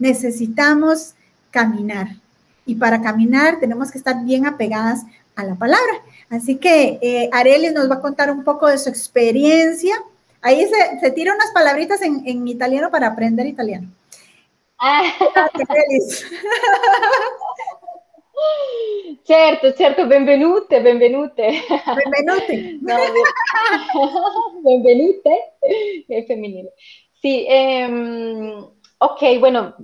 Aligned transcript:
necesitamos 0.00 1.14
caminar. 1.52 2.08
Y 2.66 2.74
para 2.74 3.00
caminar 3.00 3.60
tenemos 3.60 3.92
que 3.92 3.98
estar 3.98 4.24
bien 4.24 4.46
apegadas 4.46 5.04
a 5.36 5.44
la 5.44 5.54
palabra. 5.54 6.02
Así 6.28 6.56
que 6.56 6.98
eh, 7.00 7.30
Arelis 7.32 7.72
nos 7.72 7.88
va 7.88 7.96
a 7.96 8.00
contar 8.00 8.32
un 8.32 8.42
poco 8.42 8.66
de 8.66 8.78
su 8.78 8.88
experiencia. 8.88 9.94
Ahí 10.42 10.66
se, 10.66 11.00
se 11.00 11.10
tira 11.12 11.34
unas 11.34 11.52
palabritas 11.52 12.02
en, 12.02 12.22
en, 12.26 12.48
italiano 12.48 12.90
para 12.90 13.08
aprender 13.08 13.46
italiano. 13.46 13.88
Ah. 14.78 15.02
Certo, 19.24 19.72
certo, 19.76 20.08
benvenute, 20.08 20.80
benvenute. 20.80 21.62
Benvenute. 21.86 22.78
No, 22.80 22.96
benvenute, 24.64 25.30
es 26.08 26.26
femenino. 26.26 26.70
Sí, 27.20 27.46
eh, 27.48 27.86
ok, 28.98 29.22
bueno, 29.38 29.74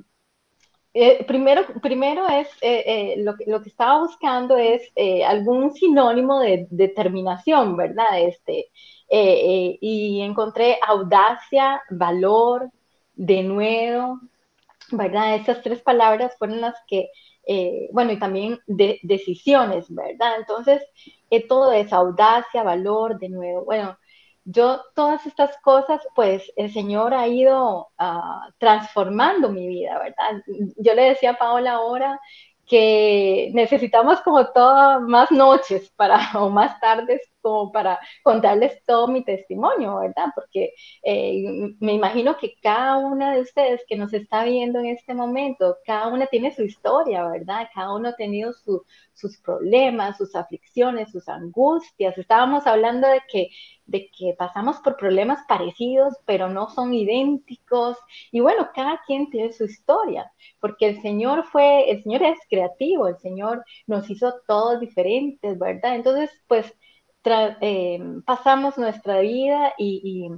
eh, 0.98 1.24
primero, 1.26 1.62
primero 1.82 2.26
es, 2.26 2.48
eh, 2.62 2.84
eh, 2.86 3.14
lo, 3.18 3.34
lo, 3.46 3.62
que 3.62 3.68
estaba 3.68 4.00
buscando 4.00 4.56
es 4.56 4.82
algún 5.26 5.74
sinónimo 5.74 6.40
de 6.40 6.66
determinación, 6.70 7.76
¿verdad? 7.76 8.18
Este, 8.18 8.70
y 9.10 10.20
encontré 10.22 10.78
audacia, 10.86 11.82
valor, 11.90 12.70
denuedo, 13.14 14.20
¿verdad? 14.90 15.36
Esas 15.36 15.62
tres 15.62 15.82
palabras 15.82 16.34
fueron 16.38 16.62
las 16.62 16.76
que, 16.88 17.10
bueno, 17.92 18.12
y 18.12 18.18
también 18.18 18.58
de, 18.66 18.98
decisiones, 19.02 19.94
¿verdad? 19.94 20.36
Entonces, 20.38 20.82
todo 21.46 21.72
es 21.72 21.92
audacia, 21.92 22.62
valor, 22.62 23.18
denuedo. 23.18 23.66
Bueno, 23.66 23.98
yo 24.46 24.80
todas 24.94 25.26
estas 25.26 25.56
cosas, 25.60 26.00
pues 26.14 26.52
el 26.56 26.72
Señor 26.72 27.12
ha 27.12 27.26
ido 27.26 27.88
uh, 27.98 28.52
transformando 28.58 29.50
mi 29.50 29.66
vida, 29.66 29.98
¿verdad? 29.98 30.42
Yo 30.76 30.94
le 30.94 31.02
decía 31.10 31.32
a 31.32 31.38
Paola 31.38 31.72
ahora 31.72 32.20
que 32.66 33.50
necesitamos 33.54 34.20
como 34.20 34.46
todas 34.52 35.00
más 35.02 35.30
noches 35.32 35.90
para, 35.96 36.18
o 36.40 36.48
más 36.48 36.78
tardes 36.80 37.20
como 37.46 37.70
para 37.70 38.00
contarles 38.24 38.82
todo 38.84 39.06
mi 39.06 39.22
testimonio, 39.22 40.00
¿verdad? 40.00 40.32
Porque 40.34 40.72
eh, 41.04 41.44
me 41.78 41.92
imagino 41.92 42.36
que 42.38 42.56
cada 42.60 42.96
una 42.96 43.34
de 43.34 43.42
ustedes 43.42 43.84
que 43.86 43.96
nos 43.96 44.12
está 44.12 44.42
viendo 44.42 44.80
en 44.80 44.86
este 44.86 45.14
momento, 45.14 45.76
cada 45.86 46.08
una 46.08 46.26
tiene 46.26 46.52
su 46.52 46.64
historia, 46.64 47.28
¿verdad? 47.28 47.68
Cada 47.72 47.94
uno 47.94 48.08
ha 48.08 48.16
tenido 48.16 48.52
sus 48.52 49.38
problemas, 49.38 50.16
sus 50.16 50.34
aflicciones, 50.34 51.12
sus 51.12 51.28
angustias. 51.28 52.18
Estábamos 52.18 52.66
hablando 52.66 53.06
de 53.06 53.20
que 53.30 53.50
de 53.86 54.10
que 54.10 54.34
pasamos 54.36 54.78
por 54.78 54.96
problemas 54.96 55.40
parecidos, 55.48 56.14
pero 56.26 56.48
no 56.48 56.68
son 56.68 56.92
idénticos. 56.92 57.96
Y 58.32 58.40
bueno, 58.40 58.68
cada 58.74 59.00
quien 59.06 59.30
tiene 59.30 59.52
su 59.52 59.64
historia, 59.64 60.30
porque 60.60 60.88
el 60.88 61.02
Señor 61.02 61.44
fue, 61.44 61.90
el 61.90 62.02
Señor 62.02 62.22
es 62.22 62.38
creativo, 62.50 63.08
el 63.08 63.18
Señor 63.18 63.64
nos 63.86 64.10
hizo 64.10 64.34
todos 64.46 64.80
diferentes, 64.80 65.58
¿verdad? 65.58 65.94
Entonces, 65.96 66.30
pues 66.48 66.74
eh, 67.60 68.00
pasamos 68.24 68.78
nuestra 68.78 69.20
vida 69.20 69.74
y, 69.78 70.30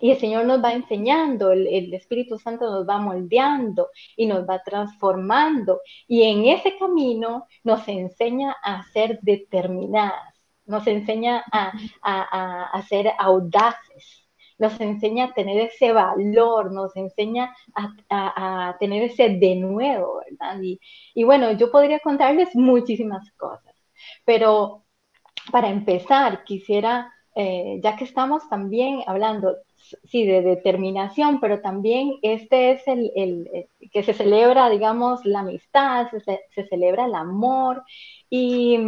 y, 0.00 0.10
el 0.10 0.18
Señor 0.18 0.44
nos 0.44 0.62
va 0.62 0.72
enseñando, 0.72 1.52
el, 1.52 1.66
el, 1.66 1.94
Espíritu 1.94 2.38
Santo 2.38 2.70
nos 2.70 2.86
va 2.86 2.98
moldeando 2.98 3.88
y 4.16 4.26
nos 4.26 4.46
va 4.46 4.62
transformando. 4.62 5.80
Y 6.06 6.24
en 6.24 6.44
ese 6.46 6.76
camino 6.78 7.46
nos 7.64 7.88
enseña 7.88 8.56
a 8.62 8.82
ser 8.92 9.18
determinadas 9.22 10.36
nos 10.66 10.86
enseña 10.86 11.44
a, 11.52 11.72
a, 12.02 12.82
ser 12.82 13.12
audaces, 13.18 14.28
nos 14.58 14.78
enseña 14.80 15.26
a 15.26 15.34
tener 15.34 15.58
ese 15.58 15.92
valor, 15.92 16.72
nos 16.72 16.94
enseña 16.96 17.54
a, 18.10 18.76
tener 18.78 19.04
ese 19.04 19.30
denuedo, 19.38 20.20
¿verdad? 20.28 20.60
Y, 21.14 21.24
bueno, 21.24 21.52
yo 21.52 21.70
podría 21.70 22.00
contarles 22.00 22.54
muchísimas 22.54 23.30
cosas, 23.32 23.74
pero 24.24 24.84
para 25.50 25.68
empezar, 25.70 26.44
quisiera, 26.44 27.12
eh, 27.34 27.80
ya 27.82 27.96
que 27.96 28.04
estamos 28.04 28.48
también 28.48 29.02
hablando, 29.06 29.56
sí, 30.04 30.24
de 30.26 30.42
determinación, 30.42 31.40
pero 31.40 31.60
también 31.60 32.14
este 32.22 32.72
es 32.72 32.82
el, 32.86 33.68
que 33.92 34.02
se 34.02 34.14
celebra, 34.14 34.68
digamos, 34.70 35.24
la 35.24 35.40
amistad, 35.40 36.08
se, 36.10 36.66
celebra 36.68 37.06
el 37.06 37.14
amor 37.14 37.82
y 38.30 38.78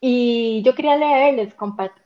y 0.00 0.62
yo 0.62 0.74
quería 0.74 0.96
leerles, 0.96 1.54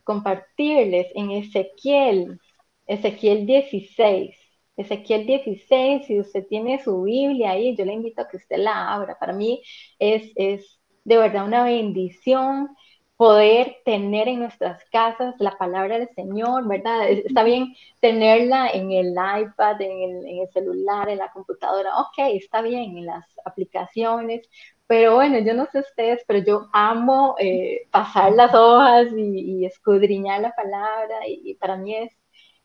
compartirles 0.04 1.08
en 1.14 1.30
Ezequiel, 1.30 2.40
Ezequiel 2.86 3.46
16. 3.46 4.36
Ezequiel 4.76 5.26
16, 5.26 6.06
si 6.06 6.20
usted 6.20 6.46
tiene 6.48 6.82
su 6.82 7.02
Biblia 7.02 7.50
ahí, 7.52 7.76
yo 7.76 7.84
le 7.84 7.92
invito 7.92 8.22
a 8.22 8.28
que 8.28 8.38
usted 8.38 8.56
la 8.58 8.94
abra. 8.94 9.18
Para 9.18 9.32
mí 9.34 9.62
es, 9.98 10.32
es 10.36 10.80
de 11.04 11.18
verdad 11.18 11.46
una 11.46 11.64
bendición 11.64 12.68
poder 13.16 13.76
tener 13.84 14.28
en 14.28 14.40
nuestras 14.40 14.84
casas 14.90 15.34
la 15.38 15.56
palabra 15.56 15.98
del 15.98 16.08
Señor, 16.14 16.66
¿verdad? 16.66 17.08
Está 17.08 17.44
bien 17.44 17.74
tenerla 18.00 18.68
en 18.70 18.90
el 18.90 19.12
iPad, 19.12 19.80
en 19.80 20.02
el, 20.02 20.26
en 20.26 20.38
el, 20.40 20.48
celular, 20.52 21.08
en 21.08 21.18
la 21.18 21.30
computadora, 21.30 22.00
ok, 22.00 22.34
está 22.34 22.62
bien, 22.62 22.98
en 22.98 23.06
las 23.06 23.24
aplicaciones, 23.44 24.48
pero 24.92 25.14
bueno, 25.14 25.38
yo 25.38 25.54
no 25.54 25.66
sé 25.72 25.80
ustedes, 25.80 26.22
pero 26.26 26.40
yo 26.44 26.68
amo 26.72 27.34
eh, 27.38 27.88
pasar 27.90 28.32
las 28.32 28.54
hojas 28.54 29.08
y, 29.16 29.64
escudriñar 29.64 30.42
la 30.42 30.52
palabra 30.52 31.26
y, 31.26 31.54
para 31.54 31.76
mí 31.76 31.94
es 31.94 32.12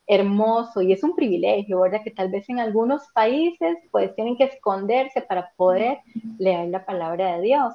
hermoso 0.06 0.82
y 0.82 0.92
es 0.92 1.02
un 1.02 1.16
privilegio, 1.16 1.80
¿verdad? 1.80 2.02
Que 2.04 2.10
tal 2.10 2.30
vez 2.30 2.48
en 2.50 2.60
algunos 2.60 3.02
países 3.14 3.78
pues 3.90 4.14
tienen 4.14 4.36
que 4.36 4.44
esconderse 4.44 5.22
para 5.22 5.52
poder 5.56 6.00
leer 6.38 6.68
la 6.68 6.84
palabra 6.84 7.36
de 7.36 7.42
Dios. 7.42 7.72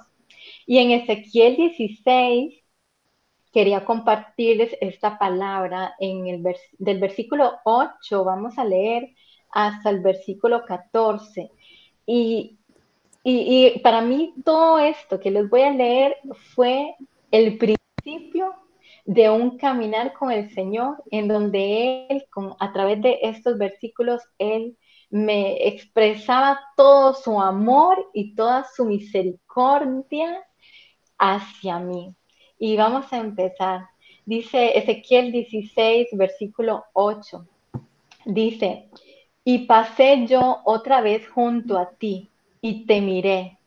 Y 0.68 0.78
en 0.80 0.92
Ezequiel 0.92 1.56
16 1.56 2.63
quería 3.54 3.86
compartirles 3.86 4.76
esta 4.82 5.18
palabra 5.18 5.96
en 6.00 6.28
el 6.28 6.44
del 6.80 7.00
versículo 7.00 7.60
8, 7.64 8.24
vamos 8.24 8.58
a 8.58 8.66
leer 8.66 9.14
hasta 9.52 9.90
el 9.90 10.02
versículo 10.02 10.66
14. 10.66 11.52
Y 12.06 12.58
y, 13.24 13.80
para 13.80 14.02
mí 14.02 14.34
todo 14.44 14.80
esto 14.80 15.20
que 15.20 15.32
les 15.32 15.50
voy 15.50 15.62
a 15.62 15.72
leer 15.72 16.18
fue 16.54 16.96
el 17.32 17.58
principio 17.58 18.54
de 19.06 19.30
un 19.30 19.58
caminar 19.58 20.14
con 20.14 20.32
el 20.32 20.54
Señor, 20.54 21.02
en 21.10 21.28
donde 21.30 22.08
Él, 22.10 22.26
con, 22.30 22.56
a 22.60 22.74
través 22.74 23.02
de 23.02 23.20
estos 23.22 23.58
versículos, 23.58 24.22
Él 24.38 24.78
me 25.10 25.68
expresaba 25.68 26.60
todo 26.76 27.14
su 27.14 27.40
amor 27.40 28.10
y 28.14 28.36
toda 28.36 28.66
su 28.76 28.86
misericordia 28.86 30.44
hacia 31.18 31.80
mí. 31.80 32.14
Y 32.66 32.78
vamos 32.78 33.12
a 33.12 33.18
empezar. 33.18 33.90
Dice 34.26 34.78
Ezequiel 34.78 35.34
16, 35.34 36.08
versículo 36.14 36.86
8. 36.94 37.46
Dice, 38.24 38.88
y 39.44 39.66
pasé 39.66 40.26
yo 40.28 40.62
otra 40.64 41.02
vez 41.02 41.28
junto 41.28 41.78
a 41.78 41.90
ti 41.90 42.30
y 42.62 42.86
te 42.86 43.02
miré. 43.02 43.58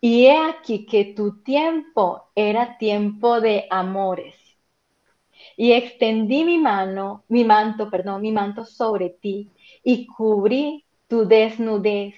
Y 0.00 0.26
he 0.26 0.38
aquí 0.38 0.86
que 0.86 1.04
tu 1.04 1.42
tiempo 1.42 2.26
era 2.36 2.78
tiempo 2.78 3.40
de 3.40 3.66
amores. 3.70 4.36
Y 5.56 5.72
extendí 5.72 6.44
mi 6.44 6.58
mano, 6.58 7.24
mi 7.26 7.42
manto, 7.42 7.90
perdón, 7.90 8.22
mi 8.22 8.30
manto 8.30 8.64
sobre 8.64 9.10
ti 9.10 9.50
y 9.82 10.06
cubrí 10.06 10.84
tu 11.08 11.26
desnudez 11.26 12.14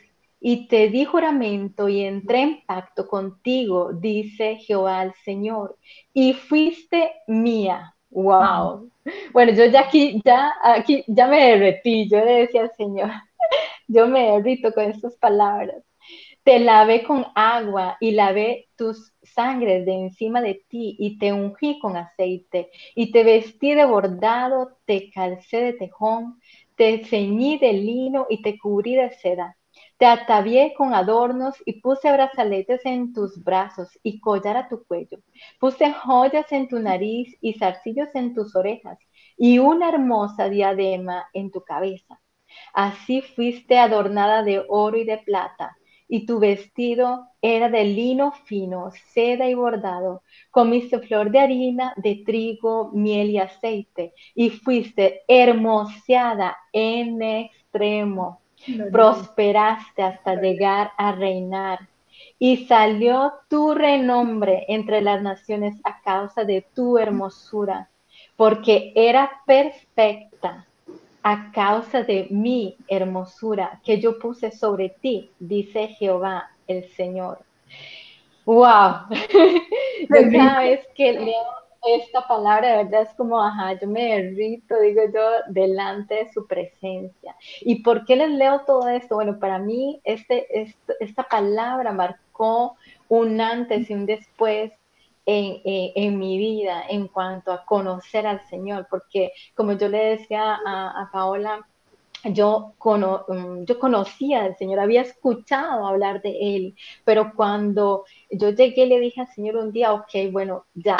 y 0.48 0.68
te 0.68 0.90
di 0.90 1.04
juramento 1.04 1.88
y 1.88 2.02
entré 2.04 2.42
en 2.42 2.64
pacto 2.64 3.08
contigo, 3.08 3.92
dice 3.92 4.54
Jehová 4.58 5.02
el 5.02 5.12
Señor, 5.24 5.76
y 6.14 6.34
fuiste 6.34 7.14
mía. 7.26 7.96
Wow. 8.10 8.88
Bueno, 9.32 9.52
yo 9.54 9.64
ya 9.64 9.80
aquí, 9.80 10.22
ya 10.24 10.52
aquí, 10.62 11.02
ya 11.08 11.26
me 11.26 11.44
derretí, 11.48 12.08
yo 12.08 12.24
le 12.24 12.42
decía 12.42 12.62
al 12.62 12.70
Señor, 12.76 13.10
yo 13.88 14.06
me 14.06 14.30
derrito 14.30 14.72
con 14.72 14.84
estas 14.84 15.16
palabras. 15.16 15.82
Te 16.44 16.60
lavé 16.60 17.02
con 17.02 17.26
agua 17.34 17.96
y 17.98 18.12
lavé 18.12 18.68
tus 18.76 19.12
sangres 19.24 19.84
de 19.84 19.94
encima 19.94 20.40
de 20.42 20.62
ti 20.68 20.94
y 21.00 21.18
te 21.18 21.32
ungí 21.32 21.80
con 21.80 21.96
aceite 21.96 22.70
y 22.94 23.10
te 23.10 23.24
vestí 23.24 23.74
de 23.74 23.84
bordado, 23.84 24.78
te 24.84 25.10
calcé 25.10 25.56
de 25.56 25.72
tejón, 25.72 26.40
te 26.76 27.04
ceñí 27.04 27.58
de 27.58 27.72
lino 27.72 28.28
y 28.30 28.42
te 28.42 28.56
cubrí 28.56 28.94
de 28.94 29.10
seda. 29.10 29.56
Te 29.98 30.06
atavié 30.06 30.74
con 30.74 30.94
adornos 30.94 31.56
y 31.64 31.80
puse 31.80 32.12
brazaletes 32.12 32.84
en 32.84 33.12
tus 33.12 33.42
brazos 33.42 33.88
y 34.02 34.20
collar 34.20 34.56
a 34.56 34.68
tu 34.68 34.84
cuello. 34.84 35.18
Puse 35.58 35.92
joyas 35.92 36.50
en 36.52 36.68
tu 36.68 36.78
nariz 36.78 37.36
y 37.40 37.54
zarcillos 37.54 38.08
en 38.14 38.34
tus 38.34 38.54
orejas 38.56 38.98
y 39.38 39.58
una 39.58 39.88
hermosa 39.88 40.48
diadema 40.48 41.26
en 41.32 41.50
tu 41.50 41.62
cabeza. 41.62 42.20
Así 42.74 43.22
fuiste 43.22 43.78
adornada 43.78 44.42
de 44.42 44.64
oro 44.68 44.98
y 44.98 45.04
de 45.04 45.18
plata 45.18 45.76
y 46.08 46.26
tu 46.26 46.38
vestido 46.38 47.28
era 47.42 47.68
de 47.68 47.84
lino 47.84 48.32
fino, 48.44 48.90
seda 49.12 49.48
y 49.48 49.54
bordado. 49.54 50.22
Comiste 50.50 51.00
flor 51.00 51.30
de 51.30 51.40
harina, 51.40 51.94
de 51.96 52.22
trigo, 52.24 52.90
miel 52.92 53.30
y 53.30 53.38
aceite, 53.38 54.14
y 54.34 54.50
fuiste 54.50 55.22
hermoseada 55.28 56.56
en 56.72 57.22
extremo. 57.22 58.45
Prosperaste 58.90 60.02
hasta 60.02 60.34
llegar 60.40 60.92
a 60.96 61.12
reinar 61.12 61.88
y 62.38 62.66
salió 62.66 63.32
tu 63.48 63.74
renombre 63.74 64.64
entre 64.68 65.00
las 65.00 65.22
naciones 65.22 65.76
a 65.84 66.00
causa 66.02 66.44
de 66.44 66.66
tu 66.74 66.98
hermosura, 66.98 67.88
porque 68.36 68.92
era 68.94 69.30
perfecta 69.46 70.66
a 71.22 71.50
causa 71.50 72.02
de 72.02 72.28
mi 72.30 72.76
hermosura 72.88 73.80
que 73.84 73.98
yo 74.00 74.18
puse 74.18 74.52
sobre 74.52 74.90
ti, 74.90 75.30
dice 75.38 75.88
Jehová 75.88 76.50
el 76.68 76.88
Señor. 76.90 77.38
¡Wow! 78.44 79.06
cada 80.08 80.60
vez 80.60 80.86
que 80.94 81.12
leo 81.14 81.65
esta 81.86 82.26
palabra, 82.26 82.68
de 82.68 82.84
verdad 82.84 83.02
es 83.02 83.14
como, 83.14 83.40
ajá, 83.40 83.78
yo 83.80 83.86
me 83.88 84.04
derrito, 84.04 84.78
digo 84.80 85.02
yo, 85.12 85.20
delante 85.48 86.14
de 86.16 86.32
su 86.32 86.46
presencia. 86.46 87.36
¿Y 87.60 87.82
por 87.82 88.04
qué 88.04 88.16
les 88.16 88.30
leo 88.30 88.62
todo 88.66 88.88
esto? 88.88 89.16
Bueno, 89.16 89.38
para 89.38 89.58
mí 89.58 90.00
este, 90.04 90.46
este 90.60 90.94
esta 91.00 91.24
palabra 91.24 91.92
marcó 91.92 92.76
un 93.08 93.40
antes 93.40 93.88
y 93.90 93.94
un 93.94 94.06
después 94.06 94.72
en, 95.26 95.60
en, 95.64 96.18
mi 96.18 96.38
vida 96.38 96.84
en 96.88 97.08
cuanto 97.08 97.52
a 97.52 97.64
conocer 97.64 98.26
al 98.26 98.46
Señor, 98.48 98.86
porque 98.88 99.32
como 99.54 99.72
yo 99.72 99.88
le 99.88 99.98
decía 100.16 100.58
a, 100.64 101.10
Paola, 101.12 101.66
yo, 102.24 102.74
mm, 103.28 103.64
yo 103.64 103.78
conocía 103.78 104.44
al 104.44 104.56
Señor, 104.56 104.78
había 104.80 105.02
escuchado 105.02 105.86
hablar 105.86 106.22
de 106.22 106.56
Él, 106.56 106.76
pero 107.04 107.32
cuando 107.34 108.04
yo 108.30 108.50
llegué 108.50 108.86
le 108.86 109.00
dije 109.00 109.20
al 109.22 109.28
Señor 109.28 109.56
un 109.56 109.72
día, 109.72 109.92
ok, 109.92 110.30
bueno, 110.30 110.66
ya, 110.74 110.96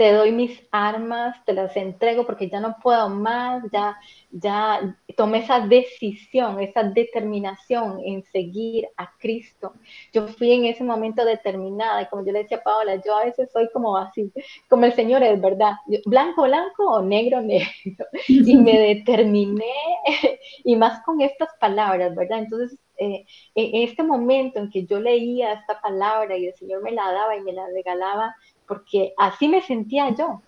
te 0.00 0.14
doy 0.14 0.32
mis 0.32 0.58
armas, 0.70 1.36
te 1.44 1.52
las 1.52 1.76
entrego 1.76 2.24
porque 2.24 2.48
ya 2.48 2.58
no 2.58 2.74
puedo 2.82 3.10
más, 3.10 3.62
ya, 3.70 3.98
ya 4.30 4.96
tomé 5.14 5.40
esa 5.40 5.60
decisión, 5.60 6.58
esa 6.58 6.84
determinación 6.84 8.00
en 8.02 8.24
seguir 8.32 8.88
a 8.96 9.12
Cristo. 9.18 9.74
Yo 10.10 10.26
fui 10.26 10.52
en 10.52 10.64
ese 10.64 10.84
momento 10.84 11.22
determinada 11.22 12.00
y 12.00 12.06
como 12.06 12.24
yo 12.24 12.32
le 12.32 12.44
decía 12.44 12.56
a 12.56 12.62
Paola, 12.62 12.96
yo 13.04 13.14
a 13.14 13.26
veces 13.26 13.50
soy 13.52 13.68
como 13.74 13.94
así, 13.94 14.32
como 14.70 14.86
el 14.86 14.94
Señor 14.94 15.22
es, 15.22 15.38
¿verdad? 15.38 15.74
Blanco, 16.06 16.44
blanco 16.44 16.82
o 16.90 17.02
negro, 17.02 17.42
negro. 17.42 18.06
Y 18.26 18.56
me 18.56 18.78
determiné 18.78 19.66
y 20.64 20.76
más 20.76 21.02
con 21.04 21.20
estas 21.20 21.50
palabras, 21.60 22.14
¿verdad? 22.14 22.38
Entonces, 22.38 22.78
eh, 22.96 23.26
en 23.54 23.82
este 23.88 24.02
momento 24.02 24.60
en 24.60 24.70
que 24.70 24.86
yo 24.86 24.98
leía 24.98 25.52
esta 25.52 25.78
palabra 25.80 26.38
y 26.38 26.46
el 26.46 26.54
Señor 26.54 26.82
me 26.82 26.92
la 26.92 27.12
daba 27.12 27.36
y 27.36 27.42
me 27.42 27.52
la 27.52 27.66
regalaba, 27.74 28.34
porque 28.70 29.14
así 29.16 29.48
me 29.48 29.62
sentía 29.62 30.14
yo 30.14 30.42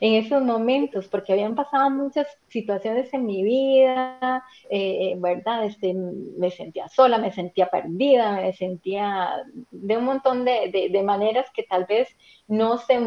en 0.00 0.14
esos 0.14 0.42
momentos, 0.42 1.06
porque 1.06 1.32
habían 1.32 1.54
pasado 1.54 1.90
muchas 1.90 2.26
situaciones 2.48 3.14
en 3.14 3.24
mi 3.24 3.44
vida, 3.44 4.44
eh, 4.68 5.12
eh, 5.12 5.14
¿verdad? 5.16 5.64
Este, 5.64 5.94
me 5.94 6.50
sentía 6.50 6.88
sola, 6.88 7.18
me 7.18 7.30
sentía 7.30 7.66
perdida, 7.66 8.32
me 8.32 8.52
sentía 8.52 9.44
de 9.70 9.96
un 9.96 10.04
montón 10.04 10.44
de, 10.44 10.90
de, 10.90 11.02
maneras 11.04 11.46
que 11.54 11.62
tal 11.62 11.84
vez 11.84 12.08
no 12.48 12.78
se 12.78 12.98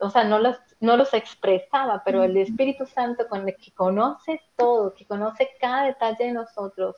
o 0.00 0.10
sea, 0.10 0.24
no 0.24 0.38
los, 0.38 0.56
no 0.80 0.96
los 0.96 1.12
expresaba, 1.12 2.02
pero 2.02 2.22
el 2.22 2.36
Espíritu 2.38 2.86
Santo 2.86 3.28
con 3.28 3.46
el 3.46 3.56
que 3.56 3.72
conoce 3.72 4.40
todo, 4.56 4.94
que 4.94 5.04
conoce 5.04 5.50
cada 5.60 5.84
detalle 5.84 6.28
de 6.28 6.32
nosotros, 6.32 6.96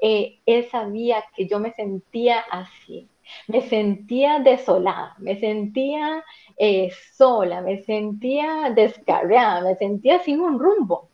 eh, 0.00 0.40
él 0.46 0.68
sabía 0.70 1.22
que 1.34 1.46
yo 1.46 1.58
me 1.58 1.72
sentía 1.72 2.38
así, 2.50 3.10
me 3.48 3.62
sentía 3.62 4.38
desolada, 4.40 5.14
me 5.18 5.38
sentía 5.38 6.24
eh, 6.56 6.90
sola, 7.12 7.60
me 7.60 7.82
sentía 7.84 8.70
descarriada, 8.74 9.62
me 9.62 9.76
sentía 9.76 10.20
sin 10.20 10.40
un 10.40 10.58
rumbo, 10.58 11.08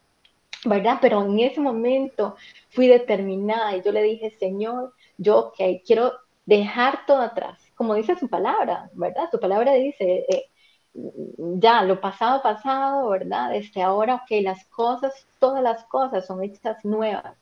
¿verdad? 0.64 0.98
Pero 1.00 1.22
en 1.24 1.38
ese 1.40 1.60
momento 1.60 2.36
fui 2.70 2.86
determinada 2.88 3.76
y 3.76 3.82
yo 3.82 3.92
le 3.92 4.02
dije, 4.02 4.30
Señor, 4.38 4.94
yo, 5.18 5.38
ok, 5.38 5.60
quiero 5.84 6.12
dejar 6.46 7.06
todo 7.06 7.20
atrás, 7.20 7.60
como 7.74 7.94
dice 7.94 8.16
su 8.16 8.28
palabra, 8.28 8.90
¿verdad? 8.94 9.28
Su 9.30 9.40
palabra 9.40 9.74
dice, 9.74 10.24
eh, 10.28 10.46
ya, 10.94 11.82
lo 11.82 12.00
pasado, 12.00 12.42
pasado, 12.42 13.08
¿verdad? 13.08 13.54
Este, 13.54 13.82
ahora, 13.82 14.16
ok, 14.16 14.42
las 14.42 14.64
cosas, 14.66 15.26
todas 15.38 15.62
las 15.62 15.84
cosas 15.84 16.26
son 16.26 16.42
hechas 16.42 16.84
nuevas. 16.84 17.36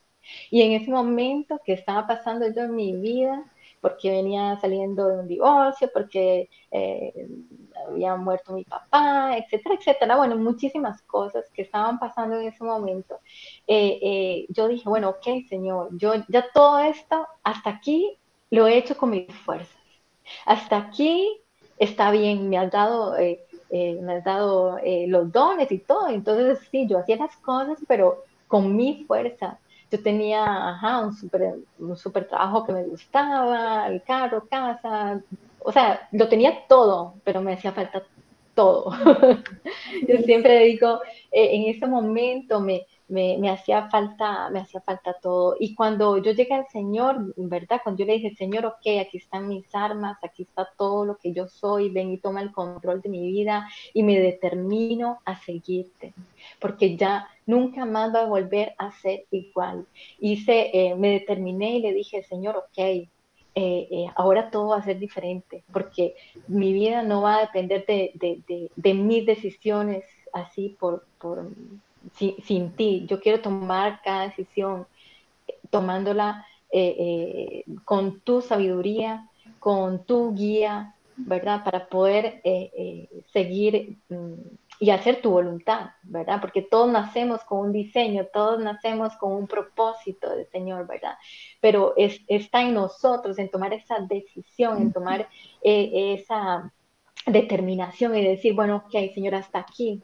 Y 0.50 0.62
en 0.62 0.72
ese 0.72 0.90
momento 0.90 1.60
que 1.64 1.72
estaba 1.72 2.06
pasando 2.06 2.46
yo 2.52 2.62
en 2.62 2.74
mi 2.74 2.94
vida, 2.94 3.44
porque 3.80 4.10
venía 4.10 4.58
saliendo 4.60 5.08
de 5.08 5.20
un 5.20 5.28
divorcio, 5.28 5.90
porque 5.92 6.50
eh, 6.70 7.28
había 7.88 8.16
muerto 8.16 8.52
mi 8.52 8.64
papá, 8.64 9.36
etcétera, 9.36 9.76
etcétera. 9.76 10.16
Bueno, 10.16 10.36
muchísimas 10.36 11.02
cosas 11.02 11.44
que 11.52 11.62
estaban 11.62 11.98
pasando 11.98 12.38
en 12.38 12.48
ese 12.48 12.62
momento. 12.62 13.18
Eh, 13.66 13.98
eh, 14.02 14.46
yo 14.50 14.68
dije, 14.68 14.88
bueno, 14.88 15.10
ok, 15.10 15.48
Señor, 15.48 15.88
yo 15.92 16.14
ya 16.28 16.46
todo 16.52 16.78
esto, 16.80 17.26
hasta 17.42 17.70
aquí 17.70 18.18
lo 18.50 18.66
he 18.66 18.76
hecho 18.76 18.96
con 18.96 19.10
mis 19.10 19.34
fuerzas. 19.34 19.76
Hasta 20.46 20.76
aquí 20.76 21.40
está 21.78 22.10
bien, 22.10 22.48
me 22.48 22.58
has 22.58 22.70
dado... 22.70 23.14
me 23.70 24.12
has 24.14 24.24
dado 24.24 24.78
los 25.06 25.32
dones 25.32 25.70
y 25.70 25.78
todo, 25.78 26.08
entonces 26.08 26.58
sí, 26.70 26.86
yo 26.88 26.98
hacía 26.98 27.16
las 27.16 27.36
cosas, 27.36 27.78
pero 27.88 28.24
con 28.48 28.74
mi 28.76 29.04
fuerza, 29.04 29.60
yo 29.90 30.02
tenía 30.02 30.78
un 31.02 31.12
súper 31.14 31.54
un 31.78 31.96
super 31.96 32.26
trabajo 32.28 32.64
que 32.64 32.72
me 32.72 32.84
gustaba, 32.84 33.88
el 33.88 34.02
carro, 34.02 34.46
casa, 34.48 35.20
o 35.60 35.72
sea, 35.72 36.08
lo 36.12 36.28
tenía 36.28 36.66
todo, 36.68 37.14
pero 37.24 37.40
me 37.42 37.54
hacía 37.54 37.72
falta 37.72 38.02
todo. 38.54 38.92
yo 40.08 40.18
siempre 40.24 40.64
digo, 40.64 41.00
eh, 41.32 41.56
en 41.56 41.74
ese 41.74 41.86
momento 41.86 42.60
me, 42.60 42.86
me, 43.10 43.36
me, 43.38 43.50
hacía 43.50 43.88
falta, 43.90 44.48
me 44.50 44.60
hacía 44.60 44.80
falta 44.80 45.14
todo. 45.20 45.56
Y 45.58 45.74
cuando 45.74 46.18
yo 46.18 46.32
llegué 46.32 46.54
al 46.54 46.66
Señor, 46.68 47.34
¿verdad? 47.36 47.80
Cuando 47.82 48.00
yo 48.00 48.06
le 48.06 48.14
dije, 48.14 48.34
Señor, 48.36 48.66
ok, 48.66 49.00
aquí 49.00 49.18
están 49.18 49.48
mis 49.48 49.74
armas, 49.74 50.16
aquí 50.22 50.44
está 50.44 50.68
todo 50.78 51.04
lo 51.04 51.16
que 51.16 51.32
yo 51.32 51.48
soy, 51.48 51.90
ven 51.90 52.12
y 52.12 52.18
toma 52.18 52.40
el 52.40 52.52
control 52.52 53.02
de 53.02 53.08
mi 53.08 53.26
vida 53.32 53.68
y 53.92 54.02
me 54.02 54.18
determino 54.18 55.18
a 55.24 55.38
seguirte, 55.40 56.14
porque 56.60 56.96
ya 56.96 57.28
nunca 57.46 57.84
más 57.84 58.14
va 58.14 58.22
a 58.22 58.26
volver 58.26 58.74
a 58.78 58.92
ser 58.92 59.24
igual. 59.30 59.86
Hice, 60.18 60.70
eh, 60.72 60.94
me 60.94 61.10
determiné 61.10 61.76
y 61.76 61.82
le 61.82 61.92
dije, 61.92 62.22
Señor, 62.22 62.56
ok, 62.56 62.78
eh, 62.78 63.08
eh, 63.90 64.06
ahora 64.14 64.50
todo 64.50 64.68
va 64.68 64.76
a 64.76 64.84
ser 64.84 64.98
diferente, 64.98 65.64
porque 65.72 66.14
mi 66.46 66.72
vida 66.72 67.02
no 67.02 67.22
va 67.22 67.36
a 67.36 67.40
depender 67.40 67.84
de, 67.84 68.12
de, 68.14 68.70
de, 68.76 68.94
mis 68.94 69.26
decisiones 69.26 70.04
así 70.32 70.76
por, 70.78 71.04
por 71.18 71.50
sin, 72.14 72.72
ti. 72.72 73.06
Yo 73.08 73.20
quiero 73.20 73.40
tomar 73.40 74.00
cada 74.02 74.28
decisión 74.28 74.86
tomándola 75.70 76.46
con 77.84 78.20
tu 78.20 78.42
sabiduría, 78.42 79.28
con 79.58 80.04
tu 80.04 80.34
guía, 80.34 80.94
¿verdad? 81.16 81.64
Para 81.64 81.88
poder 81.88 82.42
seguir 83.32 83.96
mm, 84.08 84.34
y 84.80 84.90
hacer 84.90 85.20
tu 85.20 85.30
voluntad, 85.30 85.90
¿verdad? 86.02 86.40
Porque 86.40 86.62
todos 86.62 86.90
nacemos 86.90 87.44
con 87.44 87.66
un 87.66 87.72
diseño, 87.72 88.26
todos 88.32 88.58
nacemos 88.60 89.14
con 89.18 89.32
un 89.32 89.46
propósito 89.46 90.34
del 90.34 90.46
Señor, 90.46 90.86
¿verdad? 90.86 91.18
Pero 91.60 91.92
es, 91.98 92.22
está 92.28 92.62
en 92.62 92.72
nosotros 92.72 93.38
en 93.38 93.50
tomar 93.50 93.74
esa 93.74 94.00
decisión, 94.00 94.80
en 94.80 94.92
tomar 94.92 95.28
eh, 95.62 96.16
esa 96.18 96.72
determinación 97.26 98.16
y 98.16 98.24
decir, 98.24 98.54
bueno, 98.54 98.84
ok, 98.86 99.12
Señor, 99.14 99.34
hasta 99.34 99.58
aquí, 99.58 100.02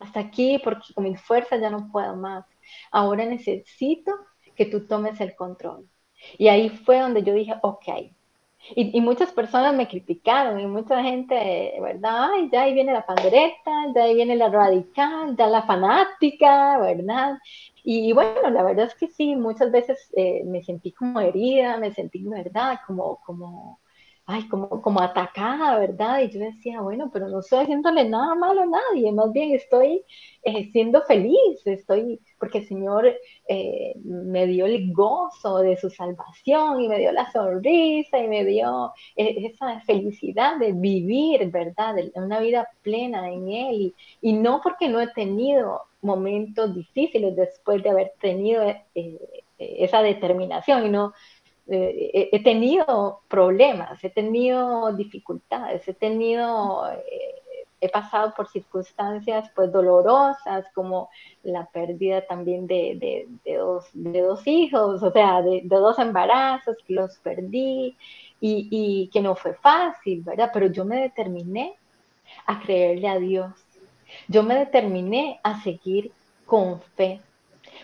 hasta 0.00 0.20
aquí, 0.20 0.60
porque 0.64 0.92
con 0.94 1.04
mi 1.04 1.16
fuerza 1.16 1.56
ya 1.56 1.70
no 1.70 1.90
puedo 1.92 2.16
más. 2.16 2.44
Ahora 2.90 3.24
necesito 3.24 4.12
que 4.56 4.66
tú 4.66 4.86
tomes 4.86 5.20
el 5.20 5.34
control. 5.36 5.88
Y 6.38 6.48
ahí 6.48 6.68
fue 6.70 6.98
donde 7.00 7.22
yo 7.22 7.32
dije, 7.34 7.54
ok, 7.62 8.12
y, 8.76 9.00
muchas 9.00 9.32
personas 9.32 9.74
me 9.74 9.88
criticaron 9.88 10.60
y 10.60 10.66
mucha 10.66 11.02
gente, 11.02 11.74
¿verdad? 11.80 12.30
Ay, 12.32 12.48
ya 12.52 12.62
ahí 12.62 12.74
viene 12.74 12.92
la 12.92 13.06
pandereta, 13.06 13.70
ya 13.94 14.04
ahí 14.04 14.14
viene 14.14 14.36
la 14.36 14.48
radical, 14.48 15.34
ya 15.36 15.46
la 15.46 15.62
fanática, 15.62 16.78
¿verdad? 16.78 17.38
Y, 17.82 18.12
bueno, 18.12 18.50
la 18.50 18.62
verdad 18.62 18.86
es 18.86 18.94
que 18.94 19.08
sí, 19.08 19.34
muchas 19.34 19.72
veces 19.72 20.10
eh, 20.14 20.42
me 20.44 20.62
sentí 20.62 20.92
como 20.92 21.20
herida, 21.20 21.78
me 21.78 21.92
sentí, 21.92 22.22
¿verdad? 22.28 22.78
Como, 22.86 23.16
como, 23.24 23.79
ay, 24.30 24.46
como, 24.48 24.68
como 24.80 25.00
atacada, 25.00 25.78
¿verdad? 25.78 26.20
Y 26.22 26.30
yo 26.30 26.40
decía, 26.40 26.80
bueno, 26.80 27.10
pero 27.12 27.28
no 27.28 27.40
estoy 27.40 27.60
haciéndole 27.60 28.08
nada 28.08 28.34
malo 28.36 28.62
a 28.62 28.66
nadie, 28.66 29.10
más 29.12 29.32
bien 29.32 29.52
estoy 29.54 30.04
eh, 30.42 30.70
siendo 30.72 31.02
feliz, 31.02 31.66
estoy, 31.66 32.20
porque 32.38 32.58
el 32.58 32.68
Señor 32.68 33.12
eh, 33.48 33.92
me 34.04 34.46
dio 34.46 34.66
el 34.66 34.92
gozo 34.92 35.58
de 35.58 35.76
su 35.76 35.90
salvación 35.90 36.80
y 36.80 36.88
me 36.88 36.98
dio 36.98 37.12
la 37.12 37.30
sonrisa 37.32 38.18
y 38.20 38.28
me 38.28 38.44
dio 38.44 38.92
eh, 39.16 39.52
esa 39.52 39.80
felicidad 39.80 40.58
de 40.58 40.72
vivir, 40.72 41.50
¿verdad? 41.50 41.96
Una 42.14 42.40
vida 42.40 42.68
plena 42.82 43.30
en 43.30 43.48
Él. 43.48 43.74
Y, 43.74 43.94
y, 44.30 44.32
no 44.32 44.60
porque 44.62 44.88
no 44.88 45.00
he 45.00 45.08
tenido 45.08 45.82
momentos 46.02 46.74
difíciles 46.74 47.34
después 47.36 47.82
de 47.82 47.90
haber 47.90 48.12
tenido 48.20 48.62
esa 49.58 50.02
determinación 50.02 50.86
y 50.86 50.90
no 50.90 51.12
eh, 51.70 52.28
he 52.32 52.42
tenido 52.42 53.20
problemas, 53.28 54.02
he 54.02 54.10
tenido 54.10 54.92
dificultades, 54.92 55.86
he 55.86 55.94
tenido 55.94 56.90
eh, 56.90 57.40
he 57.80 57.88
pasado 57.88 58.34
por 58.36 58.48
circunstancias 58.48 59.50
pues 59.54 59.72
dolorosas, 59.72 60.66
como 60.74 61.08
la 61.42 61.66
pérdida 61.66 62.26
también 62.26 62.66
de, 62.66 63.26
dos, 63.58 63.86
de 63.94 64.20
dos, 64.20 64.46
hijos, 64.46 65.02
o 65.02 65.10
sea, 65.10 65.40
de, 65.42 65.62
dos 65.64 65.98
embarazos 65.98 66.76
que 66.86 66.94
los 66.94 67.16
perdí 67.18 67.96
y, 68.40 68.68
y 68.70 69.08
que 69.12 69.22
no 69.22 69.34
fue 69.34 69.54
fácil, 69.54 70.22
¿verdad? 70.22 70.50
Pero 70.52 70.66
yo 70.66 70.84
me 70.84 71.00
determiné 71.00 71.74
a 72.46 72.60
creerle 72.60 73.08
a 73.08 73.18
Dios. 73.18 73.52
Yo 74.28 74.42
me 74.42 74.56
determiné 74.56 75.40
a 75.42 75.62
seguir 75.62 76.12
con 76.44 76.80
fe. 76.96 77.20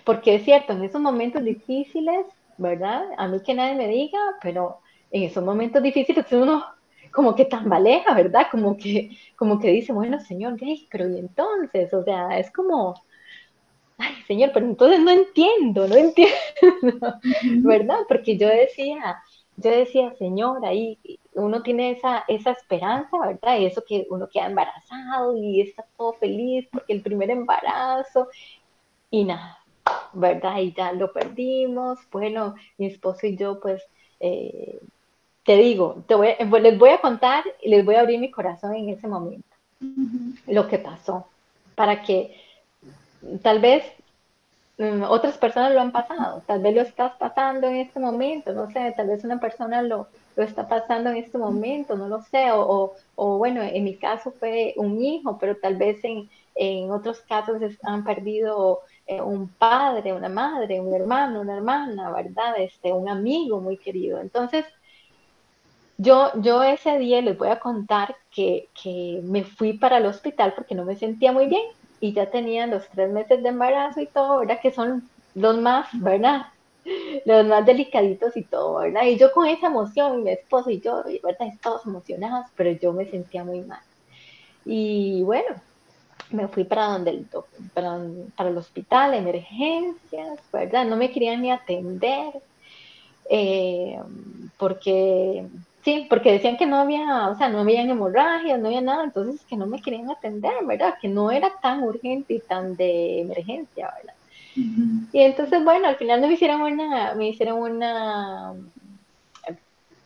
Porque 0.05 0.35
es 0.35 0.45
cierto, 0.45 0.73
en 0.73 0.83
esos 0.85 1.01
momentos 1.01 1.43
difíciles, 1.43 2.27
¿verdad? 2.59 3.05
A 3.17 3.29
mí 3.29 3.41
que 3.41 3.55
nadie 3.55 3.75
me 3.75 3.89
diga, 3.89 4.19
pero 4.43 4.81
en 5.11 5.25
esos 5.25 5.45
momentos 5.45 5.83
difíciles 5.83 6.27
uno 6.33 6.65
como 7.13 7.35
que 7.35 7.47
tambaleja, 7.47 8.15
¿verdad? 8.15 8.47
Como 8.51 8.77
que, 8.77 9.11
como 9.37 9.59
que 9.59 9.71
dice, 9.71 9.93
bueno, 9.93 10.21
señor, 10.21 10.57
pero 10.91 11.09
y 11.09 11.19
entonces, 11.19 11.93
o 11.95 12.03
sea, 12.05 12.39
es 12.39 12.51
como, 12.53 12.95
ay, 13.99 14.15
señor, 14.27 14.51
pero 14.53 14.67
entonces 14.67 15.01
no 15.01 15.11
entiendo, 15.11 15.89
no 15.89 15.97
entiendo, 15.97 17.19
¿verdad? 17.63 18.01
Porque 18.09 18.37
yo 18.37 18.49
decía, 18.49 19.23
yo 19.57 19.71
decía, 19.71 20.15
señor, 20.19 20.65
ahí 20.67 20.99
uno 21.33 21.63
tiene 21.63 21.93
esa, 21.93 22.25
esa 22.29 22.51
esperanza, 22.53 23.19
¿verdad? 23.19 23.59
Y 23.59 23.67
eso 23.67 23.83
que 23.87 24.07
uno 24.11 24.29
queda 24.29 24.47
embarazado 24.47 25.37
y 25.37 25.63
está 25.63 25.87
todo 25.97 26.13
feliz 26.15 26.69
porque 26.71 26.93
el 26.93 27.03
primer 27.03 27.31
embarazo 27.31 28.29
y 29.11 29.25
nada, 29.25 29.59
¿verdad? 30.13 30.59
Y 30.59 30.73
ya 30.73 30.93
lo 30.93 31.13
perdimos. 31.13 31.99
Bueno, 32.11 32.55
mi 32.79 32.87
esposo 32.87 33.27
y 33.27 33.37
yo, 33.37 33.61
pues, 33.61 33.83
eh, 34.21 34.79
te 35.45 35.57
digo, 35.57 36.03
te 36.09 36.15
voy, 36.15 36.31
pues, 36.51 36.63
les 36.63 36.79
voy 36.79 36.91
a 36.91 37.01
contar 37.01 37.45
y 37.63 37.71
les 37.71 37.85
voy 37.85 37.95
a 37.95 38.01
abrir 38.01 38.19
mi 38.19 38.31
corazón 38.31 38.75
en 38.75 38.89
ese 38.89 39.07
momento, 39.07 39.47
lo 40.49 40.67
que 40.67 40.79
pasó, 40.79 41.27
para 41.77 42.03
que 42.03 42.37
tal 43.43 43.61
vez 43.61 43.85
mm, 44.79 45.03
otras 45.05 45.39
personas 45.39 45.73
lo 45.73 45.81
han 45.81 45.93
pasado, 45.93 46.43
tal 46.47 46.61
vez 46.63 46.75
lo 46.75 46.81
estás 46.81 47.13
pasando 47.19 47.69
en 47.69 47.77
este 47.77 48.01
momento, 48.01 48.53
no 48.53 48.71
sé, 48.73 48.93
tal 48.97 49.07
vez 49.07 49.23
una 49.23 49.39
persona 49.39 49.83
lo, 49.83 50.09
lo 50.35 50.43
está 50.43 50.67
pasando 50.67 51.11
en 51.11 51.17
este 51.17 51.39
momento, 51.39 51.97
no 51.97 52.09
lo 52.09 52.23
sé, 52.23 52.51
o, 52.51 52.95
o, 53.15 53.39
bueno, 53.39 53.63
en 53.63 53.85
mi 53.85 53.97
caso 53.97 54.33
fue 54.41 54.75
un 54.77 55.01
hijo, 55.01 55.39
pero 55.39 55.57
tal 55.57 55.77
vez 55.77 56.03
en, 56.05 56.29
en 56.57 56.91
otros 56.91 57.21
casos 57.21 57.63
han 57.85 58.03
perdido 58.03 58.81
eh, 59.07 59.21
un 59.23 59.49
padre, 59.49 60.13
una 60.13 60.29
madre, 60.29 60.81
un 60.81 60.95
hermano, 60.95 61.41
una 61.41 61.57
hermana, 61.57 62.11
¿verdad? 62.13 62.55
Este, 62.59 62.93
un 62.93 63.09
amigo 63.09 63.61
muy 63.61 63.77
querido. 63.79 64.21
Entonces, 64.21 64.65
yo, 65.99 66.31
yo 66.41 66.63
ese 66.63 66.99
día 66.99 67.21
les 67.23 67.39
voy 67.39 67.49
a 67.49 67.61
contar 67.61 68.17
que, 68.31 68.69
que 68.83 69.21
me 69.25 69.45
fui 69.45 69.75
para 69.79 69.99
el 69.99 70.07
hospital 70.07 70.53
porque 70.55 70.75
no 70.75 70.85
me 70.85 70.97
sentía 70.97 71.33
muy 71.33 71.47
bien 71.47 71.65
y 72.01 72.13
ya 72.13 72.31
tenía 72.31 72.67
los 72.67 72.89
tres 72.89 73.11
meses 73.11 73.43
de 73.43 73.49
embarazo 73.49 74.01
y 74.01 74.07
todo, 74.07 74.41
¿verdad? 74.41 74.61
Que 74.61 74.73
son 74.73 75.09
los 75.35 75.57
más, 75.59 75.89
¿verdad? 76.01 76.47
Los 77.25 77.47
más 77.47 77.67
delicaditos 77.67 78.37
y 78.37 78.45
todo, 78.45 78.77
¿verdad? 78.81 79.05
Y 79.05 79.19
yo 79.19 79.33
con 79.33 79.47
esa 79.47 79.69
emoción, 79.69 80.25
mi 80.25 80.31
esposo 80.33 80.71
y 80.71 80.81
yo, 80.81 81.03
¿verdad? 81.23 81.49
Todos 81.63 81.87
emocionados, 81.87 82.47
pero 82.57 82.71
yo 82.73 82.93
me 82.93 83.07
sentía 83.07 83.45
muy 83.45 83.63
mal. 83.63 83.81
Y 84.65 85.23
bueno, 85.25 85.57
me 86.31 86.49
fui 86.49 86.65
para 86.65 86.87
donde 86.87 87.11
el 87.11 87.27
para, 87.75 87.99
para, 88.37 88.51
el 88.51 88.57
hospital, 88.57 89.15
emergencias, 89.15 90.41
¿verdad? 90.53 90.85
No 90.85 90.97
me 90.97 91.11
querían 91.11 91.43
ni 91.43 91.51
atender, 91.51 92.35
eh, 93.31 93.99
porque, 94.59 95.47
sí, 95.85 96.07
porque 96.09 96.33
decían 96.33 96.57
que 96.57 96.67
no 96.67 96.77
había, 96.77 97.29
o 97.29 97.37
sea, 97.37 97.49
no 97.49 97.61
había 97.61 97.83
hemorragias, 97.83 98.59
no 98.59 98.69
había 98.69 98.81
nada, 98.81 99.05
entonces 99.05 99.45
que 99.47 99.57
no 99.57 99.67
me 99.67 99.81
querían 99.81 100.11
atender, 100.11 100.65
¿verdad? 100.65 100.95
Que 101.01 101.09
no 101.09 101.31
era 101.31 101.51
tan 101.61 101.83
urgente 101.83 102.35
y 102.35 102.41
tan 102.41 102.77
de 102.77 103.21
emergencia, 103.21 103.93
¿verdad? 103.97 104.15
Y 105.13 105.21
entonces, 105.21 105.63
bueno, 105.65 105.87
al 105.89 105.97
final 105.97 106.21
me 106.21 106.33
hicieron 106.33 106.63
una, 106.63 107.15
me 107.15 107.29
hicieron 107.29 107.59
una 107.61 108.55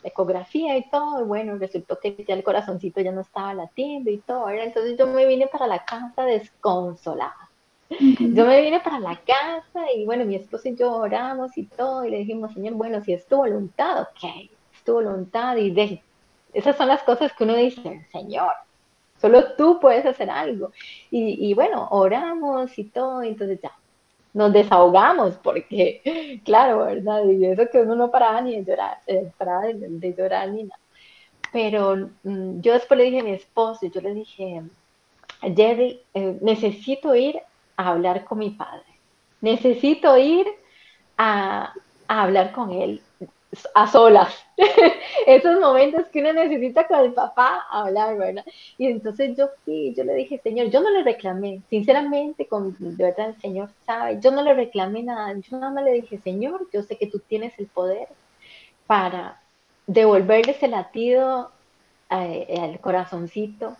ecografía 0.02 0.76
y 0.76 0.88
todo, 0.90 1.20
y 1.22 1.24
bueno, 1.24 1.56
resultó 1.58 1.98
que 1.98 2.24
ya 2.26 2.34
el 2.34 2.42
corazoncito 2.42 3.00
ya 3.00 3.12
no 3.12 3.20
estaba 3.20 3.54
latiendo 3.54 4.10
y 4.10 4.18
todo, 4.18 4.48
entonces 4.50 4.96
yo 4.98 5.06
me 5.06 5.26
vine 5.26 5.46
para 5.46 5.66
la 5.66 5.84
casa 5.84 6.24
desconsolada. 6.24 7.48
Yo 7.90 8.46
me 8.46 8.62
vine 8.62 8.78
para 8.80 9.00
la 9.00 9.16
casa 9.16 9.92
y 9.92 10.04
bueno, 10.04 10.24
mi 10.24 10.36
esposo 10.36 10.68
y 10.68 10.76
yo 10.76 10.92
oramos 10.92 11.58
y 11.58 11.64
todo, 11.64 12.04
y 12.04 12.10
le 12.10 12.18
dijimos, 12.18 12.54
Señor, 12.54 12.74
bueno, 12.74 13.02
si 13.02 13.12
es 13.12 13.26
tu 13.26 13.36
voluntad, 13.36 14.02
ok, 14.02 14.48
es 14.72 14.84
tu 14.84 14.92
voluntad, 14.94 15.56
y 15.56 15.72
de, 15.72 16.02
esas 16.52 16.76
son 16.76 16.88
las 16.88 17.02
cosas 17.02 17.32
que 17.32 17.44
uno 17.44 17.56
dice, 17.56 18.06
Señor, 18.12 18.52
solo 19.20 19.54
tú 19.54 19.80
puedes 19.80 20.06
hacer 20.06 20.30
algo. 20.30 20.72
Y, 21.10 21.50
y 21.50 21.54
bueno, 21.54 21.88
oramos 21.90 22.78
y 22.78 22.84
todo, 22.84 23.24
y 23.24 23.28
entonces 23.28 23.60
ya, 23.60 23.72
nos 24.32 24.52
desahogamos, 24.52 25.36
porque, 25.36 26.40
claro, 26.44 26.86
¿verdad? 26.86 27.24
Y 27.24 27.44
eso 27.44 27.68
que 27.70 27.80
uno 27.80 27.96
no 27.96 28.10
paraba 28.10 28.40
ni 28.40 28.56
de 28.56 28.64
llorar, 28.64 28.98
eh, 29.06 29.30
paraba 29.38 29.66
de, 29.66 30.14
llorar 30.14 30.48
ni 30.50 30.64
nada. 30.64 30.80
Pero 31.52 32.10
mm, 32.22 32.60
yo 32.60 32.74
después 32.74 32.98
le 32.98 33.04
dije 33.04 33.20
a 33.20 33.24
mi 33.24 33.32
esposo, 33.32 33.86
yo 33.86 34.00
le 34.00 34.14
dije, 34.14 34.62
Jerry, 35.42 36.00
eh, 36.14 36.38
necesito 36.40 37.14
ir 37.14 37.40
a 37.76 37.88
hablar 37.88 38.24
con 38.24 38.38
mi 38.38 38.50
padre, 38.50 38.84
necesito 39.40 40.16
ir 40.16 40.46
a, 41.16 41.72
a 42.08 42.22
hablar 42.22 42.52
con 42.52 42.70
él 42.70 43.00
a 43.74 43.86
solas. 43.86 44.34
Esos 45.26 45.60
momentos 45.60 46.06
que 46.12 46.20
uno 46.20 46.32
necesita 46.32 46.86
con 46.86 47.00
el 47.00 47.12
papá 47.12 47.66
hablar, 47.70 48.16
¿verdad? 48.16 48.44
Y 48.78 48.86
entonces 48.86 49.36
yo 49.36 49.48
fui, 49.64 49.94
yo 49.96 50.04
le 50.04 50.14
dije, 50.14 50.40
Señor, 50.42 50.70
yo 50.70 50.80
no 50.80 50.90
le 50.90 51.02
reclamé, 51.02 51.62
sinceramente, 51.68 52.46
con 52.46 52.76
de 52.78 53.04
verdad 53.04 53.30
el 53.30 53.40
Señor 53.40 53.70
sabe, 53.84 54.18
yo 54.20 54.30
no 54.30 54.42
le 54.42 54.54
reclamé 54.54 55.02
nada, 55.02 55.34
yo 55.34 55.58
nada 55.58 55.72
más 55.72 55.84
le 55.84 55.92
dije, 55.92 56.18
Señor, 56.18 56.68
yo 56.72 56.82
sé 56.82 56.96
que 56.96 57.06
tú 57.06 57.20
tienes 57.20 57.58
el 57.58 57.66
poder 57.66 58.08
para 58.86 59.40
devolverle 59.86 60.52
ese 60.52 60.68
latido 60.68 61.50
eh, 62.10 62.58
al 62.60 62.80
corazoncito, 62.80 63.76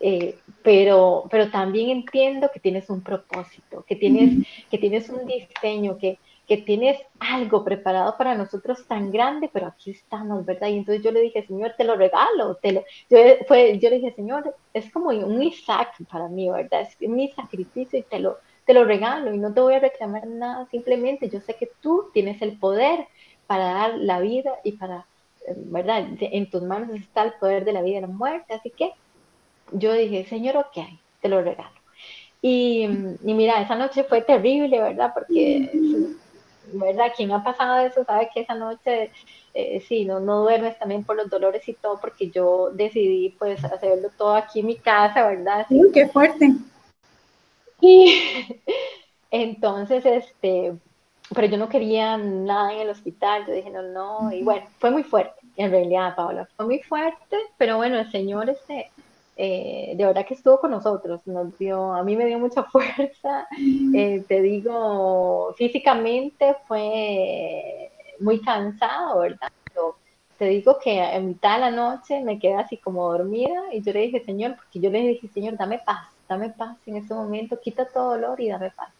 eh, 0.00 0.36
pero, 0.62 1.24
pero 1.30 1.50
también 1.50 1.90
entiendo 1.90 2.50
que 2.52 2.60
tienes 2.60 2.90
un 2.90 3.00
propósito, 3.00 3.84
que 3.86 3.96
tienes, 3.96 4.46
que 4.70 4.78
tienes 4.78 5.08
un 5.08 5.26
diseño, 5.26 5.98
que, 5.98 6.18
que 6.46 6.58
tienes 6.58 6.98
algo 7.18 7.64
preparado 7.64 8.16
para 8.18 8.34
nosotros 8.34 8.86
tan 8.86 9.10
grande, 9.10 9.48
pero 9.52 9.66
aquí 9.66 9.92
estamos, 9.92 10.44
¿verdad? 10.44 10.68
Y 10.68 10.78
entonces 10.78 11.02
yo 11.02 11.10
le 11.10 11.20
dije, 11.20 11.46
Señor, 11.46 11.74
te 11.76 11.84
lo 11.84 11.96
regalo, 11.96 12.56
te 12.56 12.72
lo, 12.72 12.84
yo, 13.08 13.18
fue, 13.48 13.78
yo 13.78 13.88
le 13.88 13.96
dije, 13.96 14.12
Señor, 14.12 14.54
es 14.74 14.90
como 14.92 15.08
un 15.08 15.42
Isaac 15.42 15.94
para 16.10 16.28
mí, 16.28 16.50
¿verdad? 16.50 16.82
Es 16.82 17.08
mi 17.08 17.28
sacrificio 17.30 17.98
y 17.98 18.02
te 18.02 18.18
lo, 18.18 18.38
te 18.66 18.74
lo 18.74 18.84
regalo 18.84 19.32
y 19.32 19.38
no 19.38 19.54
te 19.54 19.60
voy 19.60 19.74
a 19.74 19.80
reclamar 19.80 20.26
nada, 20.26 20.66
simplemente 20.70 21.30
yo 21.30 21.40
sé 21.40 21.54
que 21.54 21.70
tú 21.80 22.10
tienes 22.12 22.40
el 22.42 22.58
poder 22.58 23.06
para 23.46 23.72
dar 23.72 23.94
la 23.94 24.20
vida 24.20 24.52
y 24.64 24.72
para, 24.72 25.06
¿verdad? 25.56 26.04
En 26.20 26.50
tus 26.50 26.62
manos 26.62 26.90
está 26.94 27.22
el 27.22 27.32
poder 27.34 27.64
de 27.64 27.72
la 27.72 27.82
vida 27.82 27.98
y 27.98 28.02
la 28.02 28.06
muerte, 28.06 28.52
así 28.52 28.70
que 28.70 28.92
yo 29.72 29.94
dije, 29.94 30.26
Señor, 30.26 30.58
ok, 30.58 30.76
te 31.22 31.28
lo 31.28 31.42
regalo. 31.42 31.70
Y, 32.42 32.82
y 32.82 33.32
mira, 33.32 33.62
esa 33.62 33.74
noche 33.74 34.04
fue 34.04 34.20
terrible, 34.20 34.78
¿verdad? 34.78 35.12
Porque 35.14 35.70
¿verdad? 36.72 37.12
Quien 37.16 37.32
ha 37.32 37.42
pasado 37.42 37.84
eso 37.86 38.04
sabe 38.04 38.30
que 38.32 38.40
esa 38.40 38.54
noche, 38.54 39.10
eh, 39.54 39.80
sí, 39.86 40.04
no, 40.04 40.20
no 40.20 40.42
duermes 40.42 40.78
también 40.78 41.04
por 41.04 41.16
los 41.16 41.30
dolores 41.30 41.68
y 41.68 41.74
todo, 41.74 42.00
porque 42.00 42.30
yo 42.30 42.70
decidí 42.72 43.30
pues 43.38 43.62
hacerlo 43.64 44.10
todo 44.16 44.34
aquí 44.34 44.60
en 44.60 44.66
mi 44.66 44.76
casa, 44.76 45.26
¿verdad? 45.26 45.66
Sí, 45.68 45.80
qué 45.92 46.08
fuerte. 46.08 46.52
Y 47.80 48.14
entonces, 49.30 50.04
este, 50.06 50.74
pero 51.34 51.46
yo 51.46 51.56
no 51.56 51.68
quería 51.68 52.16
nada 52.16 52.72
en 52.72 52.80
el 52.80 52.90
hospital, 52.90 53.46
yo 53.46 53.52
dije, 53.52 53.70
no, 53.70 53.82
no, 53.82 54.32
y 54.32 54.42
bueno, 54.42 54.66
fue 54.78 54.90
muy 54.90 55.02
fuerte, 55.02 55.40
en 55.56 55.70
realidad, 55.70 56.14
Paola, 56.14 56.48
fue 56.56 56.66
muy 56.66 56.78
fuerte, 56.80 57.36
pero 57.56 57.76
bueno, 57.76 57.98
el 57.98 58.10
Señor, 58.10 58.50
este, 58.50 58.90
eh, 59.36 59.94
de 59.96 60.06
verdad 60.06 60.24
que 60.26 60.34
estuvo 60.34 60.60
con 60.60 60.70
nosotros, 60.70 61.20
nos 61.26 61.58
dio, 61.58 61.92
a 61.92 62.04
mí 62.04 62.16
me 62.16 62.26
dio 62.26 62.38
mucha 62.38 62.62
fuerza, 62.70 63.48
eh, 63.94 64.24
te 64.28 64.40
digo, 64.40 65.54
físicamente 65.56 66.56
fue 66.66 67.90
muy 68.20 68.40
cansado, 68.40 69.20
¿verdad? 69.20 69.50
Pero 69.64 69.96
te 70.38 70.46
digo 70.46 70.78
que 70.78 71.00
en 71.00 71.28
mitad 71.28 71.54
de 71.54 71.60
la 71.60 71.70
noche 71.70 72.22
me 72.22 72.38
quedé 72.38 72.54
así 72.54 72.76
como 72.76 73.10
dormida 73.10 73.60
y 73.72 73.82
yo 73.82 73.92
le 73.92 74.00
dije, 74.00 74.24
Señor, 74.24 74.56
porque 74.56 74.80
yo 74.80 74.90
le 74.90 75.00
dije, 75.00 75.28
Señor, 75.28 75.56
dame 75.56 75.80
paz, 75.80 76.08
dame 76.28 76.50
paz 76.50 76.76
en 76.86 76.96
este 76.96 77.14
momento, 77.14 77.60
quita 77.60 77.86
todo 77.86 78.10
dolor 78.10 78.40
y 78.40 78.48
dame 78.48 78.70
paz. 78.70 78.92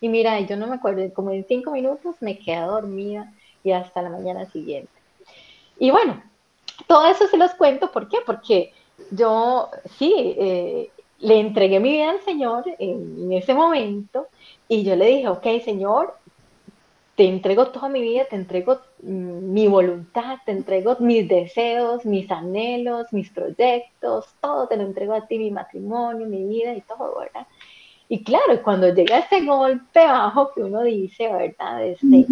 Y 0.00 0.08
mira, 0.08 0.38
yo 0.40 0.56
no 0.56 0.66
me 0.66 0.76
acuerdo, 0.76 1.02
como 1.14 1.30
en 1.30 1.46
cinco 1.46 1.70
minutos 1.72 2.16
me 2.20 2.38
quedé 2.38 2.60
dormida 2.60 3.32
y 3.64 3.72
hasta 3.72 4.02
la 4.02 4.10
mañana 4.10 4.46
siguiente. 4.46 4.92
Y 5.78 5.90
bueno, 5.90 6.22
todo 6.86 7.06
eso 7.06 7.26
se 7.26 7.36
los 7.36 7.52
cuento, 7.54 7.90
¿por 7.90 8.08
qué? 8.08 8.18
Porque 8.24 8.72
yo 9.10 9.70
sí, 9.98 10.34
eh, 10.38 10.90
le 11.20 11.40
entregué 11.40 11.80
mi 11.80 11.90
vida 11.90 12.10
al 12.10 12.20
Señor 12.20 12.64
en, 12.78 13.32
ese 13.32 13.54
momento 13.54 14.28
y 14.68 14.84
yo 14.84 14.96
le 14.96 15.06
dije, 15.06 15.28
ok, 15.28 15.46
Señor, 15.64 16.14
te 17.16 17.26
entrego 17.26 17.68
toda 17.68 17.88
mi 17.88 18.00
vida, 18.00 18.26
te 18.26 18.36
entrego 18.36 18.78
mi 19.02 19.66
voluntad, 19.66 20.38
te 20.44 20.52
entrego 20.52 20.96
mis 21.00 21.28
deseos, 21.28 22.04
mis 22.04 22.30
anhelos, 22.30 23.12
mis 23.12 23.30
proyectos, 23.30 24.26
todo 24.40 24.68
te 24.68 24.76
lo 24.76 24.84
entrego 24.84 25.14
a 25.14 25.26
ti, 25.26 25.38
mi 25.38 25.50
matrimonio, 25.50 26.26
mi 26.28 26.44
vida 26.44 26.74
y 26.74 26.80
todo, 26.82 27.18
¿verdad? 27.18 27.46
Y 28.08 28.22
claro, 28.22 28.62
cuando 28.62 28.94
llega 28.94 29.18
ese 29.18 29.44
golpe 29.44 30.06
bajo 30.06 30.52
que 30.54 30.62
uno 30.62 30.82
dice, 30.82 31.30
¿verdad? 31.30 31.84
Este, 31.84 32.24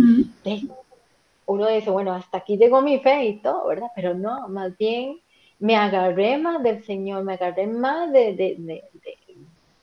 uno 1.46 1.68
dice, 1.68 1.90
bueno, 1.90 2.12
hasta 2.12 2.38
aquí 2.38 2.56
llegó 2.56 2.80
mi 2.80 3.00
fe 3.00 3.24
y 3.26 3.38
todo, 3.40 3.66
¿verdad? 3.66 3.88
Pero 3.94 4.14
no, 4.14 4.48
más 4.48 4.76
bien 4.78 5.20
me 5.58 5.76
agarré 5.76 6.38
más 6.38 6.62
del 6.62 6.84
Señor, 6.84 7.24
me 7.24 7.34
agarré 7.34 7.66
más 7.66 8.12
de, 8.12 8.34
de, 8.34 8.84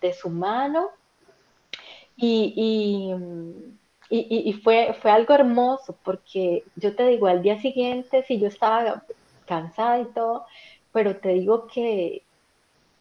de, 0.01 0.13
su 0.13 0.29
mano. 0.29 0.89
Y, 2.15 2.53
y, 4.09 4.49
y, 4.49 4.53
fue, 4.53 4.95
fue 5.01 5.09
algo 5.11 5.33
hermoso 5.33 5.97
porque 6.03 6.63
yo 6.75 6.95
te 6.95 7.07
digo, 7.07 7.27
al 7.27 7.41
día 7.41 7.59
siguiente, 7.59 8.23
si 8.23 8.39
yo 8.39 8.47
estaba 8.47 9.03
cansada 9.47 9.99
y 9.99 10.05
todo, 10.05 10.45
pero 10.91 11.17
te 11.17 11.29
digo 11.29 11.67
que, 11.67 12.23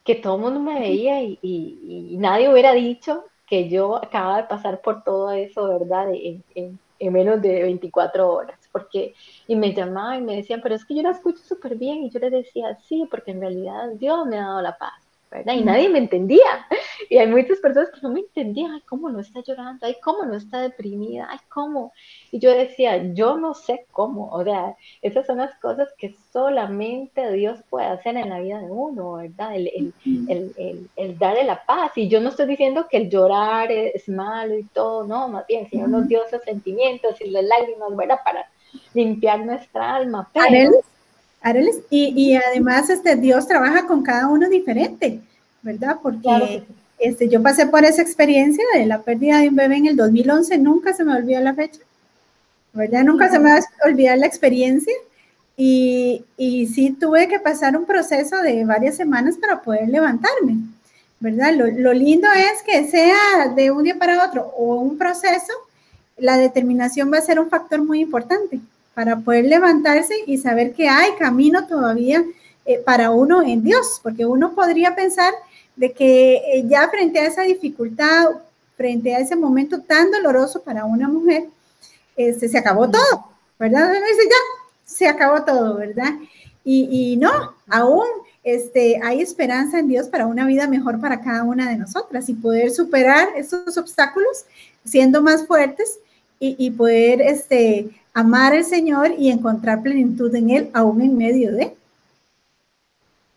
que 0.05 0.15
todo 0.17 0.37
el 0.37 0.43
mundo 0.43 0.61
me 0.61 0.81
veía 0.81 1.23
y, 1.23 1.39
y, 1.43 2.17
nadie 2.19 2.51
hubiera 2.51 2.73
dicho 2.73 3.25
que 3.47 3.69
yo 3.69 3.97
acababa 3.97 4.39
de 4.39 4.49
pasar 4.49 4.81
por 4.81 5.05
todo 5.05 5.31
eso, 5.31 5.69
¿verdad? 5.69 6.09
En, 6.13 6.43
en, 6.55 6.79
en, 6.99 7.13
menos 7.13 7.43
de 7.43 7.63
24 7.63 8.33
horas, 8.33 8.59
porque, 8.73 9.15
y 9.47 9.57
me 9.57 9.75
llamaban 9.75 10.19
y 10.19 10.23
me 10.23 10.37
decían, 10.37 10.61
pero 10.63 10.75
es 10.75 10.85
que 10.85 10.95
yo 10.95 11.03
la 11.03 11.11
escucho 11.11 11.43
súper 11.43 11.77
bien, 11.77 12.05
y 12.05 12.11
yo 12.11 12.19
les 12.19 12.33
decía, 12.33 12.77
sí, 12.89 13.07
porque 13.11 13.33
en 13.33 13.41
realidad 13.41 13.91
Dios 13.95 14.27
me 14.27 14.39
ha 14.39 14.47
dado 14.47 14.63
la 14.63 14.77
paz. 14.79 14.95
Y 15.47 15.63
nadie 15.63 15.89
me 15.89 15.99
entendía. 15.99 16.67
Y 17.09 17.19
hay 17.19 17.27
muchas 17.27 17.59
personas 17.59 17.91
que 17.91 18.01
no 18.03 18.11
me 18.11 18.21
entendían, 18.21 18.73
ay, 18.73 18.83
cómo 18.87 19.09
no 19.09 19.21
está 19.21 19.41
llorando, 19.41 19.87
ay, 19.87 19.97
cómo 20.03 20.25
no 20.25 20.35
está 20.37 20.61
deprimida, 20.61 21.27
ay, 21.31 21.39
cómo. 21.49 21.93
Y 22.31 22.39
yo 22.39 22.51
decía, 22.51 23.13
yo 23.15 23.37
no 23.37 23.55
sé 23.55 23.87
cómo. 23.93 24.31
O 24.31 24.45
sea, 24.45 24.77
esas 25.01 25.27
son 25.27 25.39
las 25.39 25.55
cosas 25.59 25.89
que 25.99 26.15
solamente 26.33 27.33
Dios 27.33 27.61
puede 27.71 27.87
hacer 27.87 28.17
en 28.17 28.29
la 28.29 28.41
vida 28.41 28.61
de 28.61 28.71
uno, 28.71 29.15
¿verdad? 29.15 29.57
El, 29.57 29.69
el, 29.69 30.55
el, 30.57 30.91
el 30.97 31.19
darle 31.19 31.45
la 31.45 31.65
paz. 31.65 31.93
Y 31.97 32.09
yo 32.09 32.21
no 32.21 32.29
estoy 32.29 32.47
diciendo 32.47 32.87
que 32.91 32.99
el 32.99 33.11
llorar 33.11 33.73
es 33.73 34.09
malo 34.09 34.57
y 34.57 34.65
todo, 34.65 35.07
no, 35.07 35.29
más 35.29 35.47
bien, 35.47 35.65
el 35.65 35.71
Señor 35.71 35.89
nos 35.89 36.09
dio 36.09 36.25
esos 36.25 36.43
sentimientos 36.43 37.21
y 37.21 37.31
las 37.31 37.45
lágrimas, 37.45 37.97
¿verdad? 37.97 38.19
Para 38.25 38.49
limpiar 38.95 39.45
nuestra 39.45 39.97
alma. 39.97 40.29
Pero, 40.33 40.71
y, 41.91 42.13
y, 42.17 42.37
además 42.37 42.89
este, 42.91 43.17
Dios 43.17 43.47
trabaja 43.47 43.87
con 43.87 44.03
cada 44.03 44.29
uno 44.29 44.49
diferente, 44.49 45.21
¿verdad? 45.63 45.99
Porque 46.03 46.65
este, 46.99 47.29
yo 47.29 47.43
pasé 47.43 47.67
por 47.67 47.85
esa 47.85 48.03
experiencia 48.03 48.65
de 48.75 48.87
la 48.87 49.03
pérdida 49.03 49.39
de 49.39 49.49
un 49.49 49.57
bebé 49.57 49.77
en 49.77 49.87
el 49.87 49.97
2011, 49.97 50.59
nunca 50.59 50.93
se 50.95 51.05
me 51.05 51.17
olvidó 51.17 51.41
la 51.41 51.55
fecha, 51.55 51.81
¿verdad? 52.73 53.03
Nunca 53.03 53.29
se 53.29 53.39
me 53.39 53.51
va 53.51 53.59
a 53.59 53.89
olvidar 53.89 54.19
la 54.19 54.27
experiencia. 54.27 54.95
Y, 55.57 56.25
y 56.37 56.67
sí 56.69 56.93
tuve 56.99 57.29
que 57.29 57.39
pasar 57.39 57.77
un 57.77 57.85
proceso 57.85 58.41
de 58.41 58.65
varias 58.65 58.97
semanas 58.97 59.37
para 59.37 59.61
poder 59.61 59.89
levantarme, 59.89 60.57
¿verdad? 61.21 61.53
Lo, 61.55 61.67
lo 61.67 61.93
lindo 61.93 62.27
es 62.35 62.63
que 62.63 62.89
sea 62.89 63.49
de 63.55 63.71
un 63.71 63.83
día 63.83 63.99
para 63.99 64.25
otro 64.25 64.47
o 64.57 64.77
un 64.77 64.97
proceso, 64.97 65.53
la 66.23 66.39
determinación 66.39 67.13
va 67.13 67.19
a 67.19 67.23
ser 67.23 67.41
un 67.41 67.51
factor 67.51 67.83
muy 67.83 68.01
importante 68.01 68.61
para 68.95 69.19
poder 69.19 69.45
levantarse 69.47 70.15
y 70.25 70.39
saber 70.39 70.73
que 70.73 70.89
hay 70.89 71.11
camino 71.19 71.67
todavía 71.67 72.25
eh, 72.65 72.79
para 72.79 73.11
uno 73.11 73.43
en 73.43 73.65
Dios, 73.65 73.99
porque 74.05 74.25
uno 74.25 74.55
podría 74.55 74.95
pensar 74.95 75.35
de 75.75 75.93
que 75.93 76.35
eh, 76.37 76.65
ya 76.69 76.89
frente 76.91 77.19
a 77.19 77.27
esa 77.27 77.43
dificultad, 77.43 78.27
frente 78.77 79.13
a 79.13 79.19
ese 79.19 79.35
momento 79.35 79.81
tan 79.81 80.13
doloroso 80.13 80.63
para 80.63 80.85
una 80.85 81.09
mujer, 81.09 81.49
este, 82.17 82.49
se 82.49 82.59
acabó 82.59 82.89
todo, 82.89 83.25
¿verdad? 83.59 83.91
Uno 83.91 84.07
dice, 84.07 84.29
ya, 84.29 84.63
se 84.85 85.09
acabó 85.09 85.43
todo, 85.43 85.77
¿verdad? 85.77 86.13
Y, 86.65 86.89
y, 86.89 87.17
no, 87.17 87.33
aún 87.69 88.07
este, 88.45 89.01
hay 89.03 89.23
esperanza 89.23 89.81
en 89.81 89.89
Dios 89.89 90.07
para 90.07 90.29
una 90.29 90.47
vida 90.47 90.69
mejor 90.69 91.01
para 91.01 91.21
cada 91.21 91.43
una 91.43 91.69
de 91.69 91.79
nosotras 91.79 92.29
y 92.29 92.35
poder 92.35 92.71
superar 92.71 93.31
esos 93.35 93.77
obstáculos 93.77 94.45
siendo 94.85 95.21
más 95.21 95.47
fuertes 95.49 95.99
y, 96.43 96.57
y 96.59 96.71
poder 96.73 97.21
este, 97.21 97.89
amar 98.13 98.53
al 98.53 98.65
Señor 98.65 99.13
y 99.17 99.31
encontrar 99.31 99.81
plenitud 99.81 100.35
en 100.35 100.51
Él, 100.51 100.71
aún 100.75 101.01
en 101.01 101.17
medio 101.17 101.53
de. 101.53 101.77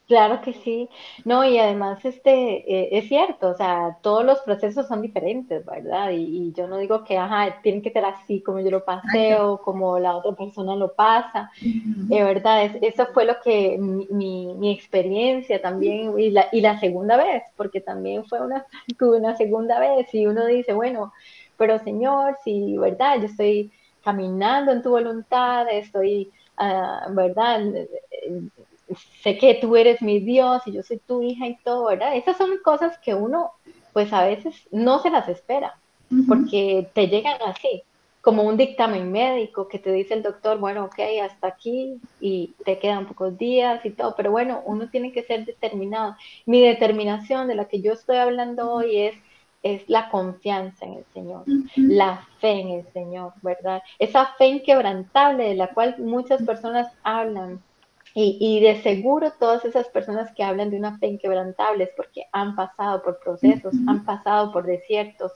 Claro 0.08 0.40
que 0.42 0.54
sí, 0.54 0.88
no, 1.24 1.44
y 1.44 1.58
además 1.58 2.06
este 2.06 2.32
eh, 2.72 2.90
es 2.92 3.08
cierto, 3.08 3.50
o 3.50 3.56
sea, 3.56 3.98
todos 4.04 4.24
los 4.24 4.40
procesos 4.42 4.88
son 4.88 5.02
diferentes, 5.02 5.66
¿verdad? 5.66 6.12
Y, 6.12 6.54
yo 6.54 6.68
no 6.68 6.78
digo 6.78 7.04
que, 7.04 7.18
ajá, 7.18 7.60
tienen 7.64 7.82
que 7.82 7.90
ser 7.90 8.06
así 8.06 8.40
como 8.42 8.60
yo 8.60 8.70
lo 8.70 8.86
pasé 8.86 9.36
o 9.36 9.58
como 9.58 9.98
la 9.98 10.16
otra 10.16 10.34
persona 10.34 10.76
lo 10.76 10.94
pasa, 10.94 11.50
de 11.60 12.24
¿verdad? 12.24 12.70
eso 12.82 13.08
fue 13.16 13.26
lo 13.26 13.40
que 13.44 13.80
mi, 13.80 14.54
mi, 14.54 14.72
experiencia 14.72 15.60
también, 15.60 16.20
y 16.20 16.30
la, 16.30 16.50
y 16.52 16.62
la 16.62 16.80
segunda 16.80 17.18
vez, 17.18 17.42
porque 17.58 17.82
también 17.82 18.26
fue 18.26 18.42
una, 18.42 18.64
una 19.02 19.36
segunda 19.36 19.80
vez, 19.80 20.14
y 20.14 20.28
uno 20.28 20.46
dice, 20.46 20.74
bueno, 20.74 21.14
pero 21.58 21.80
Señor, 21.80 22.38
si, 22.44 22.78
¿verdad? 22.78 23.20
Yo 23.20 23.26
estoy 23.26 23.72
caminando 24.04 24.72
en 24.72 24.82
tu 24.82 24.92
voluntad, 24.92 25.68
estoy, 25.70 26.32
uh, 26.60 27.14
¿verdad? 27.14 27.62
Sé 29.24 29.38
que 29.38 29.56
tú 29.56 29.76
eres 29.76 30.02
mi 30.02 30.20
Dios 30.20 30.62
y 30.68 30.74
yo 30.74 30.84
soy 30.84 31.00
tu 31.00 31.22
hija 31.24 31.48
y 31.48 31.58
todo, 31.64 31.88
¿verdad? 31.88 32.16
Esas 32.16 32.38
son 32.38 32.52
cosas 32.64 32.98
que 33.00 33.16
uno, 33.16 33.52
pues 33.94 34.14
a 34.14 34.26
veces 34.26 34.56
no 34.72 35.00
se 35.00 35.10
las 35.10 35.28
espera, 35.28 35.76
porque 36.28 36.88
te 36.94 37.08
llegan 37.08 37.42
así, 37.48 37.84
como 38.22 38.42
un 38.44 38.58
dictamen 38.58 39.12
médico 39.12 39.68
que 39.68 39.78
te 39.78 39.92
dice 39.92 40.16
el 40.16 40.24
doctor, 40.24 40.58
bueno, 40.58 40.86
ok, 40.86 41.00
hasta 41.24 41.48
aquí 41.48 42.00
y 42.20 42.56
te 42.66 42.80
quedan 42.80 43.08
pocos 43.08 43.38
días 43.38 43.86
y 43.86 43.92
todo, 43.92 44.16
pero 44.16 44.32
bueno, 44.32 44.64
uno 44.66 44.90
tiene 44.90 45.12
que 45.12 45.22
ser 45.24 45.46
determinado. 45.46 46.16
Mi 46.48 46.60
determinación 46.62 47.48
de 47.48 47.54
la 47.54 47.66
que 47.66 47.82
yo 47.82 47.94
estoy 47.94 48.18
hablando 48.18 48.72
hoy 48.72 48.98
es 48.98 49.16
es 49.66 49.82
la 49.90 50.10
confianza 50.10 50.86
en 50.86 50.94
el 50.94 51.06
Señor, 51.12 51.44
la 51.76 52.24
fe 52.40 52.52
en 52.52 52.70
el 52.70 52.88
Señor, 52.94 53.34
¿verdad? 53.42 53.82
Esa 53.98 54.28
fe 54.38 54.46
inquebrantable 54.46 55.50
de 55.50 55.56
la 55.56 55.74
cual 55.74 55.96
muchas 55.98 56.44
personas 56.44 56.88
hablan. 57.04 57.60
Y, 58.18 58.62
de 58.62 58.82
seguro 58.82 59.34
todas 59.38 59.66
esas 59.66 59.90
personas 59.90 60.32
que 60.36 60.44
hablan 60.44 60.70
de 60.70 60.78
una 60.78 60.98
fe 61.00 61.08
inquebrantable 61.08 61.84
es 61.84 61.90
porque 61.98 62.24
han 62.32 62.56
pasado 62.56 63.02
por 63.04 63.20
procesos, 63.20 63.74
han 63.88 64.06
pasado 64.06 64.54
por 64.54 64.66
desiertos 64.66 65.34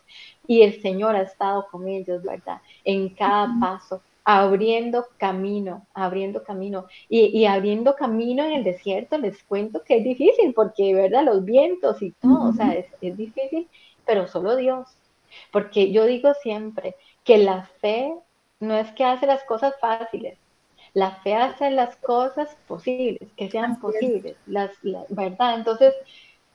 y 0.47 0.61
el 0.61 0.79
Señor 0.81 1.13
ha 1.15 1.23
estado 1.23 1.67
con 1.69 1.89
ellos, 1.89 2.23
¿verdad? 2.23 2.61
En 2.85 3.09
cada 3.09 3.49
paso, 3.59 4.01
abriendo 4.23 5.07
camino, 5.17 5.87
abriendo 5.93 6.43
camino. 6.43 6.85
Y, 7.09 7.43
abriendo 7.45 7.95
camino 7.95 8.45
en 8.45 8.53
el 8.53 8.63
desierto, 8.63 9.17
les 9.17 9.43
cuento 9.43 9.83
que 9.83 9.97
es 9.97 10.03
difícil 10.03 10.53
porque, 10.53 10.93
¿verdad? 10.93 11.25
Los 11.25 11.43
vientos 11.43 12.01
y 12.01 12.11
todo, 12.11 12.49
o 12.49 12.53
sea, 12.53 12.75
es, 12.75 12.85
es 13.01 13.17
difícil 13.17 13.67
pero 14.09 14.27
solo 14.27 14.55
Dios. 14.55 14.87
Porque 15.51 15.91
yo 15.91 16.05
digo 16.07 16.33
siempre 16.41 16.95
que 17.23 17.37
la 17.37 17.67
fe 17.79 18.11
no 18.59 18.75
es 18.75 18.91
que 18.93 19.05
hace 19.05 19.27
las 19.27 19.43
cosas 19.43 19.75
fáciles, 19.79 20.39
la 20.95 21.11
fe 21.17 21.35
hace 21.35 21.69
las 21.69 21.95
cosas 21.97 22.57
posibles, 22.67 23.29
que 23.37 23.51
sean 23.51 23.79
posibles, 23.79 24.35
las, 24.47 24.71
¿verdad? 25.09 25.53
Entonces, 25.53 25.93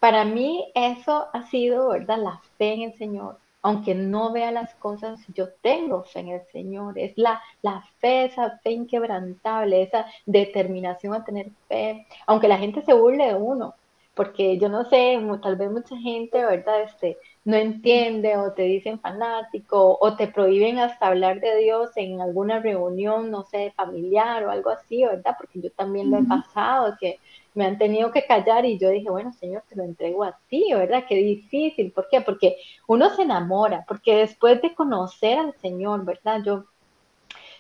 para 0.00 0.24
mí 0.24 0.68
eso 0.74 1.28
ha 1.32 1.44
sido, 1.48 1.90
¿verdad? 1.90 2.18
La 2.18 2.40
fe 2.58 2.72
en 2.72 2.82
el 2.82 2.94
Señor. 2.94 3.38
Aunque 3.62 3.94
no 3.94 4.32
vea 4.32 4.50
las 4.50 4.74
cosas, 4.74 5.20
yo 5.32 5.50
tengo 5.62 6.02
fe 6.02 6.20
en 6.20 6.28
el 6.30 6.42
Señor. 6.50 6.98
Es 6.98 7.16
la, 7.16 7.40
la 7.62 7.84
fe, 8.00 8.24
esa 8.24 8.58
fe 8.64 8.72
inquebrantable, 8.72 9.82
esa 9.82 10.06
determinación 10.26 11.14
a 11.14 11.24
tener 11.24 11.52
fe. 11.68 12.04
Aunque 12.26 12.48
la 12.48 12.58
gente 12.58 12.82
se 12.82 12.94
burle 12.94 13.28
de 13.28 13.34
uno, 13.36 13.76
porque 14.14 14.58
yo 14.58 14.68
no 14.68 14.84
sé, 14.90 15.20
tal 15.42 15.56
vez 15.56 15.70
mucha 15.70 15.96
gente, 15.96 16.44
¿verdad? 16.44 16.82
Este, 16.82 17.16
no 17.44 17.56
entiende 17.56 18.36
o 18.36 18.52
te 18.52 18.62
dicen 18.62 18.98
fanático 19.00 19.98
o 20.00 20.16
te 20.16 20.28
prohíben 20.28 20.78
hasta 20.78 21.08
hablar 21.08 21.40
de 21.40 21.56
Dios 21.58 21.90
en 21.96 22.20
alguna 22.20 22.60
reunión, 22.60 23.30
no 23.30 23.44
sé, 23.44 23.72
familiar 23.76 24.44
o 24.44 24.50
algo 24.50 24.70
así, 24.70 25.04
¿verdad? 25.04 25.36
Porque 25.38 25.60
yo 25.60 25.70
también 25.72 26.10
lo 26.10 26.18
he 26.18 26.24
pasado, 26.24 26.96
que 26.98 27.20
me 27.54 27.66
han 27.66 27.78
tenido 27.78 28.10
que 28.10 28.26
callar 28.26 28.64
y 28.64 28.78
yo 28.78 28.88
dije, 28.88 29.10
bueno, 29.10 29.32
Señor, 29.32 29.62
te 29.68 29.76
lo 29.76 29.84
entrego 29.84 30.24
a 30.24 30.38
ti, 30.48 30.72
¿verdad? 30.72 31.04
Qué 31.08 31.16
difícil. 31.16 31.92
¿Por 31.92 32.08
qué? 32.08 32.20
Porque 32.20 32.56
uno 32.86 33.10
se 33.10 33.22
enamora, 33.22 33.84
porque 33.86 34.16
después 34.16 34.60
de 34.62 34.74
conocer 34.74 35.38
al 35.38 35.54
Señor, 35.60 36.04
¿verdad? 36.04 36.42
Yo 36.44 36.64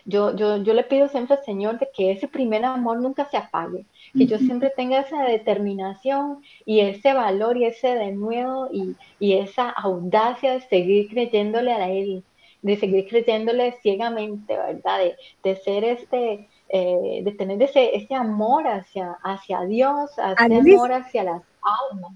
yo, 0.04 0.34
yo, 0.36 0.58
yo 0.58 0.74
le 0.74 0.84
pido 0.84 1.08
siempre 1.08 1.36
al 1.36 1.44
Señor 1.44 1.78
de 1.78 1.88
que 1.94 2.12
ese 2.12 2.28
primer 2.28 2.64
amor 2.64 3.00
nunca 3.00 3.28
se 3.30 3.36
apague, 3.36 3.86
que 4.16 4.26
yo 4.26 4.38
siempre 4.38 4.70
tenga 4.70 5.00
esa 5.00 5.22
determinación 5.24 6.42
y 6.66 6.80
ese 6.80 7.14
valor 7.14 7.56
y 7.56 7.64
ese 7.64 7.94
denuedo 7.94 8.68
y, 8.72 8.96
y 9.18 9.34
esa 9.34 9.70
audacia 9.70 10.52
de 10.52 10.60
seguir 10.60 11.08
creyéndole 11.08 11.72
a 11.72 11.88
Él, 11.90 12.22
de 12.62 12.76
seguir 12.76 13.08
creyéndole 13.08 13.72
ciegamente, 13.82 14.56
¿verdad? 14.56 14.98
De, 14.98 15.16
de 15.42 15.56
ser 15.56 15.84
este, 15.84 16.48
eh, 16.68 17.20
de 17.24 17.32
tener 17.32 17.62
ese, 17.62 17.96
ese 17.96 18.14
amor 18.14 18.66
hacia, 18.66 19.16
hacia 19.22 19.62
Dios, 19.62 20.10
ese 20.12 20.54
amor 20.54 20.92
hacia 20.92 21.24
las 21.24 21.42
almas. 21.90 22.12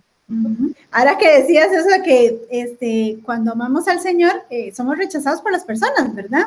Ahora 0.91 1.17
que 1.17 1.41
decías 1.41 1.73
eso 1.73 2.03
que 2.05 2.39
este, 2.51 3.19
cuando 3.25 3.53
amamos 3.53 3.89
al 3.89 4.01
Señor, 4.01 4.43
eh, 4.51 4.75
somos 4.75 4.99
rechazados 4.99 5.41
por 5.41 5.53
las 5.53 5.65
personas, 5.65 6.15
¿verdad? 6.15 6.47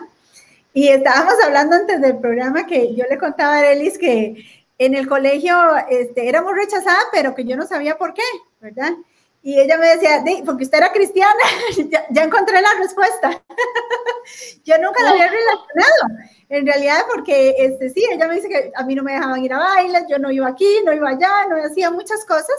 Y 0.74 0.88
estábamos 0.88 1.34
hablando 1.44 1.76
antes 1.76 2.02
del 2.02 2.20
programa 2.20 2.66
que 2.66 2.96
yo 2.96 3.06
le 3.10 3.18
contaba 3.18 3.56
a 3.56 3.60
Arelis 3.60 3.98
que 3.98 4.46
en 4.78 4.96
el 4.96 5.08
colegio 5.08 5.56
este, 5.90 6.28
éramos 6.28 6.54
rechazadas, 6.56 7.06
pero 7.12 7.36
que 7.36 7.46
yo 7.46 7.56
no 7.58 7.68
sabía 7.68 7.98
por 7.98 8.14
qué, 8.14 8.24
¿verdad? 8.60 8.94
Y 9.44 9.60
ella 9.60 9.78
me 9.78 9.88
decía, 9.88 10.24
porque 10.46 10.66
usted 10.66 10.78
era 10.78 10.92
cristiana, 10.92 11.42
ya, 12.12 12.24
encontré 12.24 12.62
la 12.62 12.74
respuesta. 12.80 13.42
yo 14.66 14.78
nunca 14.78 15.04
la 15.04 15.12
había 15.12 15.28
relacionado. 15.28 16.28
En 16.50 16.66
realidad, 16.66 17.00
porque 17.12 17.56
este, 17.58 17.90
sí, 17.90 18.06
ella 18.12 18.28
me 18.28 18.36
dice 18.36 18.50
que 18.50 18.72
a 18.76 18.84
mí 18.84 18.94
no 18.94 19.04
me 19.04 19.14
dejaban 19.14 19.44
ir 19.44 19.54
a 19.54 19.58
bailes, 19.58 20.04
yo 20.10 20.20
no 20.20 20.32
iba 20.32 20.48
aquí, 20.48 20.70
no 20.86 20.94
iba 20.94 21.10
allá, 21.10 21.48
no 21.48 21.56
hacía 21.64 21.90
muchas 21.90 22.26
cosas. 22.26 22.56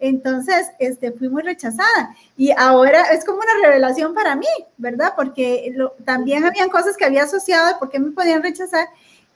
Entonces, 0.00 0.68
este, 0.78 1.12
fui 1.12 1.28
muy 1.28 1.42
rechazada. 1.42 2.16
Y 2.36 2.50
ahora 2.56 3.02
es 3.12 3.24
como 3.24 3.38
una 3.38 3.68
revelación 3.68 4.14
para 4.14 4.34
mí, 4.34 4.46
¿verdad? 4.78 5.12
Porque 5.14 5.72
también 6.04 6.44
habían 6.44 6.70
cosas 6.70 6.96
que 6.96 7.04
había 7.04 7.24
asociado 7.24 7.68
de 7.68 7.74
por 7.74 7.90
qué 7.90 7.98
me 7.98 8.10
podían 8.10 8.42
rechazar. 8.42 8.88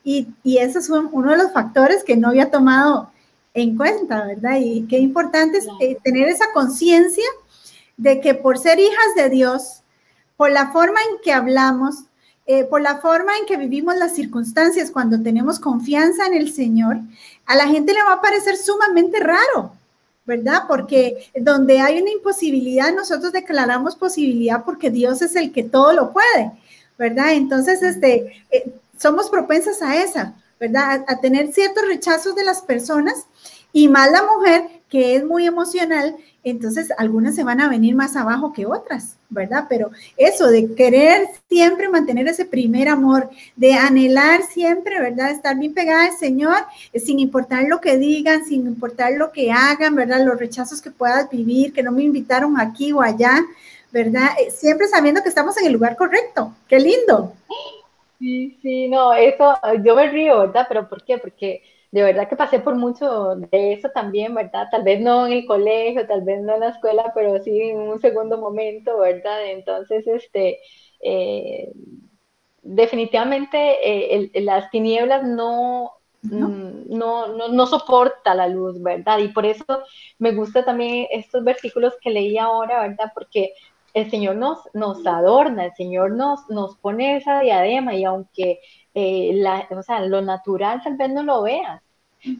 Y, 0.03 0.27
y 0.43 0.57
ese 0.57 0.79
es 0.79 0.89
uno 0.89 1.31
de 1.31 1.37
los 1.37 1.51
factores 1.51 2.03
que 2.03 2.17
no 2.17 2.29
había 2.29 2.51
tomado 2.51 3.11
en 3.53 3.77
cuenta, 3.77 4.25
¿verdad? 4.25 4.57
Y 4.59 4.85
qué 4.87 4.99
importante 4.99 5.59
es 5.59 5.67
eh, 5.79 5.97
tener 6.03 6.27
esa 6.27 6.51
conciencia 6.53 7.25
de 7.97 8.19
que 8.19 8.35
por 8.35 8.57
ser 8.57 8.79
hijas 8.79 9.15
de 9.15 9.29
Dios, 9.29 9.81
por 10.35 10.51
la 10.51 10.71
forma 10.71 10.99
en 11.09 11.21
que 11.23 11.31
hablamos, 11.31 12.03
eh, 12.47 12.65
por 12.65 12.81
la 12.81 12.97
forma 12.97 13.31
en 13.37 13.45
que 13.45 13.57
vivimos 13.57 13.95
las 13.95 14.13
circunstancias 14.13 14.91
cuando 14.91 15.21
tenemos 15.21 15.59
confianza 15.59 16.27
en 16.27 16.33
el 16.33 16.53
Señor, 16.53 16.97
a 17.45 17.55
la 17.55 17.67
gente 17.67 17.93
le 17.93 18.03
va 18.03 18.13
a 18.13 18.21
parecer 18.21 18.57
sumamente 18.57 19.19
raro, 19.19 19.71
¿verdad? 20.25 20.63
Porque 20.67 21.29
donde 21.35 21.79
hay 21.79 22.01
una 22.01 22.11
imposibilidad, 22.11 22.93
nosotros 22.93 23.31
declaramos 23.31 23.95
posibilidad 23.95 24.63
porque 24.65 24.89
Dios 24.89 25.21
es 25.21 25.35
el 25.35 25.51
que 25.51 25.63
todo 25.63 25.93
lo 25.93 26.11
puede, 26.11 26.51
¿verdad? 26.97 27.33
Entonces, 27.33 27.81
este, 27.83 28.43
eh, 28.49 28.73
somos 28.97 29.29
propensas 29.29 29.81
a 29.81 30.01
esa, 30.01 30.33
¿verdad? 30.59 31.05
A, 31.07 31.19
tener 31.19 31.53
ciertos 31.53 31.85
rechazos 31.87 32.35
de 32.35 32.43
las 32.43 32.61
personas 32.61 33.27
y 33.71 33.87
más 33.87 34.11
la 34.11 34.23
mujer 34.23 34.63
que 34.89 35.15
es 35.15 35.23
muy 35.23 35.45
emocional, 35.45 36.15
entonces 36.45 36.89
algunas 36.99 37.33
se 37.33 37.43
van 37.43 37.59
a 37.59 37.67
venir 37.67 37.95
más 37.95 38.15
abajo 38.15 38.53
que 38.53 38.67
otras, 38.67 39.17
¿verdad? 39.29 39.65
Pero 39.67 39.89
eso 40.15 40.47
de 40.47 40.75
querer 40.75 41.27
siempre 41.49 41.89
mantener 41.89 42.27
ese 42.27 42.45
primer 42.45 42.87
amor, 42.87 43.31
de 43.55 43.73
anhelar 43.73 44.43
siempre, 44.43 45.01
¿verdad? 45.01 45.31
Estar 45.31 45.57
bien 45.57 45.73
pegada 45.73 46.05
al 46.05 46.15
Señor, 46.15 46.57
eh, 46.93 46.99
sin 46.99 47.19
importar 47.19 47.63
lo 47.67 47.81
que 47.81 47.97
digan, 47.97 48.45
sin 48.45 48.67
importar 48.67 49.13
lo 49.13 49.31
que 49.31 49.51
hagan, 49.51 49.95
¿verdad? 49.95 50.23
Los 50.23 50.39
rechazos 50.39 50.81
que 50.83 50.91
puedas 50.91 51.27
vivir, 51.31 51.73
que 51.73 51.81
no 51.81 51.91
me 51.91 52.03
invitaron 52.03 52.59
aquí 52.59 52.93
o 52.93 53.01
allá, 53.01 53.43
¿verdad? 53.91 54.29
Eh, 54.39 54.51
siempre 54.51 54.87
sabiendo 54.87 55.23
que 55.23 55.29
estamos 55.29 55.57
en 55.57 55.65
el 55.65 55.73
lugar 55.73 55.97
correcto. 55.97 56.53
Qué 56.67 56.79
lindo. 56.79 57.33
Sí, 58.19 58.57
sí, 58.61 58.87
no, 58.87 59.15
eso, 59.15 59.55
yo 59.83 59.95
me 59.95 60.09
río, 60.11 60.41
¿verdad? 60.41 60.65
Pero 60.69 60.87
¿por 60.87 61.03
qué? 61.03 61.17
Porque 61.17 61.63
de 61.95 62.03
verdad 62.03 62.27
que 62.27 62.35
pasé 62.35 62.59
por 62.59 62.75
mucho 62.75 63.37
de 63.37 63.71
eso 63.71 63.87
también, 63.87 64.35
¿verdad? 64.35 64.67
Tal 64.69 64.83
vez 64.83 64.99
no 64.99 65.27
en 65.27 65.31
el 65.31 65.45
colegio, 65.45 66.05
tal 66.05 66.23
vez 66.23 66.41
no 66.41 66.55
en 66.55 66.59
la 66.59 66.69
escuela, 66.69 67.13
pero 67.15 67.41
sí 67.41 67.57
en 67.69 67.77
un 67.77 68.01
segundo 68.01 68.37
momento, 68.37 68.99
¿verdad? 68.99 69.45
Entonces, 69.45 70.05
este, 70.05 70.59
eh, 70.99 71.71
definitivamente 72.61 73.57
eh, 73.81 74.29
las 74.41 74.69
tinieblas 74.71 75.23
no, 75.23 75.93
mm, 76.23 76.89
no, 76.89 77.27
no, 77.27 77.47
no, 77.47 77.65
soporta 77.65 78.35
la 78.35 78.49
luz, 78.49 78.81
¿verdad? 78.83 79.19
Y 79.19 79.29
por 79.29 79.45
eso 79.45 79.63
me 80.19 80.33
gusta 80.33 80.65
también 80.65 81.07
estos 81.11 81.45
versículos 81.45 81.93
que 82.01 82.09
leí 82.09 82.37
ahora, 82.37 82.81
¿verdad? 82.89 83.13
Porque 83.13 83.53
el 83.93 84.11
Señor 84.11 84.35
nos, 84.35 84.59
nos 84.73 85.07
adorna, 85.07 85.63
el 85.63 85.73
Señor 85.75 86.11
nos, 86.11 86.41
nos 86.49 86.75
pone 86.75 87.15
esa 87.15 87.39
diadema 87.39 87.95
y 87.95 88.03
aunque 88.03 88.59
eh, 88.93 89.31
la, 89.35 89.65
o 89.71 89.81
sea, 89.81 90.01
lo 90.01 90.21
natural 90.21 90.81
tal 90.83 90.97
vez 90.97 91.09
no 91.09 91.23
lo 91.23 91.43
veas, 91.43 91.81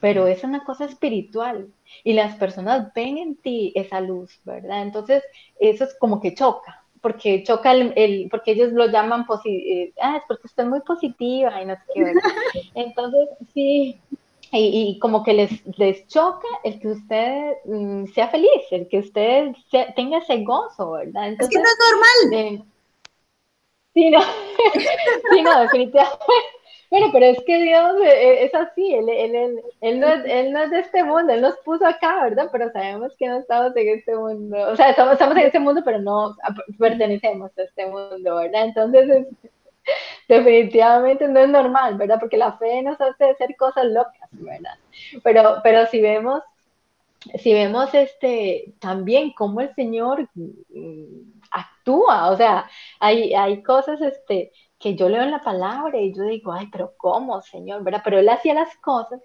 pero 0.02 0.28
es 0.28 0.43
una 0.43 0.63
cosa 0.63 0.86
espiritual 0.86 1.67
y 2.04 2.13
las 2.13 2.36
personas 2.36 2.93
ven 2.93 3.17
en 3.17 3.36
ti 3.36 3.71
esa 3.76 4.02
luz, 4.02 4.39
¿verdad? 4.43 4.82
Entonces, 4.82 5.24
eso 5.60 5.84
es 5.84 5.95
como 6.00 6.21
que 6.21 6.34
choca, 6.34 6.84
porque 7.02 7.43
choca 7.43 7.74
el, 7.74 8.28
porque 8.30 8.52
ellos 8.52 8.71
lo 8.71 8.88
llaman, 8.88 9.26
eh, 9.45 9.93
ah, 10.02 10.17
es 10.17 10.24
porque 10.28 10.48
usted 10.48 10.63
es 10.63 10.69
muy 10.69 10.82
positiva 10.82 11.62
y 11.62 11.65
no 11.65 11.76
sé 11.76 11.82
qué, 11.93 12.04
¿verdad? 12.04 12.21
Entonces, 12.76 13.30
sí, 13.54 14.00
y, 14.52 15.00
como 15.00 15.24
que 15.24 15.34
les, 15.34 15.78
les 15.78 16.08
choca 16.08 16.48
el 16.63 16.80
que 16.80 16.88
usted 16.89 17.54
mm, 17.65 18.06
sea 18.08 18.30
feliz, 18.30 18.50
el 18.71 18.88
que 18.88 19.00
usted 19.00 19.52
tenga 19.95 20.19
ese 20.19 20.43
gozo, 20.43 20.91
¿verdad? 20.91 21.32
es 21.32 21.50
que 21.50 21.58
no 21.58 21.63
es 21.63 21.78
normal. 21.80 22.39
Eh, 22.39 22.63
sí, 23.93 24.10
no, 24.10 24.21
sí, 25.32 25.41
no, 25.41 25.60
definitivamente. 25.62 26.26
Bueno, 26.89 27.08
pero 27.12 27.26
es 27.26 27.41
que 27.45 27.62
Dios 27.62 27.95
eh, 28.02 28.08
eh, 28.08 28.45
es 28.45 28.56
así, 28.56 28.93
él, 28.93 29.10
él, 29.10 29.62
él, 29.82 30.00
no 30.00 30.08
es, 30.08 30.26
él, 30.26 30.52
no 30.52 30.62
es, 30.62 30.71
de 30.71 30.80
este 30.80 31.04
mundo, 31.04 31.34
Él 31.34 31.41
nos 31.41 31.58
puso 31.58 31.86
acá, 31.86 32.24
¿verdad? 32.24 32.50
Pero 32.52 32.71
sabemos 32.71 33.13
que 33.17 33.28
no 33.28 33.38
estamos 33.38 33.76
en 33.76 33.89
este 33.89 34.15
mundo, 34.15 34.58
o 34.71 34.76
sea, 34.76 34.91
estamos, 34.91 35.13
estamos 35.13 35.36
en 35.38 35.43
este 35.43 35.60
mundo, 35.60 35.82
pero 35.84 36.00
no 36.00 36.36
pertenecemos 36.78 37.52
a 37.58 37.63
este 37.63 37.88
mundo, 37.88 38.36
¿verdad? 38.36 38.65
Entonces, 38.65 39.28
definitivamente 40.28 41.28
no 41.28 41.39
es 41.39 41.50
normal, 41.50 41.98
¿verdad? 41.98 42.19
Porque 42.19 42.38
la 42.38 42.54
fe 42.58 42.82
nos 42.82 43.00
hace 43.02 43.32
hacer 43.32 43.56
cosas 43.56 43.86
locas, 43.86 44.30
¿verdad? 44.32 44.76
Pero, 45.24 45.60
pero 45.63 45.86
si 45.88 46.02
vemos, 46.02 46.43
si 47.39 47.54
vemos 47.54 47.93
este, 47.93 48.74
también 48.80 49.34
cómo 49.34 49.62
el 49.62 49.74
Señor 49.76 50.30
mm, 50.36 51.32
actúa, 51.52 52.30
o 52.30 52.38
sea, 52.38 52.69
hay, 53.00 53.34
hay 53.34 53.63
cosas 53.63 54.02
este, 54.02 54.52
que 54.86 54.95
yo 54.95 55.10
leo 55.10 55.24
en 55.24 55.32
la 55.32 55.41
palabra 55.41 56.00
y 56.00 56.13
yo 56.13 56.21
digo, 56.26 56.52
ay, 56.54 56.67
pero 56.71 56.93
¿cómo, 56.95 57.41
Señor? 57.41 57.84
¿verdad? 57.84 58.02
Pero 58.04 58.19
Él 58.19 58.30
hacía 58.30 58.54
las 58.54 58.78
cosas 58.78 59.19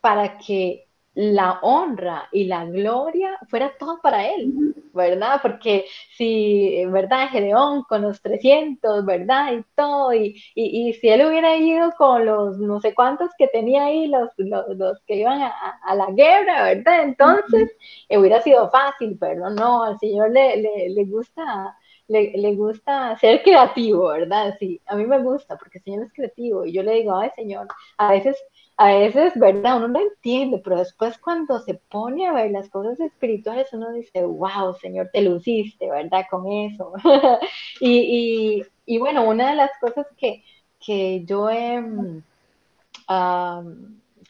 para 0.00 0.38
que 0.38 0.86
la 1.14 1.58
honra 1.62 2.28
y 2.30 2.44
la 2.44 2.64
gloria 2.64 3.36
fuera 3.48 3.72
todo 3.76 3.98
para 4.00 4.28
él, 4.28 4.52
¿verdad? 4.94 5.40
Porque 5.42 5.86
si, 6.16 6.84
¿verdad? 6.86 7.28
Gedeón 7.30 7.82
con 7.88 8.02
los 8.02 8.22
300, 8.22 9.04
¿verdad? 9.04 9.52
Y 9.52 9.64
todo, 9.74 10.14
y, 10.14 10.40
y, 10.54 10.92
si 10.92 11.08
él 11.08 11.26
hubiera 11.26 11.56
ido 11.56 11.90
con 11.98 12.24
los 12.24 12.58
no 12.58 12.80
sé 12.80 12.94
cuántos 12.94 13.30
que 13.36 13.48
tenía 13.48 13.86
ahí, 13.86 14.06
los, 14.06 14.30
los, 14.38 15.00
que 15.08 15.16
iban 15.16 15.42
a, 15.42 15.94
la 15.96 16.06
guerra, 16.12 16.62
¿verdad? 16.66 17.02
Entonces, 17.02 17.76
hubiera 18.08 18.40
sido 18.42 18.70
fácil, 18.70 19.16
pero 19.18 19.50
no, 19.50 19.82
al 19.82 19.98
Señor 19.98 20.30
le, 20.30 20.58
le, 20.58 20.90
le 20.90 21.04
gusta. 21.06 21.76
Le, 22.10 22.32
le, 22.36 22.54
gusta 22.56 23.16
ser 23.18 23.42
creativo, 23.42 24.08
¿verdad? 24.08 24.56
Sí, 24.58 24.80
a 24.86 24.96
mí 24.96 25.06
me 25.06 25.20
gusta 25.22 25.56
porque 25.56 25.78
el 25.78 25.84
Señor 25.84 26.04
es 26.06 26.12
creativo 26.12 26.64
y 26.66 26.72
yo 26.72 26.82
le 26.82 26.94
digo, 26.94 27.14
ay 27.14 27.30
Señor, 27.36 27.68
a 27.98 28.10
veces 28.10 28.36
a 28.80 28.94
veces, 28.94 29.34
¿verdad? 29.38 29.76
Uno 29.76 29.88
no 29.88 30.00
entiende, 30.00 30.58
pero 30.64 30.78
después 30.78 31.18
cuando 31.18 31.58
se 31.60 31.74
pone 31.74 32.26
a 32.26 32.32
ver 32.32 32.50
las 32.50 32.70
cosas 32.70 32.98
espirituales, 32.98 33.68
uno 33.74 33.92
dice, 33.92 34.24
wow, 34.24 34.74
Señor, 34.80 35.10
te 35.12 35.20
luciste, 35.20 35.90
¿verdad? 35.90 36.24
Con 36.30 36.50
eso. 36.50 36.94
y, 37.80 38.64
y, 38.86 38.98
bueno, 38.98 39.28
una 39.28 39.50
de 39.50 39.56
las 39.56 39.70
cosas 39.78 40.06
que, 40.16 40.42
que 40.82 41.26
yo 41.26 41.50
he, 41.50 41.78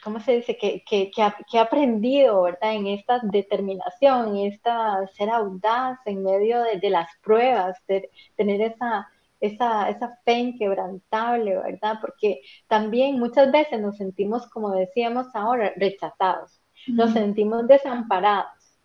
¿cómo 0.03 0.21
se 0.21 0.37
dice? 0.37 0.57
Que, 0.57 0.83
que, 0.89 1.11
que, 1.11 1.23
he 1.53 1.59
aprendido, 1.59 2.43
¿verdad? 2.43 2.75
En 2.75 2.87
esta 2.87 3.21
determinación, 3.23 4.37
en 4.37 4.53
esta 4.53 5.07
ser 5.17 5.31
audaz 5.31 5.99
en 6.07 6.23
medio 6.23 6.63
de, 6.63 6.79
de 6.79 6.91
las 6.91 7.09
pruebas, 7.23 7.77
de 7.87 8.11
tener 8.37 8.61
esa 8.61 9.09
esa, 9.41 9.89
esa 9.89 10.19
fe 10.25 10.35
inquebrantable, 10.35 11.57
¿verdad? 11.57 11.99
Porque 12.01 12.43
también 12.69 13.19
muchas 13.19 13.51
veces 13.51 13.81
nos 13.81 13.97
sentimos, 13.97 14.47
como 14.49 14.71
decíamos 14.73 15.29
ahora, 15.35 15.73
rechazados, 15.77 16.61
nos 16.87 17.13
sentimos 17.13 17.67
desamparados. 17.67 18.79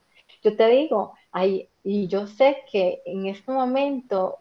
Yo 0.44 0.56
te 0.56 0.68
digo, 0.68 1.14
hay, 1.32 1.70
y 1.84 2.08
yo 2.08 2.28
sé 2.28 2.58
que 2.72 3.02
en 3.06 3.26
este 3.26 3.52
momento 3.52 4.40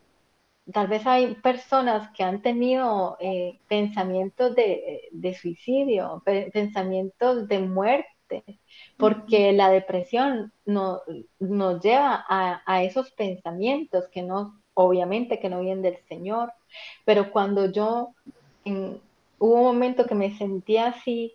tal 0.72 0.86
vez 0.88 1.06
hay 1.06 1.34
personas 1.34 2.10
que 2.12 2.22
han 2.22 2.42
tenido 2.42 3.16
eh, 3.20 3.58
pensamientos 3.68 4.54
de, 4.54 5.08
de 5.12 5.34
suicidio, 5.34 6.22
pensamientos 6.52 7.48
de 7.48 7.58
muerte, 7.60 8.44
porque 8.96 9.52
la 9.52 9.70
depresión 9.70 10.52
no, 10.64 11.02
nos 11.38 11.82
lleva 11.82 12.24
a, 12.28 12.62
a, 12.66 12.82
esos 12.82 13.10
pensamientos 13.12 14.08
que 14.08 14.22
no 14.22 14.58
obviamente 14.74 15.38
que 15.38 15.48
no 15.48 15.60
vienen 15.60 15.82
del 15.82 15.98
Señor, 16.08 16.52
pero 17.04 17.30
cuando 17.30 17.70
yo, 17.70 18.14
hubo 18.64 19.54
un 19.54 19.62
momento 19.62 20.06
que 20.06 20.16
me 20.16 20.36
sentía 20.36 20.88
así, 20.88 21.32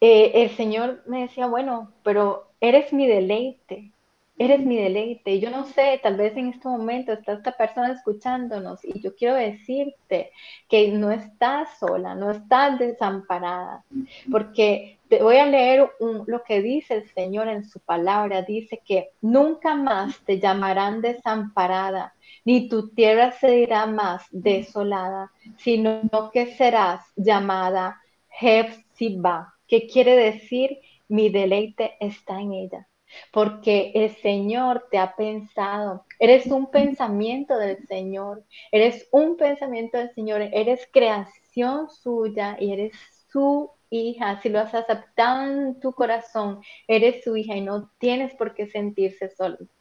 eh, 0.00 0.32
el 0.34 0.50
Señor 0.56 1.02
me 1.06 1.22
decía, 1.22 1.46
bueno, 1.46 1.92
pero 2.02 2.48
eres 2.60 2.92
mi 2.92 3.06
deleite, 3.06 3.92
eres 4.38 4.60
mi 4.60 4.76
deleite. 4.76 5.40
Yo 5.40 5.50
no 5.50 5.64
sé, 5.64 6.00
tal 6.02 6.16
vez 6.16 6.36
en 6.36 6.48
este 6.48 6.68
momento 6.68 7.12
está 7.12 7.32
esta 7.34 7.52
persona 7.52 7.92
escuchándonos 7.92 8.84
y 8.84 9.00
yo 9.00 9.14
quiero 9.14 9.34
decirte 9.34 10.30
que 10.68 10.88
no 10.92 11.10
estás 11.10 11.78
sola, 11.78 12.14
no 12.14 12.30
estás 12.30 12.78
desamparada, 12.78 13.84
porque 14.30 14.98
te 15.08 15.22
voy 15.22 15.36
a 15.36 15.46
leer 15.46 15.88
lo 16.26 16.42
que 16.42 16.60
dice 16.60 16.94
el 16.94 17.08
Señor 17.10 17.48
en 17.48 17.64
su 17.64 17.80
palabra. 17.80 18.42
Dice 18.42 18.82
que 18.84 19.10
nunca 19.20 19.74
más 19.74 20.18
te 20.24 20.38
llamarán 20.38 21.00
desamparada, 21.00 22.14
ni 22.44 22.68
tu 22.68 22.90
tierra 22.90 23.32
se 23.32 23.50
dirá 23.50 23.86
más 23.86 24.26
desolada, 24.30 25.32
sino 25.56 26.02
que 26.32 26.54
serás 26.54 27.00
llamada 27.16 28.00
Hefzibah, 28.40 29.54
que 29.66 29.86
quiere 29.86 30.16
decir 30.16 30.78
mi 31.08 31.30
deleite 31.30 31.96
está 32.00 32.40
en 32.40 32.52
ella. 32.52 32.86
Porque 33.32 33.92
el 33.94 34.10
Señor 34.16 34.86
te 34.90 34.98
ha 34.98 35.14
pensado, 35.16 36.04
eres 36.18 36.46
un 36.46 36.70
pensamiento 36.70 37.56
del 37.58 37.86
Señor, 37.86 38.44
eres 38.72 39.08
un 39.12 39.36
pensamiento 39.36 39.98
del 39.98 40.12
Señor, 40.14 40.42
eres 40.52 40.88
creación 40.92 41.90
suya 41.90 42.56
y 42.58 42.72
eres 42.72 42.92
su 43.30 43.70
hija, 43.90 44.40
si 44.40 44.48
lo 44.48 44.60
has 44.60 44.74
aceptado 44.74 45.50
en 45.50 45.80
tu 45.80 45.92
corazón, 45.92 46.60
eres 46.88 47.22
su 47.22 47.36
hija 47.36 47.56
y 47.56 47.60
no 47.60 47.90
tienes 47.98 48.34
por 48.34 48.54
qué 48.54 48.66
sentirse 48.66 49.30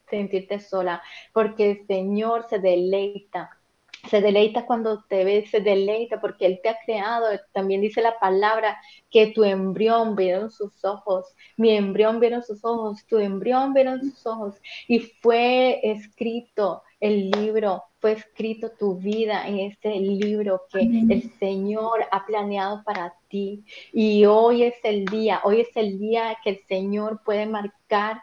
sentirte 0.09 0.59
sola, 0.59 1.01
porque 1.33 1.71
el 1.71 1.87
Señor 1.87 2.47
se 2.47 2.59
deleita 2.59 3.49
se 4.09 4.21
deleita 4.21 4.65
cuando 4.65 5.03
te 5.03 5.23
ve, 5.23 5.45
se 5.49 5.59
deleita 5.59 6.19
porque 6.19 6.45
Él 6.45 6.59
te 6.61 6.69
ha 6.69 6.77
creado. 6.85 7.27
También 7.53 7.81
dice 7.81 8.01
la 8.01 8.19
palabra 8.19 8.79
que 9.09 9.27
tu 9.27 9.43
embrión 9.43 10.15
vieron 10.15 10.51
sus 10.51 10.83
ojos, 10.83 11.35
mi 11.57 11.71
embrión 11.71 12.19
vieron 12.19 12.43
sus 12.43 12.63
ojos, 12.63 13.05
tu 13.07 13.17
embrión 13.17 13.73
vieron 13.73 13.99
sus 14.01 14.25
ojos. 14.25 14.55
Y 14.87 14.99
fue 14.99 15.79
escrito 15.83 16.83
el 16.99 17.29
libro, 17.31 17.83
fue 17.99 18.13
escrito 18.13 18.71
tu 18.71 18.95
vida 18.95 19.47
en 19.47 19.59
este 19.59 19.99
libro 19.99 20.63
que 20.71 20.79
el 20.79 21.31
Señor 21.39 22.05
ha 22.11 22.25
planeado 22.25 22.83
para 22.83 23.13
ti. 23.29 23.63
Y 23.93 24.25
hoy 24.25 24.63
es 24.63 24.75
el 24.83 25.05
día, 25.05 25.41
hoy 25.43 25.61
es 25.61 25.75
el 25.75 25.99
día 25.99 26.37
que 26.43 26.51
el 26.51 26.59
Señor 26.67 27.21
puede 27.23 27.45
marcar 27.45 28.21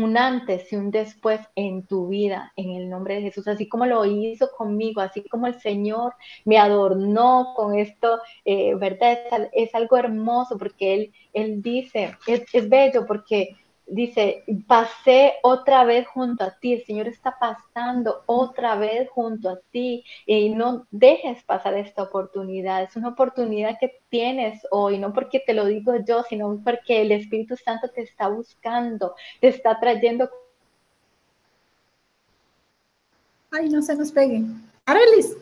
un 0.00 0.16
antes 0.16 0.72
y 0.72 0.76
un 0.76 0.90
después 0.90 1.40
en 1.54 1.86
tu 1.86 2.08
vida, 2.08 2.52
en 2.56 2.70
el 2.70 2.88
nombre 2.88 3.16
de 3.16 3.22
Jesús, 3.22 3.48
así 3.48 3.68
como 3.68 3.84
lo 3.86 4.04
hizo 4.04 4.50
conmigo, 4.56 5.00
así 5.00 5.22
como 5.28 5.46
el 5.46 5.60
Señor 5.60 6.14
me 6.44 6.58
adornó 6.58 7.52
con 7.54 7.78
esto, 7.78 8.20
eh, 8.44 8.74
¿verdad? 8.74 9.18
Es, 9.52 9.74
algo 9.74 9.96
hermoso 9.96 10.56
porque 10.58 10.94
Él, 10.94 11.12
él 11.32 11.62
dice, 11.62 12.16
es, 12.26 12.42
es 12.52 12.68
bello 12.68 13.06
porque 13.06 13.56
dice, 13.86 14.44
pasé 14.66 15.34
otra 15.42 15.84
vez 15.84 16.06
junto 16.06 16.44
a 16.44 16.58
ti, 16.58 16.74
el 16.74 16.84
Señor 16.84 17.08
está 17.08 17.36
pasando 17.38 18.22
otra 18.26 18.76
vez 18.76 19.08
junto 19.10 19.50
a 19.50 19.60
ti 19.70 20.04
y 20.26 20.50
no 20.50 20.86
dejes 20.90 21.42
pasar 21.44 21.74
esta 21.74 22.04
oportunidad, 22.04 22.82
es 22.82 22.96
una 22.96 23.08
oportunidad 23.08 23.78
que 23.78 24.00
tienes 24.08 24.60
hoy, 24.70 24.98
no 24.98 25.12
porque 25.12 25.42
te 25.44 25.54
lo 25.54 25.66
digo 25.66 25.94
yo, 26.06 26.22
sino 26.28 26.60
porque 26.64 27.02
el 27.02 27.12
Espíritu 27.12 27.56
Santo 27.56 27.88
te 27.88 28.02
está 28.02 28.28
buscando, 28.28 29.14
te 29.40 29.48
está 29.48 29.78
trayendo. 29.78 30.30
Ay, 33.50 33.68
no 33.68 33.82
se 33.82 33.94
nos 33.94 34.10
pegue. 34.10 34.42
Arelis. 34.86 35.36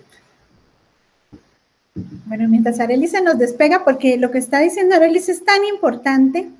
Bueno, 2.26 2.48
mientras 2.48 2.80
Arelis 2.80 3.12
se 3.12 3.22
nos 3.22 3.38
despega, 3.38 3.84
porque 3.84 4.16
lo 4.16 4.30
que 4.30 4.38
está 4.38 4.60
diciendo 4.60 4.96
Arelis 4.96 5.28
es 5.28 5.44
tan 5.44 5.64
importante 5.64 6.50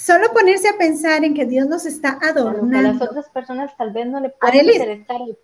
Solo 0.00 0.32
ponerse 0.32 0.66
a 0.66 0.78
pensar 0.78 1.24
en 1.24 1.34
que 1.34 1.44
Dios 1.44 1.68
nos 1.68 1.84
está 1.84 2.18
adornando. 2.22 2.78
a 2.78 2.92
las 2.92 3.02
otras 3.02 3.28
personas 3.28 3.76
tal 3.76 3.92
vez 3.92 4.06
no 4.06 4.18
le 4.18 4.30
puede 4.30 4.64
interesar 4.64 5.20
el 5.20 5.36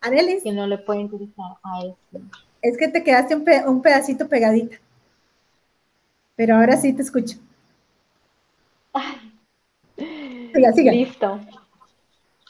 Arelis. 0.00 0.42
Que 0.42 0.50
no 0.50 0.66
le 0.66 0.78
puede 0.78 1.02
interesar 1.02 1.46
a 1.62 1.84
eso. 1.84 1.96
Es 2.60 2.76
que 2.76 2.88
te 2.88 3.04
quedaste 3.04 3.36
un, 3.36 3.80
pedacito 3.80 4.28
pegadita. 4.28 4.78
Pero 6.34 6.56
ahora 6.56 6.76
sí 6.76 6.92
te 6.92 7.02
escucho. 7.02 7.38
Siga, 9.96 10.72
siga. 10.72 10.90
Listo. 10.90 11.40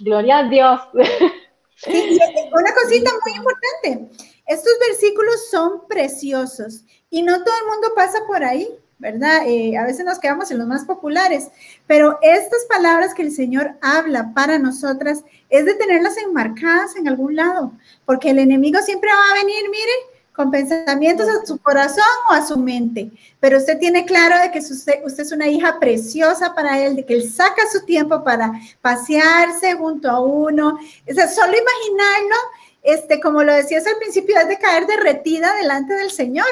Gloria 0.00 0.38
a 0.38 0.48
Dios. 0.48 0.80
una 0.94 2.74
cosita 2.74 3.10
muy 3.22 3.36
importante. 3.36 4.24
Estos 4.46 4.72
versículos 4.88 5.50
son 5.50 5.86
preciosos 5.86 6.86
y 7.10 7.20
no 7.20 7.44
todo 7.44 7.54
el 7.54 7.68
mundo 7.70 7.88
pasa 7.94 8.20
por 8.26 8.42
ahí. 8.42 8.66
¿Verdad? 9.02 9.42
Eh, 9.48 9.76
a 9.76 9.84
veces 9.84 10.06
nos 10.06 10.20
quedamos 10.20 10.52
en 10.52 10.58
los 10.58 10.68
más 10.68 10.84
populares, 10.84 11.48
pero 11.88 12.20
estas 12.22 12.64
palabras 12.68 13.14
que 13.14 13.22
el 13.22 13.32
Señor 13.32 13.72
habla 13.82 14.32
para 14.32 14.60
nosotras 14.60 15.24
es 15.50 15.66
de 15.66 15.74
tenerlas 15.74 16.16
enmarcadas 16.18 16.94
en 16.94 17.08
algún 17.08 17.34
lado, 17.34 17.72
porque 18.06 18.30
el 18.30 18.38
enemigo 18.38 18.80
siempre 18.80 19.10
va 19.10 19.32
a 19.32 19.44
venir, 19.44 19.64
mire, 19.68 19.92
con 20.32 20.52
pensamientos 20.52 21.28
a 21.28 21.44
su 21.44 21.58
corazón 21.58 22.04
o 22.30 22.32
a 22.32 22.46
su 22.46 22.56
mente, 22.56 23.10
pero 23.40 23.58
usted 23.58 23.76
tiene 23.80 24.06
claro 24.06 24.40
de 24.40 24.52
que 24.52 24.60
usted, 24.60 25.02
es 25.04 25.32
una 25.32 25.48
hija 25.48 25.80
preciosa 25.80 26.54
para 26.54 26.78
él, 26.78 26.94
de 26.94 27.04
que 27.04 27.14
él 27.14 27.28
saca 27.28 27.62
su 27.72 27.84
tiempo 27.84 28.22
para 28.22 28.52
pasearse 28.80 29.74
junto 29.74 30.08
a 30.08 30.20
uno, 30.20 30.68
o 30.68 31.28
solo 31.28 31.52
imaginarlo, 31.52 32.36
este, 32.82 33.20
como 33.20 33.42
lo 33.42 33.52
decías 33.52 33.84
al 33.86 33.96
principio, 33.98 34.38
es 34.38 34.46
de 34.46 34.58
caer 34.58 34.86
derretida 34.86 35.54
delante 35.56 35.94
del 35.94 36.12
Señor, 36.12 36.46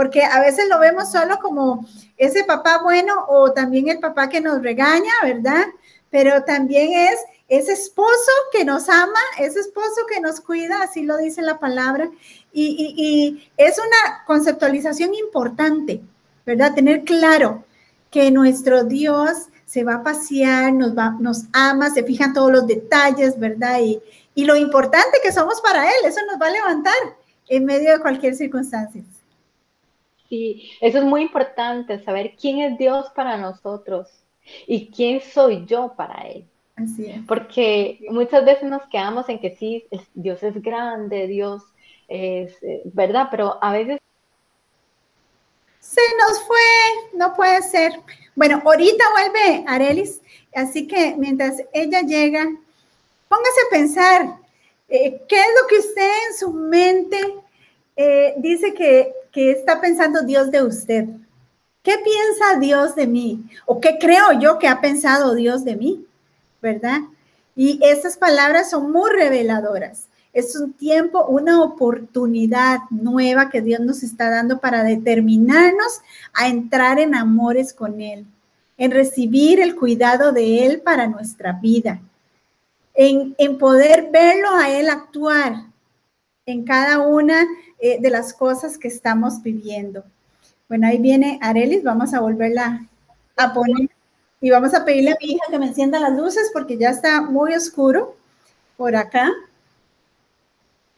porque 0.00 0.24
a 0.24 0.40
veces 0.40 0.66
lo 0.70 0.78
vemos 0.78 1.12
solo 1.12 1.38
como 1.40 1.86
ese 2.16 2.42
papá 2.44 2.80
bueno 2.82 3.26
o 3.28 3.52
también 3.52 3.90
el 3.90 3.98
papá 3.98 4.30
que 4.30 4.40
nos 4.40 4.62
regaña, 4.62 5.12
¿verdad? 5.22 5.66
Pero 6.08 6.42
también 6.44 6.90
es 6.94 7.20
ese 7.48 7.74
esposo 7.74 8.32
que 8.50 8.64
nos 8.64 8.88
ama, 8.88 9.20
ese 9.38 9.60
esposo 9.60 10.06
que 10.10 10.22
nos 10.22 10.40
cuida, 10.40 10.80
así 10.82 11.02
lo 11.02 11.18
dice 11.18 11.42
la 11.42 11.58
palabra, 11.58 12.10
y, 12.50 13.46
es 13.58 13.76
una 13.78 14.24
conceptualización 14.24 15.12
importante, 15.12 16.00
¿verdad? 16.46 16.74
Tener 16.74 17.04
claro 17.04 17.64
que 18.10 18.30
nuestro 18.30 18.84
Dios 18.84 19.48
se 19.66 19.84
va 19.84 19.96
a 19.96 20.02
pasear, 20.02 20.72
nos, 20.72 21.44
ama, 21.52 21.90
se 21.90 22.04
fijan 22.04 22.32
todos 22.32 22.50
los 22.50 22.66
detalles, 22.66 23.38
¿verdad? 23.38 23.80
Y, 23.82 24.00
y 24.34 24.46
lo 24.46 24.56
importante 24.56 25.18
que 25.22 25.30
somos 25.30 25.60
para 25.60 25.84
Él, 25.84 26.06
eso 26.06 26.20
nos 26.24 26.40
va 26.40 26.46
a 26.46 26.52
levantar 26.52 26.94
en 27.50 27.66
medio 27.66 27.92
de 27.92 28.00
cualquier 28.00 28.34
circunstancia. 28.34 29.02
Sí, 30.30 30.70
eso 30.80 30.98
es 30.98 31.04
muy 31.04 31.22
importante, 31.22 32.02
saber 32.04 32.36
quién 32.40 32.60
es 32.60 32.78
Dios 32.78 33.06
para 33.16 33.36
nosotros 33.36 34.08
y 34.66 34.86
quién 34.86 35.20
soy 35.20 35.66
yo 35.66 35.92
para 35.96 36.28
Él. 36.28 36.46
Así 36.76 37.06
es. 37.06 37.18
Porque 37.26 37.98
muchas 38.10 38.44
veces 38.44 38.62
nos 38.62 38.86
quedamos 38.86 39.28
en 39.28 39.40
que 39.40 39.56
sí, 39.56 39.86
Dios 40.14 40.40
es 40.44 40.62
grande, 40.62 41.26
Dios 41.26 41.64
es, 42.06 42.52
eh, 42.62 42.80
¿verdad? 42.84 43.26
Pero 43.30 43.58
a 43.60 43.72
veces... 43.72 44.00
Se 45.80 46.00
nos 46.20 46.40
fue, 46.44 47.18
no 47.18 47.34
puede 47.34 47.60
ser. 47.62 47.92
Bueno, 48.36 48.62
ahorita 48.64 49.04
vuelve 49.10 49.64
Arelis, 49.66 50.22
así 50.54 50.86
que 50.86 51.16
mientras 51.18 51.60
ella 51.72 52.02
llega, 52.02 52.44
póngase 53.28 53.60
a 53.66 53.70
pensar, 53.70 54.36
eh, 54.88 55.20
¿qué 55.28 55.36
es 55.40 55.48
lo 55.60 55.66
que 55.66 55.78
usted 55.78 56.10
en 56.28 56.36
su 56.38 56.52
mente 56.52 57.34
eh, 57.96 58.34
dice 58.36 58.72
que, 58.72 59.12
está 59.34 59.80
pensando 59.80 60.22
Dios 60.22 60.50
de 60.50 60.62
usted. 60.62 61.06
¿Qué 61.82 61.96
piensa 62.04 62.58
Dios 62.60 62.94
de 62.94 63.06
mí? 63.06 63.44
¿O 63.64 63.80
qué 63.80 63.96
creo 63.98 64.38
yo 64.38 64.58
que 64.58 64.68
ha 64.68 64.80
pensado 64.80 65.34
Dios 65.34 65.64
de 65.64 65.76
mí? 65.76 66.04
¿Verdad? 66.60 67.00
Y 67.56 67.80
estas 67.82 68.16
palabras 68.16 68.70
son 68.70 68.92
muy 68.92 69.10
reveladoras. 69.10 70.08
Es 70.32 70.54
un 70.56 70.72
tiempo, 70.72 71.24
una 71.26 71.62
oportunidad 71.62 72.80
nueva 72.90 73.50
que 73.50 73.62
Dios 73.62 73.80
nos 73.80 74.02
está 74.02 74.30
dando 74.30 74.60
para 74.60 74.84
determinarnos 74.84 76.00
a 76.32 76.48
entrar 76.48 77.00
en 77.00 77.14
amores 77.14 77.72
con 77.72 78.00
Él, 78.00 78.26
en 78.76 78.90
recibir 78.90 79.60
el 79.60 79.74
cuidado 79.74 80.32
de 80.32 80.66
Él 80.66 80.80
para 80.82 81.08
nuestra 81.08 81.52
vida, 81.52 82.00
en, 82.94 83.34
en 83.38 83.58
poder 83.58 84.10
verlo 84.12 84.50
a 84.54 84.70
Él 84.70 84.88
actuar 84.88 85.70
en 86.46 86.64
cada 86.64 87.00
una 87.00 87.46
eh, 87.80 87.98
de 88.00 88.10
las 88.10 88.32
cosas 88.34 88.76
que 88.78 88.88
estamos 88.88 89.42
viviendo. 89.42 90.04
Bueno, 90.68 90.86
ahí 90.86 90.98
viene 90.98 91.38
Arelis, 91.42 91.82
vamos 91.82 92.14
a 92.14 92.20
volverla 92.20 92.86
a 93.36 93.52
poner 93.52 93.88
y 94.40 94.50
vamos 94.50 94.74
a 94.74 94.84
pedirle 94.84 95.12
a 95.12 95.16
mi 95.20 95.32
hija 95.32 95.44
que 95.50 95.58
me 95.58 95.66
encienda 95.66 95.98
las 95.98 96.16
luces 96.16 96.50
porque 96.52 96.78
ya 96.78 96.90
está 96.90 97.22
muy 97.22 97.54
oscuro 97.54 98.16
por 98.76 98.94
acá. 98.96 99.30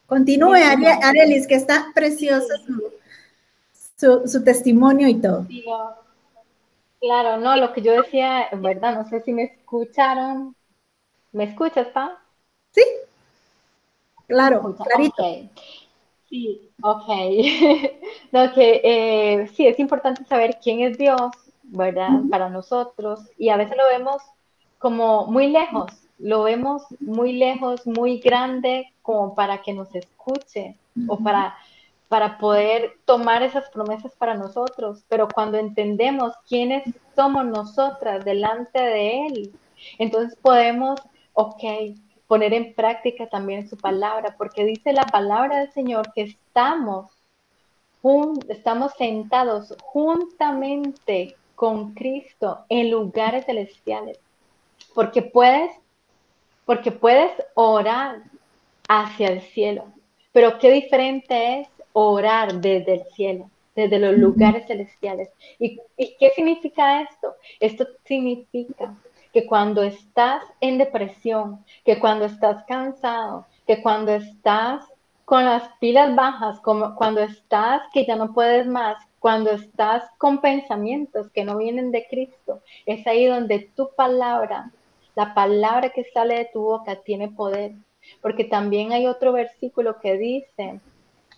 Continúe, 0.07 0.55
Arelis, 0.55 1.47
que 1.47 1.55
está 1.55 1.87
precioso 1.95 2.53
su, 3.97 4.45
testimonio 4.45 5.09
y 5.09 5.21
todo. 5.21 5.47
Claro, 7.01 7.39
no, 7.39 7.57
lo 7.57 7.73
que 7.73 7.83
yo 7.83 7.93
decía, 7.93 8.49
en 8.51 8.63
verdad, 8.63 8.95
no 8.95 9.09
sé 9.09 9.21
si 9.23 9.33
me 9.33 9.45
escucharon. 9.45 10.55
¿Me 11.33 11.45
escuchas, 11.45 11.89
Pa? 11.89 12.21
Sí, 12.73 12.83
claro, 14.27 14.77
clarito. 14.77 15.51
Sí, 16.33 16.73
ok. 16.83 17.09
no, 18.33 18.55
que 18.55 18.81
eh, 18.83 19.49
sí, 19.49 19.67
es 19.67 19.79
importante 19.79 20.25
saber 20.25 20.59
quién 20.63 20.81
es 20.81 20.97
Dios, 20.97 21.31
¿verdad? 21.63 22.09
Para 22.31 22.49
nosotros. 22.49 23.21
Y 23.37 23.51
a 23.51 23.59
veces 23.59 23.77
lo 23.77 23.85
vemos 23.91 24.23
como 24.79 25.27
muy 25.27 25.49
lejos, 25.49 25.93
lo 26.19 26.45
vemos 26.45 26.85
muy 27.01 27.35
lejos, 27.35 27.87
muy 27.87 28.19
grande, 28.19 28.95
como 29.03 29.35
para 29.35 29.61
que 29.61 29.75
nos 29.75 29.95
escuche 29.95 30.79
o 31.07 31.19
para, 31.19 31.55
para 32.09 32.39
poder 32.39 32.93
tomar 33.05 33.43
esas 33.43 33.69
promesas 33.69 34.15
para 34.17 34.33
nosotros, 34.33 35.05
pero 35.11 35.29
cuando 35.29 35.59
entendemos 35.59 36.33
quiénes 36.49 36.83
somos 37.15 37.45
nosotras 37.45 38.25
delante 38.25 38.81
de 38.81 39.27
Él, 39.27 39.53
entonces 39.99 40.35
podemos, 40.41 40.99
ok, 41.35 41.63
poner 42.33 42.55
en 42.55 42.73
práctica 42.73 43.29
también 43.29 43.69
su 43.69 43.77
palabra, 43.77 44.37
porque 44.39 44.65
dice 44.65 44.95
la 44.95 45.05
palabra 45.05 45.59
del 45.59 45.71
Señor 45.73 46.15
que 46.15 46.23
estamos, 46.23 47.11
estamos 48.49 48.95
sentados 48.97 49.77
juntamente 49.83 51.37
con 51.55 51.93
Cristo 51.93 52.65
en 52.71 52.91
lugares 52.91 53.45
celestiales, 53.45 54.19
porque 54.95 55.21
puedes, 55.21 55.73
porque 56.65 56.91
puedes 56.91 57.33
orar 57.53 58.23
hacia 58.89 59.29
el 59.29 59.43
cielo, 59.43 59.93
pero 60.33 60.59
qué 60.59 60.71
diferente 60.71 61.61
es 61.61 61.69
orar 61.93 62.55
desde 62.63 62.95
el 62.95 63.05
cielo, 63.15 63.51
desde 63.77 63.99
los 63.99 64.17
lugares 64.17 64.67
celestiales. 64.67 65.29
¿Y, 65.59 65.79
qué 65.99 66.31
significa 66.35 67.03
esto? 67.03 67.35
Esto 67.61 67.87
significa 68.07 68.95
que 69.33 69.47
cuando 69.47 69.83
estás 69.83 70.43
en 70.61 70.79
depresión, 70.79 71.65
que 71.85 71.99
cuando 71.99 72.27
estás 72.27 72.65
cansado, 72.65 73.47
que 73.67 73.83
cuando 73.83 74.13
estás 74.13 74.85
con 75.25 75.45
las 75.45 75.63
pilas 75.81 76.15
bajas, 76.15 76.61
como 76.61 76.95
cuando 76.95 77.21
estás 77.23 77.83
que 77.93 78.05
ya 78.05 78.17
no 78.17 78.35
puedes 78.35 78.67
más, 78.67 78.97
cuando 79.19 79.53
estás 79.53 80.05
con 80.19 80.41
pensamientos 80.41 81.31
que 81.31 81.45
no 81.45 81.57
vienen 81.57 81.93
de 81.93 82.07
Cristo, 82.09 82.61
es 82.87 83.07
ahí 83.07 83.27
donde 83.27 83.71
tu 83.75 83.89
palabra, 83.95 84.71
la 85.15 85.33
palabra 85.33 85.91
que 85.91 86.05
sale 86.13 86.35
de 86.39 86.51
tu 86.53 86.61
boca 86.63 86.97
tiene 86.97 87.29
poder. 87.29 87.73
Porque 88.21 88.45
también 88.45 88.93
hay 88.93 89.07
otro 89.07 89.33
versículo 89.33 90.01
que 90.01 90.19
dice, 90.19 90.81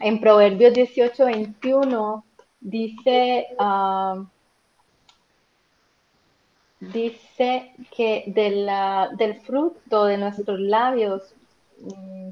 en 0.01 0.21
Proverbios 0.21 0.73
18, 0.73 1.27
21, 1.27 2.25
dice, 2.61 3.49
ah, 3.59 4.25
dice 6.93 7.73
que 7.97 8.25
del 8.27 9.41
fruto 9.43 10.05
de 10.07 10.19
nuestros 10.19 10.61
labios, 10.61 11.35
mm, 11.81 12.29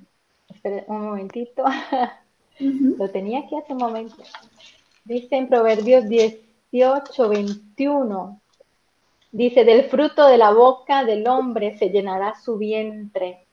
un 0.87 1.07
momentito, 1.07 1.65
lo 2.59 3.09
tenía 3.11 3.41
aquí 3.41 3.57
hace 3.57 3.73
un 3.73 3.79
momento, 3.79 4.23
dice 5.05 5.37
en 5.37 5.49
Proverbios 5.49 6.09
18, 6.09 7.29
21, 7.29 8.41
dice, 9.33 9.65
del 9.65 9.85
fruto 9.85 10.27
de 10.27 10.39
la 10.39 10.53
boca 10.53 11.05
del 11.05 11.27
hombre 11.27 11.77
se 11.79 11.91
llenará 11.91 12.35
su 12.41 12.59
vientre 12.59 13.47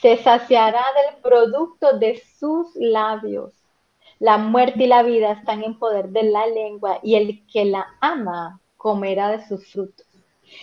se 0.00 0.16
saciará 0.18 0.82
del 1.06 1.22
producto 1.22 1.98
de 1.98 2.20
sus 2.38 2.74
labios. 2.74 3.52
La 4.18 4.38
muerte 4.38 4.84
y 4.84 4.86
la 4.86 5.02
vida 5.02 5.32
están 5.32 5.62
en 5.62 5.78
poder 5.78 6.08
de 6.08 6.24
la 6.24 6.46
lengua 6.46 6.98
y 7.02 7.14
el 7.14 7.46
que 7.46 7.64
la 7.64 7.86
ama 8.00 8.60
comerá 8.84 9.30
de 9.30 9.46
sus 9.46 9.66
frutos. 9.72 10.06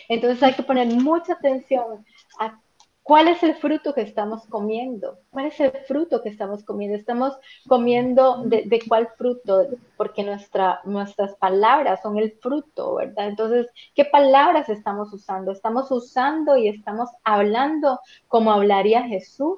Entonces 0.07 0.43
hay 0.43 0.53
que 0.53 0.61
poner 0.61 0.85
mucha 0.85 1.33
atención 1.33 2.05
a 2.39 2.59
¿Cuál 3.01 3.29
es 3.29 3.41
el 3.41 3.55
fruto 3.55 3.95
que 3.95 4.01
estamos 4.01 4.45
comiendo? 4.45 5.17
¿Cuál 5.31 5.47
es 5.47 5.59
el 5.59 5.71
fruto 5.87 6.21
que 6.21 6.29
estamos 6.29 6.63
comiendo? 6.63 6.95
Estamos 6.95 7.33
comiendo 7.67 8.43
de, 8.45 8.79
cuál 8.87 9.09
fruto, 9.17 9.69
porque 9.97 10.23
nuestra, 10.23 10.81
nuestras 10.85 11.35
palabras 11.37 11.99
son 12.03 12.19
el 12.19 12.33
fruto, 12.33 12.95
¿verdad? 12.97 13.29
Entonces, 13.29 13.67
¿qué 13.95 14.05
palabras 14.05 14.69
estamos 14.69 15.11
usando? 15.13 15.51
¿Estamos 15.51 15.89
usando 15.89 16.55
y 16.57 16.67
estamos 16.67 17.09
hablando 17.23 17.99
como 18.27 18.51
hablaría 18.51 19.01
Jesús? 19.01 19.57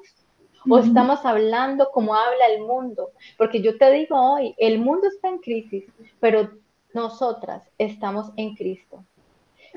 ¿O 0.70 0.78
estamos 0.78 1.26
hablando 1.26 1.90
como 1.92 2.16
habla 2.16 2.46
el 2.56 2.62
mundo? 2.62 3.10
Porque 3.38 3.62
yo 3.62 3.78
te 3.78 3.92
digo 3.92 4.16
hoy, 4.16 4.56
el 4.58 4.80
mundo 4.80 5.10
está 5.10 5.28
en 5.28 5.40
crisis, 5.40 5.84
pero 6.22 6.50
nosotras 6.94 7.64
estamos 7.78 8.32
en 8.38 8.56
Cristo. 8.56 9.04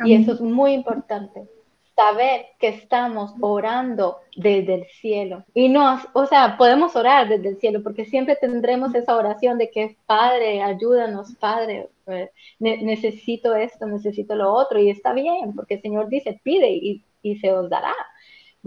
Y 0.05 0.15
eso 0.15 0.33
es 0.33 0.41
muy 0.41 0.73
importante 0.73 1.49
saber 1.97 2.47
que 2.59 2.69
estamos 2.69 3.33
orando 3.41 4.19
desde 4.37 4.75
el 4.75 4.85
cielo. 5.01 5.45
Y 5.55 5.71
no, 5.71 5.99
o 6.13 6.27
sea, 6.27 6.59
podemos 6.59 6.95
orar 6.95 7.29
desde 7.29 7.49
el 7.49 7.59
cielo 7.59 7.83
porque 7.83 8.05
siempre 8.05 8.37
tendremos 8.37 8.95
esa 8.95 9.17
oración 9.17 9.57
de 9.57 9.71
que 9.71 9.97
Padre, 10.05 10.63
ayúdanos, 10.63 11.35
Padre, 11.41 11.89
eh, 12.07 12.31
necesito 12.59 13.57
esto, 13.57 13.87
necesito 13.87 14.35
lo 14.35 14.53
otro. 14.53 14.79
Y 14.79 14.91
está 14.91 15.15
bien, 15.15 15.55
porque 15.55 15.75
el 15.75 15.83
Señor 15.83 16.09
dice, 16.09 16.39
pide 16.43 16.71
y, 16.71 17.03
y 17.23 17.37
se 17.39 17.51
os 17.53 17.71
dará. 17.71 17.95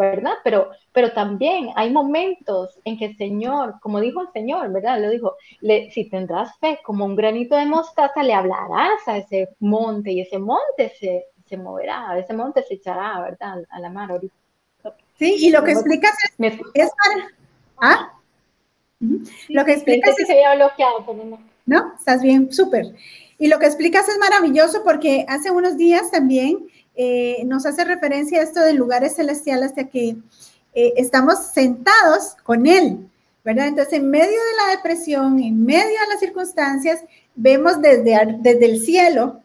¿Verdad? 0.08 0.34
Pero, 0.44 0.70
pero 0.94 1.12
también 1.12 1.70
hay 1.76 1.92
momentos 1.92 2.80
en 2.86 2.98
que 2.98 3.06
el 3.06 3.18
Señor, 3.18 3.76
como 3.82 4.00
dijo 4.00 4.22
el 4.22 4.32
Señor, 4.32 4.72
¿verdad? 4.72 5.00
Le 5.00 5.10
dijo, 5.10 5.36
le, 5.62 5.92
si 5.92 6.10
tendrás 6.10 6.58
fe 6.60 6.80
como 6.84 7.06
un 7.06 7.16
granito 7.16 7.56
de 7.56 7.66
mostaza, 7.66 8.24
le 8.24 8.34
hablarás 8.34 9.08
a 9.08 9.18
ese 9.18 9.50
monte 9.60 10.12
y 10.12 10.22
ese 10.22 10.40
monte 10.40 10.94
se, 11.00 11.26
se 11.48 11.58
moverá, 11.58 12.18
ese 12.18 12.34
monte 12.34 12.64
se 12.64 12.76
echará, 12.76 13.20
¿verdad? 13.22 13.64
A 13.70 13.80
la 13.80 13.90
mar 13.90 14.12
ahorita. 14.12 14.34
Sí, 15.18 15.36
y 15.38 15.52
lo 15.52 15.64
que 15.64 15.74
explicas 15.74 16.14
es, 16.24 16.54
es 16.74 16.92
para... 16.92 17.28
¿Ah? 17.82 18.14
Lo 19.50 19.66
que 19.66 19.74
explicas 19.74 20.18
es... 20.18 20.28
Se 20.28 20.34
había 20.34 20.56
bloqueado, 20.56 21.06
no. 21.14 21.40
no, 21.66 21.94
estás 21.98 22.22
bien, 22.22 22.52
súper. 22.54 22.86
Y 23.38 23.48
lo 23.48 23.60
que 23.60 23.66
explicas 23.66 24.08
es 24.08 24.18
maravilloso 24.18 24.84
porque 24.84 25.26
hace 25.28 25.52
unos 25.52 25.78
días 25.78 26.12
también 26.12 26.68
eh, 27.02 27.46
nos 27.46 27.66
hace 27.66 27.86
referencia 27.86 28.42
a 28.42 28.44
esto 28.44 28.60
de 28.60 28.74
lugares 28.74 29.16
celestiales 29.16 29.70
hasta 29.70 29.86
que 29.86 30.18
eh, 30.74 30.94
estamos 30.98 31.46
sentados 31.54 32.36
con 32.44 32.68
Él, 32.68 33.08
¿verdad? 33.46 33.68
Entonces, 33.68 33.94
en 33.94 34.10
medio 34.10 34.26
de 34.26 34.58
la 34.66 34.76
depresión, 34.76 35.40
en 35.40 35.66
medio 35.66 35.86
de 35.98 36.10
las 36.10 36.20
circunstancias, 36.20 37.00
vemos 37.36 37.82
desde, 37.82 38.36
desde 38.42 38.66
el 38.66 38.82
cielo 38.82 39.40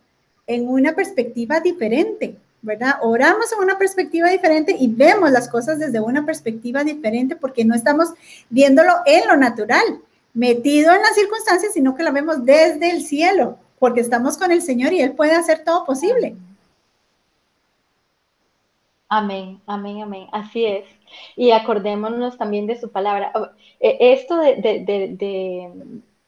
en 0.48 0.68
una 0.68 0.96
perspectiva 0.96 1.60
diferente, 1.60 2.34
¿verdad? 2.60 2.96
Oramos 3.02 3.52
en 3.52 3.60
una 3.60 3.78
perspectiva 3.78 4.30
diferente 4.30 4.74
y 4.76 4.88
vemos 4.88 5.30
las 5.30 5.48
cosas 5.48 5.78
desde 5.78 6.00
una 6.00 6.26
perspectiva 6.26 6.82
diferente 6.82 7.36
porque 7.36 7.64
no 7.64 7.76
estamos 7.76 8.14
viéndolo 8.50 8.94
en 9.06 9.28
lo 9.28 9.36
natural, 9.36 10.00
metido 10.32 10.92
en 10.92 11.02
las 11.02 11.14
circunstancias, 11.14 11.72
sino 11.72 11.94
que 11.94 12.02
la 12.02 12.10
vemos 12.10 12.44
desde 12.44 12.90
el 12.90 13.04
cielo, 13.04 13.58
porque 13.78 14.00
estamos 14.00 14.38
con 14.38 14.50
el 14.50 14.60
Señor 14.60 14.92
y 14.92 15.02
Él 15.02 15.12
puede 15.12 15.36
hacer 15.36 15.62
todo 15.62 15.84
posible. 15.84 16.34
Amén, 19.16 19.60
amén, 19.66 20.02
amén. 20.02 20.26
Así 20.32 20.64
es. 20.64 20.86
Y 21.36 21.52
acordémonos 21.52 22.36
también 22.36 22.66
de 22.66 22.76
su 22.80 22.90
palabra. 22.90 23.32
Eh, 23.78 23.96
esto 24.00 24.36
de, 24.38 24.58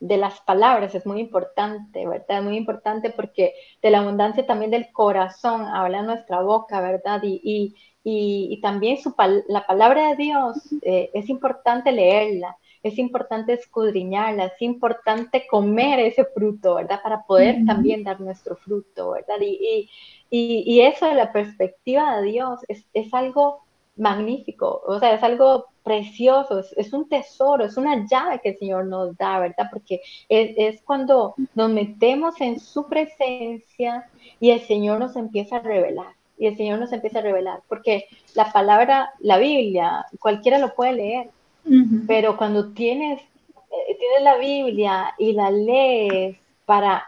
de 0.01 0.17
las 0.17 0.41
palabras 0.41 0.95
es 0.95 1.07
muy 1.07 1.21
importante, 1.21 2.07
¿verdad? 2.07 2.43
Muy 2.43 2.57
importante 2.57 3.11
porque 3.11 3.55
de 3.83 3.91
la 3.91 3.99
abundancia 3.99 4.47
también 4.47 4.71
del 4.71 4.93
corazón 4.93 5.63
habla 5.63 6.03
nuestra 6.03 6.43
boca, 6.43 6.81
¿verdad? 6.81 7.21
Y, 7.25 7.75
y, 8.05 8.61
también 8.61 8.99
su, 8.99 9.15
la 9.49 9.67
palabra 9.67 10.11
de 10.11 10.17
Dios 10.17 10.57
eh, 10.83 11.11
es 11.13 11.29
importante 11.29 11.91
leerla, 11.91 12.57
es 12.83 12.99
importante 12.99 13.55
escudriñarla, 13.55 14.47
es 14.47 14.63
importante 14.63 15.47
comer 15.49 15.99
ese 15.99 16.25
fruto, 16.25 16.77
¿verdad? 16.77 17.01
Para 17.03 17.25
poder 17.25 17.65
también 17.67 18.05
dar 18.05 18.21
nuestro 18.21 18.55
fruto, 18.57 19.13
¿verdad? 19.13 19.39
Y, 19.41 19.91
y, 20.31 20.81
eso 20.81 21.07
de 21.07 21.15
la 21.15 21.33
perspectiva 21.33 22.21
de 22.21 22.31
Dios 22.31 22.61
es, 22.69 22.85
es 22.95 23.13
algo 23.15 23.63
magnífico, 23.97 24.83
o 24.87 24.99
sea, 24.99 25.15
es 25.15 25.23
algo 25.23 25.67
precioso, 25.83 26.63
es, 26.77 26.93
un 26.93 27.09
tesoro, 27.09 27.65
es 27.65 27.77
una 27.77 28.07
llave 28.07 28.41
que 28.43 28.51
el 28.51 28.59
Señor 28.59 28.87
nos 28.87 29.17
da, 29.17 29.39
¿verdad? 29.39 29.69
Porque 29.71 30.01
es, 30.29 30.83
cuando 30.83 31.35
nos 31.55 31.71
metemos 31.71 32.41
en 32.41 32.61
su 32.61 32.89
presencia 32.89 34.09
y 34.41 34.51
el 34.51 34.61
Señor 34.61 34.99
nos 34.99 35.17
empieza 35.17 35.57
a 35.57 35.61
revelar, 35.61 36.13
y 36.39 36.47
el 36.47 36.57
Señor 36.57 36.79
nos 36.79 36.93
empieza 36.93 37.21
a 37.21 37.23
revelar, 37.23 37.61
porque 37.69 38.07
la 38.35 38.53
palabra, 38.53 39.11
la 39.21 39.39
Biblia, 39.39 40.05
cualquiera 40.19 40.59
lo 40.59 40.75
puede 40.75 40.93
leer, 40.93 41.31
pero 42.07 42.37
cuando 42.37 42.73
tienes, 42.73 43.21
eh, 43.21 43.97
tienes 43.99 44.23
la 44.23 44.37
Biblia 44.37 45.15
y 45.19 45.33
la 45.33 45.51
lees 45.51 46.37
para 46.65 47.07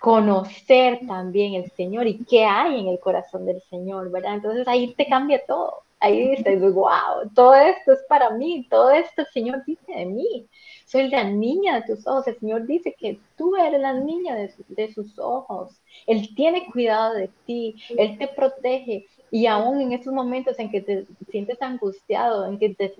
conocer 0.00 1.00
también 1.06 1.54
el 1.54 1.70
Señor 1.72 2.06
y 2.06 2.24
qué 2.24 2.44
hay 2.44 2.80
en 2.80 2.88
el 2.88 3.00
corazón 3.00 3.46
del 3.46 3.62
Señor, 3.70 4.10
¿verdad? 4.10 4.34
Entonces 4.34 4.68
ahí 4.68 4.94
te 4.94 5.06
cambia 5.06 5.44
todo 5.46 5.86
ahí 6.00 6.36
dices, 6.36 6.60
wow, 6.74 7.28
todo 7.34 7.54
esto 7.54 7.92
es 7.92 8.02
para 8.08 8.30
mí, 8.30 8.66
todo 8.68 8.90
esto 8.90 9.22
el 9.22 9.28
Señor 9.28 9.64
dice 9.66 9.92
de 9.92 10.06
mí. 10.06 10.46
Soy 10.84 11.08
la 11.08 11.24
niña 11.24 11.80
de 11.80 11.94
tus 11.94 12.06
ojos. 12.06 12.28
El 12.28 12.38
Señor 12.38 12.66
dice 12.66 12.94
que 12.98 13.18
tú 13.36 13.56
eres 13.56 13.80
la 13.80 13.94
niña 13.94 14.34
de, 14.34 14.92
sus 14.92 15.18
ojos. 15.18 15.80
Él 16.06 16.34
tiene 16.34 16.66
cuidado 16.70 17.14
de 17.14 17.28
ti, 17.44 17.76
Él 17.96 18.18
te 18.18 18.28
protege. 18.28 19.06
Y 19.30 19.46
aún 19.46 19.80
en 19.80 19.92
esos 19.92 20.12
momentos 20.12 20.58
en 20.58 20.70
que 20.70 20.80
te 20.80 21.06
sientes 21.30 21.60
angustiado, 21.60 22.46
en 22.46 22.58
que 22.58 22.74
te 22.74 22.94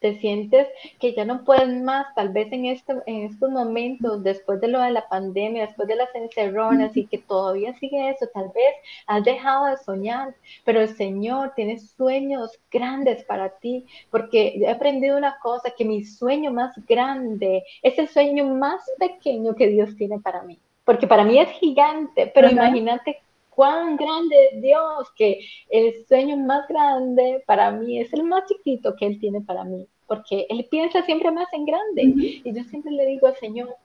te 0.00 0.18
sientes 0.18 0.66
que 0.98 1.14
ya 1.14 1.24
no 1.24 1.44
puedes 1.44 1.68
más, 1.82 2.06
tal 2.14 2.30
vez 2.30 2.50
en, 2.52 2.66
este, 2.66 2.94
en 3.06 3.24
estos 3.24 3.50
momentos, 3.50 4.22
después 4.22 4.60
de 4.60 4.68
lo 4.68 4.80
de 4.80 4.90
la 4.90 5.08
pandemia, 5.08 5.66
después 5.66 5.86
de 5.88 5.96
las 5.96 6.14
encerronas 6.14 6.96
y 6.96 7.06
que 7.06 7.18
todavía 7.18 7.74
sigue 7.78 8.10
eso, 8.10 8.26
tal 8.32 8.50
vez 8.54 8.74
has 9.06 9.24
dejado 9.24 9.66
de 9.66 9.76
soñar, 9.76 10.34
pero 10.64 10.80
el 10.80 10.88
Señor 10.88 11.52
tiene 11.54 11.78
sueños 11.78 12.58
grandes 12.70 13.24
para 13.24 13.50
ti, 13.58 13.86
porque 14.10 14.54
he 14.56 14.68
aprendido 14.68 15.16
una 15.16 15.38
cosa, 15.38 15.72
que 15.76 15.84
mi 15.84 16.04
sueño 16.04 16.50
más 16.50 16.74
grande 16.86 17.62
es 17.82 17.98
el 17.98 18.08
sueño 18.08 18.46
más 18.46 18.82
pequeño 18.98 19.54
que 19.54 19.68
Dios 19.68 19.94
tiene 19.96 20.18
para 20.18 20.42
mí, 20.42 20.58
porque 20.84 21.06
para 21.06 21.24
mí 21.24 21.38
es 21.38 21.50
gigante, 21.50 22.30
pero 22.34 22.50
imagínate 22.50 23.20
cuán 23.50 23.96
grande 23.96 24.36
es 24.52 24.62
Dios, 24.62 25.10
que 25.16 25.40
el 25.68 26.06
sueño 26.06 26.36
más 26.36 26.66
grande 26.68 27.42
para 27.46 27.70
mí 27.70 28.00
es 28.00 28.12
el 28.12 28.24
más 28.24 28.44
chiquito 28.46 28.94
que 28.96 29.06
Él 29.06 29.20
tiene 29.20 29.40
para 29.42 29.64
mí, 29.64 29.86
porque 30.06 30.46
Él 30.48 30.66
piensa 30.70 31.02
siempre 31.02 31.30
más 31.30 31.52
en 31.52 31.64
grande. 31.66 32.02
Y 32.02 32.52
yo 32.54 32.64
siempre 32.64 32.92
le 32.92 33.06
digo 33.06 33.26
al 33.26 33.36
Señor, 33.36 33.76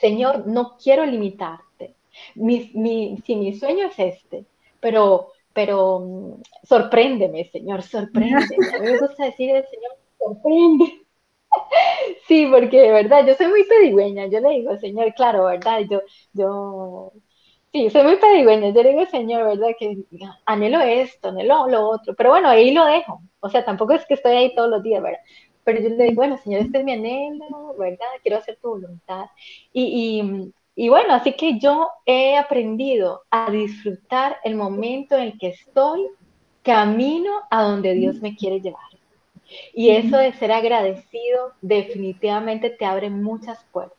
Señor, 0.00 0.46
no 0.46 0.76
quiero 0.82 1.04
limitarte. 1.04 1.94
Mi, 2.34 2.70
mi, 2.74 3.18
si 3.24 3.36
mi 3.36 3.54
sueño 3.54 3.86
es 3.86 3.98
este, 3.98 4.44
pero, 4.80 5.28
pero 5.52 6.00
mm, 6.00 6.42
sorpréndeme, 6.64 7.44
Señor, 7.46 7.82
sorpréndeme. 7.82 8.66
A 8.76 8.78
mí 8.80 8.86
me 8.86 8.98
gusta 8.98 9.24
decir 9.24 9.54
al 9.54 9.66
Señor, 9.68 9.92
sorprende. 10.18 10.84
Sí, 12.26 12.46
porque 12.50 12.80
de 12.80 12.92
verdad, 12.92 13.26
yo 13.26 13.34
soy 13.34 13.48
muy 13.48 13.64
pedigüeña, 13.64 14.26
yo 14.26 14.40
le 14.40 14.50
digo, 14.50 14.76
Señor, 14.78 15.14
claro, 15.14 15.46
¿verdad? 15.46 15.80
Yo, 15.90 16.02
yo 16.32 17.12
Sí, 17.72 17.90
soy 17.90 18.02
muy 18.02 18.16
pedigüeña. 18.16 18.70
Yo 18.70 18.82
digo, 18.82 19.04
Señor, 19.06 19.44
¿verdad? 19.44 19.74
Que 19.78 19.98
anhelo 20.46 20.80
esto, 20.80 21.28
anhelo 21.28 21.66
lo 21.68 21.88
otro. 21.88 22.14
Pero 22.14 22.30
bueno, 22.30 22.48
ahí 22.48 22.70
lo 22.72 22.84
dejo. 22.86 23.20
O 23.40 23.48
sea, 23.50 23.64
tampoco 23.64 23.92
es 23.92 24.06
que 24.06 24.14
estoy 24.14 24.32
ahí 24.32 24.54
todos 24.54 24.70
los 24.70 24.82
días, 24.82 25.02
¿verdad? 25.02 25.20
Pero 25.64 25.80
yo 25.82 25.90
le 25.90 26.04
digo, 26.04 26.16
bueno, 26.16 26.38
Señor, 26.38 26.62
este 26.62 26.78
es 26.78 26.84
mi 26.84 26.92
anhelo, 26.92 27.74
¿verdad? 27.78 28.06
Quiero 28.22 28.38
hacer 28.38 28.58
tu 28.62 28.70
voluntad. 28.70 29.26
Y, 29.72 30.50
y, 30.74 30.84
y 30.86 30.88
bueno, 30.88 31.12
así 31.14 31.34
que 31.34 31.58
yo 31.58 31.88
he 32.06 32.36
aprendido 32.38 33.22
a 33.30 33.50
disfrutar 33.50 34.38
el 34.44 34.54
momento 34.56 35.16
en 35.16 35.22
el 35.24 35.38
que 35.38 35.48
estoy 35.48 36.06
camino 36.62 37.30
a 37.50 37.62
donde 37.64 37.92
Dios 37.94 38.20
me 38.22 38.34
quiere 38.36 38.60
llevar. 38.60 38.82
Y 39.74 39.90
eso 39.90 40.16
de 40.18 40.32
ser 40.34 40.52
agradecido 40.52 41.52
definitivamente 41.62 42.70
te 42.70 42.84
abre 42.84 43.10
muchas 43.10 43.64
puertas. 43.72 43.96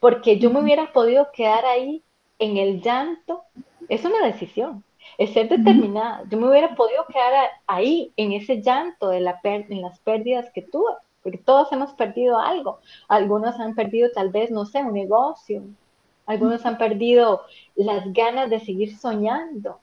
Porque 0.00 0.38
yo 0.38 0.50
me 0.50 0.60
hubiera 0.60 0.92
podido 0.92 1.28
quedar 1.32 1.64
ahí 1.66 2.02
en 2.44 2.56
el 2.58 2.82
llanto 2.82 3.44
es 3.88 4.04
una 4.04 4.24
decisión, 4.26 4.84
es 5.18 5.32
ser 5.32 5.48
determinada. 5.48 6.24
Yo 6.30 6.38
me 6.38 6.48
hubiera 6.48 6.74
podido 6.74 7.06
quedar 7.06 7.50
ahí 7.66 8.12
en 8.16 8.32
ese 8.32 8.60
llanto 8.60 9.08
de 9.08 9.20
la 9.20 9.40
en 9.42 9.82
las 9.82 9.98
pérdidas 10.00 10.50
que 10.52 10.62
tuve, 10.62 10.92
porque 11.22 11.38
todos 11.38 11.72
hemos 11.72 11.92
perdido 11.92 12.38
algo. 12.38 12.80
Algunos 13.08 13.58
han 13.60 13.74
perdido 13.74 14.10
tal 14.14 14.30
vez, 14.30 14.50
no 14.50 14.66
sé, 14.66 14.82
un 14.82 14.92
negocio. 14.92 15.62
Algunos 16.26 16.64
han 16.64 16.78
perdido 16.78 17.42
las 17.76 18.12
ganas 18.12 18.50
de 18.50 18.60
seguir 18.60 18.96
soñando. 18.96 19.80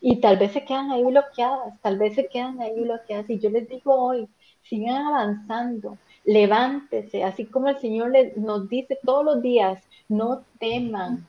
Y 0.00 0.16
tal 0.20 0.38
vez 0.38 0.52
se 0.52 0.64
quedan 0.64 0.90
ahí 0.90 1.02
bloqueadas, 1.02 1.80
tal 1.80 1.98
vez 1.98 2.14
se 2.14 2.26
quedan 2.26 2.60
ahí 2.60 2.80
bloqueadas. 2.80 3.28
Y 3.30 3.38
yo 3.38 3.50
les 3.50 3.68
digo 3.68 3.94
hoy, 3.94 4.28
sigan 4.62 5.06
avanzando, 5.06 5.98
levántese, 6.24 7.22
así 7.24 7.46
como 7.46 7.68
el 7.68 7.78
Señor 7.78 8.12
nos 8.36 8.68
dice 8.68 8.98
todos 9.04 9.24
los 9.24 9.42
días, 9.42 9.82
no 10.08 10.42
teman, 10.58 11.26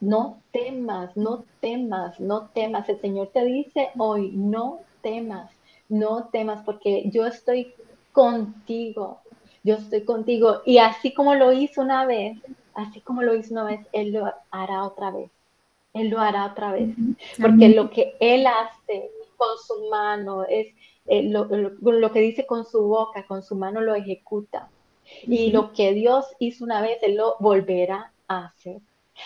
no 0.00 0.42
temas, 0.52 1.16
no 1.16 1.44
temas, 1.60 2.20
no 2.20 2.48
temas. 2.50 2.88
El 2.88 3.00
Señor 3.00 3.30
te 3.32 3.44
dice 3.44 3.90
hoy, 3.98 4.30
no 4.32 4.80
temas, 5.02 5.50
no 5.88 6.28
temas, 6.32 6.62
porque 6.64 7.08
yo 7.10 7.26
estoy 7.26 7.74
contigo, 8.12 9.20
yo 9.62 9.76
estoy 9.76 10.04
contigo. 10.04 10.62
Y 10.64 10.78
así 10.78 11.12
como 11.12 11.34
lo 11.34 11.52
hizo 11.52 11.80
una 11.80 12.06
vez, 12.06 12.38
así 12.74 13.00
como 13.00 13.22
lo 13.22 13.34
hizo 13.34 13.52
una 13.54 13.64
vez, 13.64 13.80
Él 13.92 14.12
lo 14.12 14.32
hará 14.50 14.84
otra 14.84 15.10
vez. 15.10 15.30
Él 15.92 16.10
lo 16.10 16.20
hará 16.20 16.46
otra 16.46 16.72
vez. 16.72 16.90
Porque 17.40 17.70
lo 17.70 17.90
que 17.90 18.16
Él 18.20 18.46
hace 18.46 19.10
con 19.36 19.56
su 19.66 19.88
mano 19.90 20.44
es 20.44 20.68
eh, 21.06 21.22
lo, 21.22 21.44
lo, 21.46 22.12
que 22.12 22.20
dice 22.20 22.46
con 22.46 22.64
su 22.64 22.82
boca, 22.82 23.26
con 23.26 23.42
su 23.42 23.54
mano 23.54 23.80
lo 23.80 23.94
ejecuta. 23.94 24.68
Y 25.22 25.52
lo 25.52 25.72
que 25.72 25.92
Dios 25.92 26.26
hizo 26.38 26.64
una 26.64 26.82
vez, 26.82 26.98
Él 27.02 27.16
lo 27.16 27.36
volverá 27.38 28.12
a 28.28 28.46
hacer. 28.46 28.80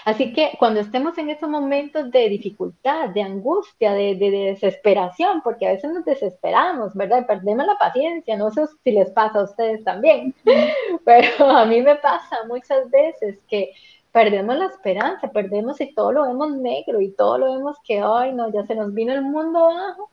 Así 0.04 0.32
que 0.32 0.52
cuando 0.58 0.80
estemos 0.80 1.18
en 1.18 1.30
estos 1.30 1.48
momentos 1.48 2.10
de 2.10 2.28
dificultad, 2.28 3.10
de 3.10 3.22
angustia, 3.22 3.92
de, 3.92 4.14
desesperación, 4.14 5.42
porque 5.42 5.66
a 5.66 5.72
veces 5.72 5.92
nos 5.92 6.04
desesperamos, 6.04 6.94
¿verdad? 6.94 7.26
Perdemos 7.26 7.66
la 7.66 7.76
paciencia, 7.76 8.36
no 8.36 8.50
sé 8.50 8.66
si 8.82 8.92
les 8.92 9.10
pasa 9.10 9.40
a 9.40 9.44
ustedes 9.44 9.84
también, 9.84 10.34
pero 11.04 11.50
a 11.50 11.64
mí 11.66 11.82
me 11.82 11.96
pasa 11.96 12.38
muchas 12.46 12.88
veces 12.90 13.38
que 13.48 13.72
perdemos 14.12 14.56
la 14.56 14.66
esperanza, 14.66 15.28
perdemos 15.28 15.80
y 15.80 15.94
todo 15.94 16.12
lo 16.12 16.22
vemos 16.24 16.52
negro 16.52 17.00
y 17.00 17.10
todo 17.12 17.38
lo 17.38 17.52
vemos 17.52 17.76
que, 17.84 18.00
ay, 18.00 18.32
no, 18.32 18.50
ya 18.52 18.64
se 18.66 18.74
nos 18.74 18.94
vino 18.94 19.12
el 19.12 19.22
mundo 19.22 19.58
abajo, 19.58 20.10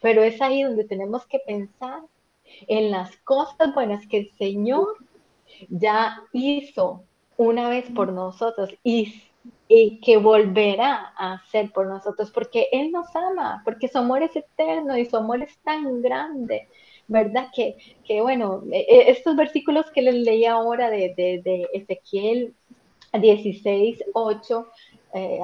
pero 0.00 0.22
es 0.22 0.40
ahí 0.40 0.62
donde 0.62 0.84
tenemos 0.84 1.26
que 1.26 1.40
pensar 1.40 2.02
en 2.68 2.90
las 2.90 3.16
cosas 3.18 3.74
buenas 3.74 4.06
que 4.06 4.18
el 4.18 4.30
Señor 4.32 4.96
ya 5.68 6.22
hizo 6.32 7.04
una 7.36 7.68
vez 7.68 7.90
por 7.90 8.12
nosotros 8.12 8.70
y, 8.82 9.22
que 9.68 10.16
volverá 10.16 11.12
a 11.16 11.34
hacer 11.34 11.70
por 11.72 11.86
nosotros, 11.86 12.30
porque 12.30 12.68
Él 12.72 12.92
nos 12.92 13.14
ama, 13.14 13.62
porque 13.64 13.88
su 13.88 13.98
amor 13.98 14.22
es 14.22 14.34
eterno 14.34 14.96
y 14.96 15.06
su 15.06 15.16
amor 15.16 15.42
es 15.42 15.56
tan 15.58 16.02
grande, 16.02 16.68
¿verdad? 17.08 17.48
Que, 17.54 17.76
que 18.04 18.20
bueno, 18.20 18.62
e, 18.72 18.80
e, 18.88 19.10
estos 19.10 19.36
versículos 19.36 19.90
que 19.92 20.02
les 20.02 20.14
leí 20.14 20.44
ahora 20.44 20.90
de, 20.90 21.14
de, 21.16 21.68
Ezequiel 21.72 22.54
16, 23.12 24.04
8, 24.14 24.66
eh, 25.14 25.40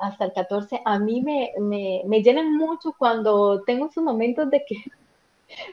hasta 0.00 0.24
el 0.26 0.32
14, 0.32 0.80
a 0.84 0.98
mí 0.98 1.20
me, 1.22 1.52
me, 1.58 2.02
me, 2.06 2.22
llenan 2.22 2.56
mucho 2.56 2.94
cuando 2.96 3.62
tengo 3.62 3.86
esos 3.86 4.04
momentos 4.04 4.50
de 4.50 4.64
que, 4.66 4.76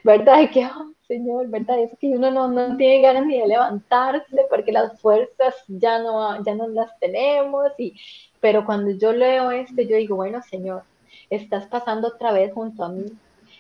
¿verdad? 0.04 0.40
De 0.40 0.50
que, 0.50 0.66
oh, 0.66 0.94
Señor, 1.08 1.48
¿verdad? 1.50 1.80
Es 1.80 1.98
que 2.00 2.08
uno 2.08 2.32
no, 2.32 2.48
no, 2.48 2.78
tiene 2.78 3.02
ganas 3.02 3.26
ni 3.26 3.40
de 3.40 3.48
levantarse 3.48 4.46
porque 4.50 4.72
las 4.72 5.00
fuerzas 5.00 5.56
ya 5.68 6.00
no, 6.00 6.44
ya 6.44 6.56
no 6.56 6.68
las 6.68 6.98
tenemos. 7.00 7.72
Y, 7.78 7.96
pero 8.40 8.66
cuando 8.66 8.92
yo 8.92 9.12
leo 9.12 9.52
esto, 9.52 9.82
yo 9.82 9.98
digo, 9.98 10.16
bueno, 10.16 10.42
Señor, 10.44 10.84
estás 11.30 11.68
pasando 11.68 12.10
otra 12.10 12.32
vez 12.32 12.54
junto 12.54 12.84
a 12.84 12.90
mí 12.90 13.06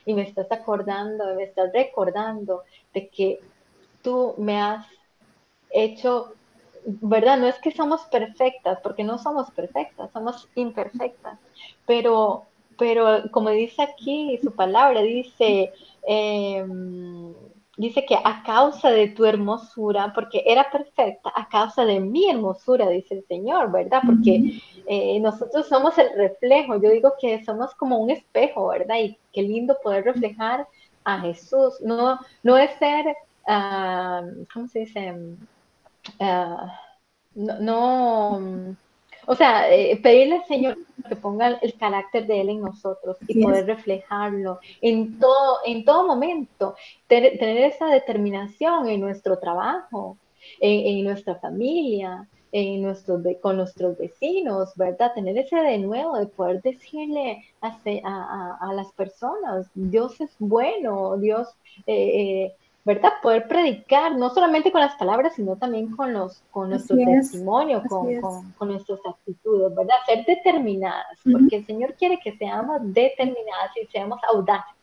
y 0.05 0.13
me 0.13 0.24
estás 0.24 0.51
acordando, 0.51 1.36
me 1.36 1.43
estás 1.43 1.72
recordando 1.74 2.63
de 2.93 3.09
que 3.09 3.39
tú 4.01 4.36
me 4.38 4.61
has 4.61 4.86
hecho, 5.72 6.34
¿verdad? 6.86 7.38
No 7.38 7.47
es 7.47 7.57
que 7.59 7.72
somos 7.72 8.01
perfectas, 8.03 8.80
porque 8.82 9.03
no 9.03 9.18
somos 9.18 9.49
perfectas, 9.51 10.11
somos 10.11 10.47
imperfectas, 10.55 11.39
pero, 11.86 12.45
pero 12.78 13.23
como 13.32 13.49
dice 13.49 13.82
aquí 13.82 14.39
su 14.43 14.51
palabra, 14.53 15.01
dice, 15.01 15.73
Em, 16.05 17.34
dice 17.78 18.05
que 18.05 18.15
a 18.15 18.43
causa 18.43 18.91
de 18.91 19.09
tu 19.09 19.26
hermosura, 19.26 20.13
porque 20.13 20.43
era 20.45 20.69
perfecta, 20.71 21.32
a 21.36 21.49
causa 21.49 21.84
de 21.86 21.99
mi 21.99 22.30
hermosura, 22.30 22.88
dice 22.89 23.15
el 23.15 23.26
Señor, 23.28 23.71
¿verdad? 23.71 24.01
Porque 24.05 24.61
eh, 24.88 25.19
nosotros 25.19 25.67
somos 25.67 25.97
el 25.97 26.09
reflejo, 26.15 26.80
yo 26.82 26.89
digo 26.91 27.13
que 27.19 27.43
somos 27.43 27.73
como 27.76 27.97
un 27.97 28.11
espejo, 28.11 28.67
¿verdad? 28.67 28.97
Y 28.99 29.17
qué 29.34 29.41
lindo 29.41 29.78
poder 29.84 30.05
reflejar 30.05 30.67
a 31.03 31.19
Jesús, 31.21 31.82
no, 31.82 32.19
no 32.43 32.57
es 32.57 32.71
ser, 32.78 33.05
ah, 33.47 34.21
¿cómo 34.53 34.67
se 34.67 34.80
dice? 34.80 35.13
Ah, 36.19 36.80
no 37.34 38.78
o 39.28 39.36
sea, 39.36 39.73
eh, 39.73 39.97
pedirle 40.01 40.36
al 40.36 40.45
Señor 40.45 40.78
que 41.07 41.15
ponga 41.15 41.59
el 41.61 41.73
carácter 41.76 42.26
de 42.26 42.41
Él 42.41 42.49
en 42.49 42.61
nosotros 42.61 43.17
y 43.28 43.43
poder 43.43 43.65
reflejarlo 43.65 44.59
en 44.82 45.19
todo, 45.19 45.59
en 45.65 45.86
todo 45.86 46.07
momento, 46.07 46.76
tener, 47.07 47.41
esa 47.41 47.88
determinación 47.88 48.89
en 48.89 49.01
nuestro 49.01 49.38
trabajo, 49.38 50.17
en, 50.59 51.03
nuestra 51.03 51.36
familia, 51.36 52.28
en 52.51 52.82
nuestros, 52.82 53.21
con 53.41 53.57
nuestros 53.57 53.97
vecinos, 53.97 54.73
¿verdad? 54.76 55.13
Tener 55.13 55.38
ese 55.38 55.57
de 55.57 55.78
nuevo, 55.78 56.17
de 56.17 56.28
poder 56.28 56.61
decirle 56.61 57.43
a, 57.61 57.78
a, 58.03 58.57
a 58.61 58.73
las 58.73 58.91
personas, 58.93 59.67
Dios 59.73 60.19
es 60.21 60.36
bueno, 60.39 61.17
Dios... 61.17 61.49
Eh, 61.88 62.45
eh, 62.45 62.55
¿verdad? 62.86 63.13
Poder 63.23 63.47
predicar, 63.47 64.15
no 64.15 64.29
solamente 64.29 64.71
con 64.71 64.79
las 64.79 64.95
palabras, 64.95 65.33
sino 65.36 65.55
también 65.55 65.95
con, 65.95 66.13
los, 66.13 66.43
con 66.51 66.69
nuestro 66.69 66.95
testimonio, 66.95 67.81
con, 67.89 68.51
con, 68.51 68.67
nuestras 68.69 68.99
actitudes, 69.03 69.75
¿verdad? 69.75 69.95
Ser 70.05 70.23
determinadas, 70.23 71.17
porque 71.29 71.57
el 71.57 71.65
Señor 71.65 71.95
quiere 71.95 72.19
que 72.23 72.38
seamos 72.38 72.77
determinadas 72.93 73.71
y 73.81 73.88
seamos 73.88 74.19
audaces. 74.31 74.74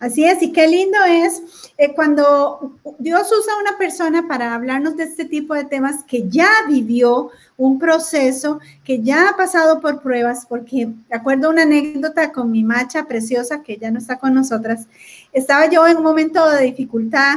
Así 0.00 0.24
es, 0.24 0.40
y 0.42 0.52
qué 0.52 0.68
lindo 0.68 0.96
es 1.08 1.42
eh, 1.76 1.92
cuando 1.92 2.78
Dios 3.00 3.26
usa 3.36 3.54
a 3.54 3.60
una 3.60 3.76
persona 3.78 4.28
para 4.28 4.54
hablarnos 4.54 4.96
de 4.96 5.02
este 5.02 5.24
tipo 5.24 5.54
de 5.54 5.64
temas 5.64 6.04
que 6.04 6.28
ya 6.28 6.48
vivió 6.68 7.30
un 7.56 7.80
proceso, 7.80 8.60
que 8.84 9.02
ya 9.02 9.30
ha 9.30 9.36
pasado 9.36 9.80
por 9.80 10.00
pruebas, 10.00 10.46
porque 10.48 10.88
acuerdo 11.10 11.50
una 11.50 11.62
anécdota 11.62 12.30
con 12.30 12.52
mi 12.52 12.62
macha 12.62 13.06
preciosa 13.06 13.64
que 13.64 13.76
ya 13.76 13.90
no 13.90 13.98
está 13.98 14.18
con 14.18 14.34
nosotras. 14.34 14.86
Estaba 15.32 15.68
yo 15.68 15.84
en 15.88 15.96
un 15.96 16.04
momento 16.04 16.48
de 16.48 16.66
dificultad 16.66 17.34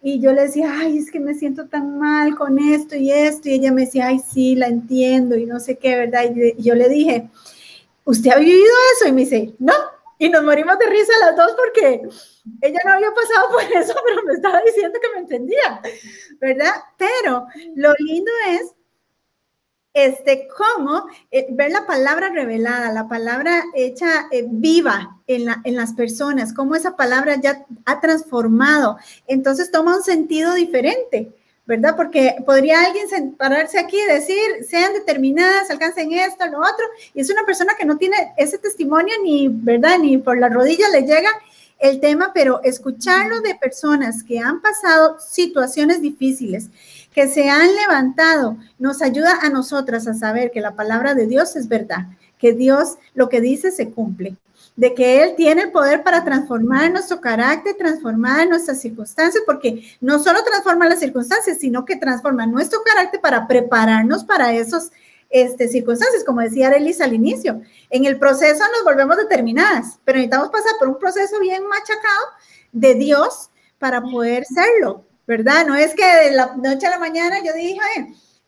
y 0.00 0.20
yo 0.20 0.32
le 0.32 0.42
decía, 0.42 0.72
ay, 0.78 0.98
es 0.98 1.10
que 1.10 1.18
me 1.18 1.34
siento 1.34 1.66
tan 1.66 1.98
mal 1.98 2.36
con 2.36 2.60
esto 2.60 2.94
y 2.94 3.10
esto, 3.10 3.48
y 3.48 3.54
ella 3.54 3.72
me 3.72 3.84
decía, 3.86 4.06
ay, 4.06 4.20
sí, 4.20 4.54
la 4.54 4.68
entiendo 4.68 5.36
y 5.36 5.44
no 5.44 5.58
sé 5.58 5.76
qué, 5.76 5.96
¿verdad? 5.96 6.22
Y 6.56 6.62
yo 6.62 6.76
le 6.76 6.88
dije, 6.88 7.28
¿usted 8.04 8.30
ha 8.30 8.38
vivido 8.38 8.72
eso? 8.94 9.08
Y 9.08 9.12
me 9.12 9.22
dice, 9.22 9.54
no, 9.58 9.74
y 10.18 10.28
nos 10.28 10.42
morimos 10.42 10.78
de 10.78 10.86
risa 10.86 11.12
las 11.20 11.36
dos 11.36 11.52
porque 11.56 12.08
ella 12.62 12.80
no 12.84 12.92
había 12.92 13.10
pasado 13.12 13.50
por 13.50 13.62
eso, 13.62 13.94
pero 14.06 14.22
me 14.24 14.34
estaba 14.34 14.60
diciendo 14.62 14.98
que 15.00 15.10
me 15.10 15.20
entendía, 15.20 15.80
¿verdad? 16.40 16.72
Pero 16.96 17.46
lo 17.74 17.92
lindo 17.98 18.30
es 18.48 18.72
este, 19.92 20.46
cómo 20.54 21.06
eh, 21.30 21.46
ver 21.50 21.70
la 21.70 21.86
palabra 21.86 22.28
revelada, 22.28 22.92
la 22.92 23.08
palabra 23.08 23.64
hecha 23.74 24.28
eh, 24.30 24.44
viva 24.46 25.20
en, 25.26 25.46
la, 25.46 25.62
en, 25.64 25.74
las 25.74 25.94
personas, 25.94 26.52
cómo 26.52 26.74
esa 26.74 26.96
palabra 26.96 27.36
ya 27.40 27.64
ha 27.86 28.00
transformado. 28.00 28.98
Entonces 29.26 29.70
toma 29.70 29.96
un 29.96 30.02
sentido 30.02 30.52
diferente. 30.52 31.32
¿Verdad? 31.66 31.96
Porque 31.96 32.36
podría 32.46 32.84
alguien 32.84 33.34
pararse 33.36 33.78
aquí 33.78 33.98
y 33.98 34.12
decir, 34.12 34.64
sean 34.68 34.92
determinadas, 34.94 35.70
alcancen 35.70 36.12
esto, 36.12 36.46
lo 36.46 36.58
otro, 36.58 36.86
y 37.12 37.20
es 37.20 37.30
una 37.30 37.44
persona 37.44 37.74
que 37.76 37.84
no 37.84 37.98
tiene 37.98 38.16
ese 38.36 38.58
testimonio 38.58 39.14
ni, 39.22 39.48
¿verdad? 39.48 39.98
Ni 39.98 40.18
por 40.18 40.38
la 40.38 40.48
rodilla 40.48 40.88
le 40.90 41.02
llega 41.02 41.30
el 41.78 42.00
tema, 42.00 42.30
pero 42.32 42.62
escucharlo 42.62 43.40
de 43.40 43.54
personas 43.56 44.22
que 44.22 44.38
han 44.38 44.62
pasado 44.62 45.18
situaciones 45.18 46.00
difíciles, 46.00 46.70
que 47.12 47.28
se 47.28 47.50
han 47.50 47.74
levantado, 47.74 48.56
nos 48.78 49.02
ayuda 49.02 49.40
a 49.42 49.50
nosotras 49.50 50.06
a 50.06 50.14
saber 50.14 50.50
que 50.52 50.60
la 50.60 50.76
palabra 50.76 51.14
de 51.14 51.26
Dios 51.26 51.56
es 51.56 51.68
verdad, 51.68 52.06
que 52.38 52.52
Dios 52.52 52.96
lo 53.14 53.28
que 53.28 53.40
dice 53.40 53.70
se 53.72 53.90
cumple 53.90 54.36
de 54.76 54.92
que 54.94 55.22
Él 55.22 55.34
tiene 55.36 55.62
el 55.62 55.72
poder 55.72 56.02
para 56.02 56.22
transformar 56.22 56.90
nuestro 56.90 57.20
carácter, 57.20 57.74
transformar 57.76 58.46
nuestras 58.46 58.80
circunstancias, 58.80 59.42
porque 59.46 59.82
no 60.00 60.18
solo 60.18 60.44
transforma 60.44 60.88
las 60.88 61.00
circunstancias, 61.00 61.58
sino 61.58 61.84
que 61.84 61.96
transforma 61.96 62.46
nuestro 62.46 62.82
carácter 62.82 63.20
para 63.20 63.48
prepararnos 63.48 64.22
para 64.22 64.52
esas 64.52 64.92
este, 65.30 65.68
circunstancias, 65.68 66.24
como 66.24 66.42
decía 66.42 66.68
Arelis 66.68 67.00
al 67.00 67.14
inicio. 67.14 67.62
En 67.88 68.04
el 68.04 68.18
proceso 68.18 68.62
nos 68.72 68.84
volvemos 68.84 69.16
determinadas, 69.16 69.98
pero 70.04 70.18
necesitamos 70.18 70.50
pasar 70.50 70.72
por 70.78 70.88
un 70.88 70.98
proceso 70.98 71.40
bien 71.40 71.66
machacado 71.66 72.26
de 72.72 72.94
Dios 72.94 73.50
para 73.78 74.02
poder 74.02 74.44
serlo, 74.44 75.04
¿verdad? 75.26 75.66
No 75.66 75.74
es 75.74 75.94
que 75.94 76.04
de 76.04 76.32
la 76.32 76.54
noche 76.56 76.86
a 76.86 76.90
la 76.90 76.98
mañana 76.98 77.42
yo 77.42 77.54
dije, 77.54 77.78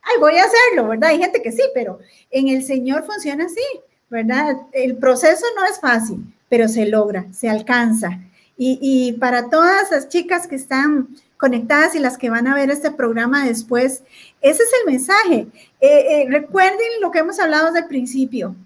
ay, 0.03 0.21
voy 0.21 0.37
a 0.37 0.45
hacerlo, 0.45 0.89
¿verdad? 0.89 1.11
Hay 1.11 1.19
gente 1.19 1.41
que 1.41 1.53
sí, 1.53 1.63
pero 1.73 1.99
en 2.31 2.49
el 2.49 2.63
Señor 2.63 3.05
funciona 3.05 3.47
así. 3.47 3.65
¿Verdad? 4.11 4.57
El 4.73 4.97
proceso 4.97 5.45
no 5.57 5.65
es 5.67 5.81
fácil, 5.81 6.25
pero 6.49 6.69
se 6.69 6.87
logra, 6.87 7.27
se 7.33 7.49
alcanza. 7.49 8.21
Y, 8.61 9.13
para 9.21 9.51
todas 9.51 9.89
las 9.93 10.09
chicas 10.09 10.49
que 10.49 10.57
están 10.57 11.09
conectadas 11.37 11.95
y 11.95 12.01
las 12.01 12.19
que 12.19 12.29
van 12.29 12.49
a 12.49 12.57
ver 12.57 12.71
este 12.71 12.91
programa 12.91 13.47
después, 13.47 14.03
ese 14.41 14.63
es 14.65 14.71
el 14.81 14.93
mensaje. 14.93 15.47
Eh, 15.81 16.23
eh, 16.23 16.27
recuerden 16.29 17.01
lo 17.01 17.13
que 17.13 17.21
hemos 17.21 17.39
hablado 17.39 17.67
desde 17.67 17.81
el 17.81 17.87
principio. 17.87 18.57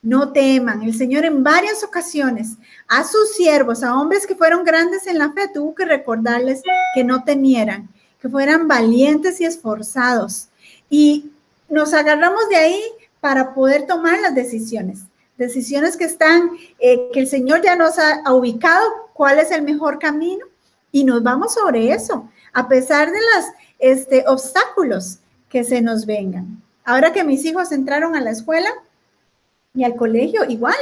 No 0.00 0.32
teman. 0.32 0.82
El 0.82 0.94
Señor 0.94 1.26
en 1.26 1.44
varias 1.44 1.84
ocasiones 1.84 2.56
a 2.88 3.04
sus 3.04 3.34
siervos, 3.36 3.82
a 3.82 3.94
hombres 4.00 4.26
que 4.26 4.34
fueron 4.34 4.64
grandes 4.64 5.06
en 5.06 5.18
la 5.18 5.30
fe, 5.32 5.50
tuvo 5.52 5.74
que 5.74 5.84
recordarles 5.84 6.62
que 6.94 7.04
no 7.04 7.22
temieran, 7.22 7.90
que 8.22 8.30
fueran 8.30 8.66
valientes 8.66 9.38
y 9.42 9.44
esforzados. 9.44 10.48
Y 10.88 11.30
nos 11.68 11.92
agarramos 11.92 12.48
de 12.48 12.56
ahí 12.56 12.82
para 13.26 13.54
poder 13.54 13.88
tomar 13.88 14.20
las 14.20 14.36
decisiones. 14.36 15.00
Decisiones 15.36 15.96
que 15.96 16.04
están, 16.04 16.48
eh, 16.78 17.10
que 17.12 17.18
el 17.18 17.26
Señor 17.26 17.60
ya 17.60 17.74
nos 17.74 17.98
ha, 17.98 18.32
ubicado 18.32 18.88
cuál 19.14 19.40
es 19.40 19.50
el 19.50 19.62
mejor 19.62 19.98
camino 19.98 20.46
y 20.92 21.02
nos 21.02 21.24
vamos 21.24 21.54
sobre 21.54 21.90
eso, 21.90 22.30
a 22.52 22.68
pesar 22.68 23.10
de 23.10 23.18
los 23.18 23.46
este, 23.80 24.22
obstáculos 24.28 25.18
que 25.48 25.64
se 25.64 25.82
nos 25.82 26.06
vengan. 26.06 26.62
Ahora 26.84 27.12
que 27.12 27.24
mis 27.24 27.44
hijos 27.44 27.72
entraron 27.72 28.14
a 28.14 28.20
la 28.20 28.30
escuela 28.30 28.70
y 29.74 29.82
al 29.82 29.96
colegio, 29.96 30.44
igual, 30.48 30.76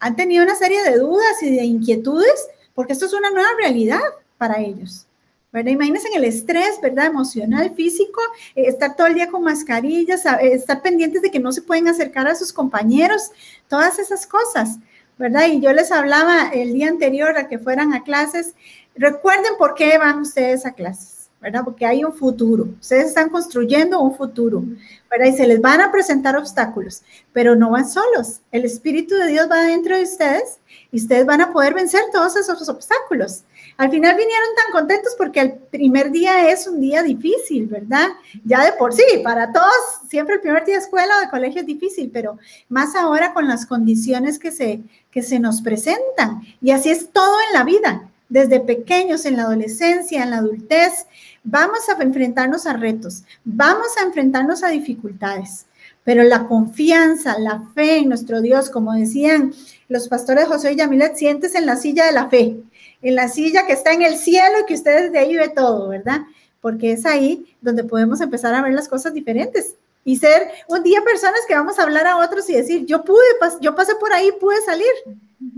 han 0.00 0.16
tenido 0.16 0.44
una 0.44 0.54
serie 0.54 0.82
de 0.84 0.96
dudas 0.96 1.42
y 1.42 1.54
de 1.54 1.62
inquietudes 1.62 2.48
porque 2.74 2.94
esto 2.94 3.04
es 3.04 3.12
una 3.12 3.28
nueva 3.28 3.50
realidad 3.58 4.00
para 4.38 4.62
ellos. 4.62 5.06
¿Verdad? 5.52 5.72
Imagínense 5.72 6.08
en 6.08 6.16
el 6.16 6.24
estrés, 6.24 6.80
¿verdad? 6.80 7.06
Emocional, 7.06 7.74
físico, 7.74 8.20
eh, 8.56 8.64
estar 8.66 8.96
todo 8.96 9.06
el 9.06 9.14
día 9.14 9.28
con 9.28 9.44
mascarillas, 9.44 10.24
eh, 10.24 10.54
estar 10.54 10.80
pendientes 10.80 11.20
de 11.20 11.30
que 11.30 11.38
no 11.38 11.52
se 11.52 11.62
pueden 11.62 11.88
acercar 11.88 12.26
a 12.26 12.34
sus 12.34 12.52
compañeros, 12.52 13.30
todas 13.68 13.98
esas 13.98 14.26
cosas, 14.26 14.78
¿verdad? 15.18 15.46
Y 15.48 15.60
yo 15.60 15.72
les 15.72 15.92
hablaba 15.92 16.48
el 16.48 16.72
día 16.72 16.88
anterior 16.88 17.36
a 17.36 17.48
que 17.48 17.58
fueran 17.58 17.92
a 17.92 18.02
clases, 18.02 18.54
recuerden 18.96 19.52
por 19.58 19.74
qué 19.74 19.98
van 19.98 20.20
ustedes 20.20 20.64
a 20.64 20.72
clases, 20.72 21.28
¿verdad? 21.40 21.62
Porque 21.64 21.84
hay 21.84 22.02
un 22.02 22.14
futuro, 22.14 22.68
ustedes 22.80 23.08
están 23.08 23.28
construyendo 23.28 24.00
un 24.00 24.16
futuro, 24.16 24.64
¿verdad? 25.10 25.26
Y 25.26 25.36
se 25.36 25.46
les 25.46 25.60
van 25.60 25.82
a 25.82 25.92
presentar 25.92 26.34
obstáculos, 26.34 27.02
pero 27.34 27.54
no 27.56 27.70
van 27.70 27.86
solos, 27.86 28.40
el 28.52 28.64
Espíritu 28.64 29.16
de 29.16 29.26
Dios 29.26 29.48
va 29.50 29.64
dentro 29.64 29.98
de 29.98 30.04
ustedes 30.04 30.60
y 30.90 30.96
ustedes 30.96 31.26
van 31.26 31.42
a 31.42 31.52
poder 31.52 31.74
vencer 31.74 32.00
todos 32.10 32.36
esos 32.36 32.66
obstáculos. 32.70 33.44
Al 33.76 33.90
final 33.90 34.16
vinieron 34.16 34.48
tan 34.56 34.72
contentos 34.72 35.14
porque 35.16 35.40
el 35.40 35.52
primer 35.54 36.10
día 36.10 36.50
es 36.50 36.66
un 36.66 36.80
día 36.80 37.02
difícil, 37.02 37.66
¿verdad? 37.66 38.08
Ya 38.44 38.64
de 38.64 38.72
por 38.72 38.92
sí, 38.92 39.02
para 39.24 39.52
todos, 39.52 39.72
siempre 40.08 40.36
el 40.36 40.40
primer 40.40 40.64
día 40.64 40.76
de 40.76 40.82
escuela 40.82 41.18
o 41.18 41.20
de 41.20 41.30
colegio 41.30 41.60
es 41.60 41.66
difícil, 41.66 42.10
pero 42.12 42.38
más 42.68 42.94
ahora 42.94 43.32
con 43.32 43.48
las 43.48 43.66
condiciones 43.66 44.38
que 44.38 44.50
se, 44.50 44.80
que 45.10 45.22
se 45.22 45.38
nos 45.38 45.62
presentan. 45.62 46.42
Y 46.60 46.70
así 46.70 46.90
es 46.90 47.10
todo 47.10 47.34
en 47.48 47.54
la 47.54 47.64
vida, 47.64 48.08
desde 48.28 48.60
pequeños, 48.60 49.26
en 49.26 49.36
la 49.36 49.42
adolescencia, 49.42 50.22
en 50.22 50.30
la 50.30 50.38
adultez, 50.38 51.06
vamos 51.44 51.88
a 51.88 52.02
enfrentarnos 52.02 52.66
a 52.66 52.72
retos, 52.74 53.24
vamos 53.44 53.88
a 54.00 54.04
enfrentarnos 54.04 54.62
a 54.62 54.68
dificultades. 54.68 55.66
Pero 56.04 56.24
la 56.24 56.48
confianza, 56.48 57.38
la 57.38 57.62
fe 57.74 57.98
en 57.98 58.08
nuestro 58.08 58.40
Dios, 58.40 58.70
como 58.70 58.92
decían 58.92 59.52
los 59.88 60.08
pastores 60.08 60.46
José 60.46 60.72
y 60.72 60.76
Yamilet, 60.76 61.14
sientes 61.14 61.54
en 61.54 61.66
la 61.66 61.76
silla 61.76 62.06
de 62.06 62.12
la 62.12 62.28
fe 62.28 62.56
en 63.02 63.14
la 63.16 63.28
silla 63.28 63.66
que 63.66 63.72
está 63.72 63.92
en 63.92 64.02
el 64.02 64.16
cielo 64.16 64.60
y 64.62 64.66
que 64.66 64.74
ustedes 64.74 65.12
de 65.12 65.18
ahí 65.18 65.36
ve 65.36 65.48
todo, 65.48 65.88
¿verdad? 65.88 66.22
Porque 66.60 66.92
es 66.92 67.04
ahí 67.04 67.54
donde 67.60 67.84
podemos 67.84 68.20
empezar 68.20 68.54
a 68.54 68.62
ver 68.62 68.72
las 68.72 68.88
cosas 68.88 69.12
diferentes 69.12 69.76
y 70.04 70.16
ser 70.16 70.50
un 70.68 70.82
día 70.82 71.02
personas 71.02 71.40
que 71.46 71.54
vamos 71.54 71.78
a 71.78 71.82
hablar 71.82 72.06
a 72.06 72.18
otros 72.18 72.48
y 72.50 72.54
decir, 72.54 72.86
yo 72.86 73.04
pude, 73.04 73.24
yo 73.60 73.74
pasé 73.74 73.94
por 73.96 74.12
ahí, 74.12 74.30
pude 74.40 74.60
salir. 74.62 74.90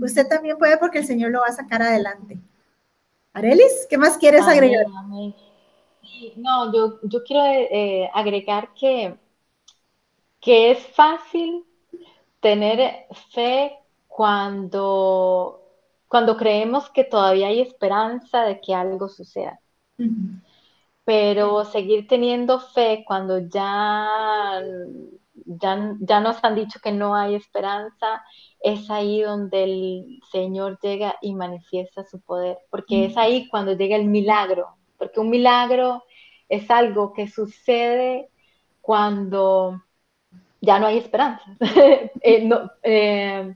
Usted 0.01 0.27
también 0.27 0.57
puede 0.57 0.77
porque 0.77 0.99
el 0.99 1.05
Señor 1.05 1.31
lo 1.31 1.41
va 1.41 1.47
a 1.47 1.53
sacar 1.53 1.81
adelante. 1.81 2.37
Arelis, 3.33 3.87
¿qué 3.89 3.97
más 3.97 4.17
quieres 4.17 4.43
agregar? 4.43 4.85
No, 6.37 6.73
yo, 6.73 6.99
yo 7.03 7.23
quiero 7.23 7.43
eh, 7.45 8.09
agregar 8.13 8.69
que, 8.79 9.15
que 10.39 10.71
es 10.71 10.79
fácil 10.87 11.65
tener 12.39 13.07
fe 13.33 13.77
cuando 14.07 15.64
cuando 16.15 16.37
creemos 16.37 16.89
que 16.91 17.03
todavía 17.03 17.47
hay 17.47 17.59
esperanza 17.59 18.43
de 18.45 18.61
que 18.61 18.73
algo 18.73 19.09
suceda. 19.09 19.59
Pero 21.03 21.65
seguir 21.65 22.07
teniendo 22.07 22.61
fe 22.61 23.03
cuando 23.05 23.39
ya, 23.39 24.61
ya, 25.33 25.93
ya 25.99 26.19
nos 26.21 26.41
han 26.41 26.55
dicho 26.55 26.79
que 26.81 26.93
no 26.93 27.15
hay 27.15 27.35
esperanza, 27.35 28.23
es 28.61 28.89
ahí 28.89 29.23
donde 29.23 29.63
el 29.65 30.19
Señor 30.31 30.79
llega 30.81 31.17
y 31.21 31.35
manifiesta 31.35 32.05
su 32.05 32.21
poder, 32.21 32.59
porque 32.69 33.03
es 33.07 33.17
ahí 33.17 33.49
cuando 33.49 33.73
llega 33.73 33.97
el 33.97 34.05
milagro, 34.05 34.77
porque 34.97 35.19
un 35.19 35.29
milagro 35.29 36.05
es 36.47 36.71
algo 36.71 37.11
que 37.11 37.27
sucede 37.27 38.29
cuando 38.79 39.83
ya 40.61 40.79
no 40.79 40.87
hay 40.87 40.97
esperanza. 40.97 41.43
Eh, 42.21 42.45
no, 42.45 42.71
eh, 42.83 43.53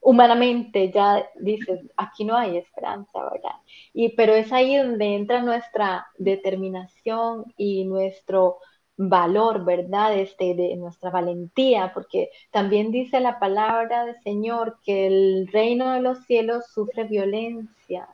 humanamente 0.00 0.90
ya 0.90 1.26
dices, 1.40 1.80
aquí 1.96 2.24
no 2.24 2.36
hay 2.36 2.56
esperanza, 2.56 3.22
¿verdad? 3.30 3.56
Y, 3.92 4.10
pero 4.10 4.34
es 4.34 4.52
ahí 4.52 4.76
donde 4.76 5.14
entra 5.14 5.42
nuestra 5.42 6.06
determinación 6.18 7.52
y 7.56 7.84
nuestro 7.84 8.58
valor, 8.96 9.64
¿verdad? 9.64 10.16
Este, 10.18 10.54
de 10.54 10.76
nuestra 10.76 11.10
valentía, 11.10 11.92
porque 11.94 12.30
también 12.50 12.90
dice 12.92 13.20
la 13.20 13.38
palabra 13.38 14.04
del 14.04 14.20
Señor 14.22 14.78
que 14.84 15.06
el 15.06 15.48
reino 15.52 15.92
de 15.92 16.00
los 16.00 16.24
cielos 16.26 16.66
sufre 16.72 17.04
violencia 17.04 18.08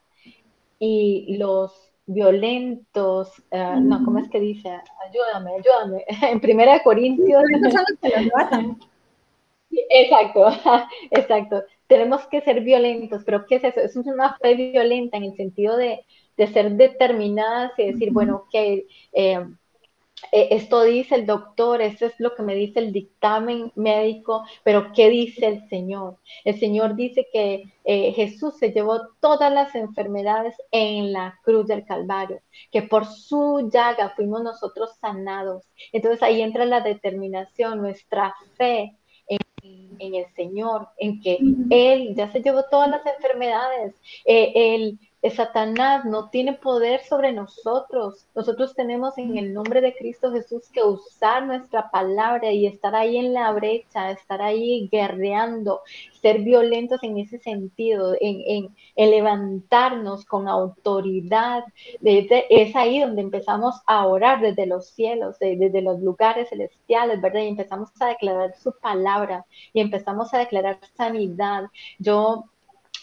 y 0.78 1.36
los 1.38 1.72
violentos, 2.06 3.32
eh, 3.50 3.74
no, 3.80 4.04
¿cómo 4.04 4.20
es 4.20 4.28
que 4.28 4.38
dice? 4.38 4.68
Ayúdame, 5.08 5.54
ayúdame. 5.54 6.04
En 6.30 6.40
Primera 6.40 6.74
de 6.74 6.82
Corintios. 6.82 7.42
Exacto, 9.90 10.46
exacto. 11.10 11.64
Tenemos 11.86 12.26
que 12.26 12.40
ser 12.40 12.62
violentos, 12.62 13.22
pero 13.24 13.46
¿qué 13.46 13.56
es 13.56 13.64
eso? 13.64 13.80
Es 13.80 13.96
una 13.96 14.36
fe 14.38 14.54
violenta 14.54 15.16
en 15.16 15.24
el 15.24 15.36
sentido 15.36 15.76
de, 15.76 16.04
de 16.36 16.46
ser 16.48 16.72
determinadas 16.72 17.72
y 17.78 17.92
decir, 17.92 18.12
bueno, 18.12 18.46
que 18.50 18.86
eh, 19.12 19.46
eh, 20.32 20.48
esto 20.52 20.82
dice 20.82 21.14
el 21.14 21.26
doctor, 21.26 21.82
esto 21.82 22.06
es 22.06 22.14
lo 22.18 22.34
que 22.34 22.42
me 22.42 22.54
dice 22.54 22.80
el 22.80 22.92
dictamen 22.92 23.70
médico, 23.74 24.44
pero 24.64 24.92
¿qué 24.94 25.10
dice 25.10 25.46
el 25.46 25.68
Señor? 25.68 26.18
El 26.44 26.58
Señor 26.58 26.96
dice 26.96 27.26
que 27.32 27.64
eh, 27.84 28.12
Jesús 28.12 28.56
se 28.58 28.72
llevó 28.72 29.08
todas 29.20 29.52
las 29.52 29.74
enfermedades 29.74 30.54
en 30.70 31.12
la 31.12 31.38
cruz 31.44 31.66
del 31.66 31.84
Calvario, 31.84 32.40
que 32.72 32.82
por 32.82 33.06
su 33.06 33.68
llaga 33.72 34.14
fuimos 34.16 34.42
nosotros 34.42 34.96
sanados. 35.00 35.64
Entonces 35.92 36.22
ahí 36.22 36.40
entra 36.40 36.64
la 36.64 36.80
determinación, 36.80 37.80
nuestra 37.80 38.34
fe 38.56 38.96
en, 39.98 40.14
el 40.14 40.26
Señor, 40.34 40.88
en 40.98 41.20
que 41.20 41.38
Él 41.70 42.14
ya 42.14 42.30
se 42.32 42.40
llevó 42.40 42.64
todas 42.70 42.88
las 42.88 43.04
enfermedades. 43.06 43.94
Eh, 44.24 44.52
él, 44.54 44.98
Satanás 45.30 46.04
no 46.04 46.28
tiene 46.30 46.54
poder 46.54 47.00
sobre 47.04 47.32
nosotros. 47.32 48.26
Nosotros 48.34 48.74
tenemos 48.74 49.16
en 49.18 49.36
el 49.38 49.52
nombre 49.54 49.80
de 49.80 49.94
Cristo 49.94 50.32
Jesús 50.32 50.68
que 50.72 50.82
usar 50.82 51.46
nuestra 51.46 51.90
palabra 51.90 52.52
y 52.52 52.66
estar 52.66 52.94
ahí 52.94 53.16
en 53.16 53.32
la 53.32 53.52
brecha, 53.52 54.10
estar 54.10 54.42
ahí 54.42 54.88
guerreando, 54.90 55.80
ser 56.20 56.40
violentos 56.40 57.02
en 57.02 57.18
ese 57.18 57.38
sentido, 57.38 58.14
en, 58.20 58.74
levantarnos 58.96 60.24
con 60.24 60.48
autoridad. 60.48 61.64
es 62.02 62.76
ahí 62.76 63.00
donde 63.00 63.22
empezamos 63.22 63.80
a 63.86 64.06
orar 64.06 64.40
desde 64.40 64.66
los 64.66 64.88
cielos, 64.90 65.36
desde 65.38 65.82
los 65.82 66.00
lugares 66.00 66.48
celestiales, 66.50 67.20
¿verdad? 67.20 67.40
Y 67.40 67.48
empezamos 67.48 67.90
a 68.00 68.08
declarar 68.08 68.54
su 68.56 68.72
palabra 68.80 69.46
y 69.72 69.80
empezamos 69.80 70.34
a 70.34 70.38
declarar 70.38 70.78
sanidad. 70.96 71.64
Yo 71.98 72.44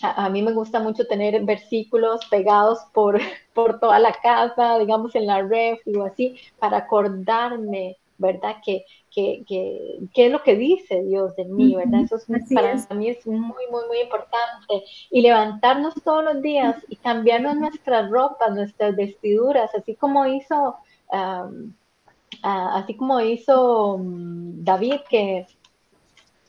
a, 0.04 0.30
mí 0.30 0.41
me 0.41 0.51
gusta 0.51 0.80
mucho 0.80 1.06
tener 1.08 1.41
versículos 1.43 2.26
pegados 2.30 2.80
por, 2.93 3.20
por 3.54 3.80
toda 3.80 3.99
la 3.99 4.14
casa, 4.14 4.78
digamos 4.80 5.16
en 5.16 5.28
la 5.28 5.41
red 5.41 5.78
o 5.97 6.04
así, 6.04 6.36
para 6.60 6.78
acordarme, 6.78 7.97
¿verdad? 8.18 8.58
Que, 8.64 8.86
que, 9.14 9.43
que, 9.47 10.26
es 10.26 10.32
lo 10.32 10.43
que 10.43 10.56
dice 10.56 11.04
Dios 11.04 11.36
de 11.36 11.45
mí, 11.45 11.76
¿verdad? 11.76 12.01
Eso 12.01 12.18
es, 12.18 12.26
para 12.54 12.76
mí 12.95 13.10
es 13.10 13.26
muy, 13.26 13.66
muy, 13.72 13.88
muy 13.88 13.99
importante. 14.01 14.84
Y 15.10 15.22
levantarnos 15.22 15.93
todos 16.04 16.24
los 16.24 16.41
días 16.41 16.76
y 16.89 16.95
cambiarnos 16.97 17.56
nuestras 17.56 18.10
ropas, 18.10 18.51
nuestras 18.54 18.95
vestiduras, 18.95 19.74
así 19.76 19.95
como 19.95 20.26
hizo, 20.26 20.76
así 22.41 22.93
como 22.95 23.22
hizo 23.22 23.99
mm, 23.99 24.64
David, 24.64 25.01
que 25.10 25.47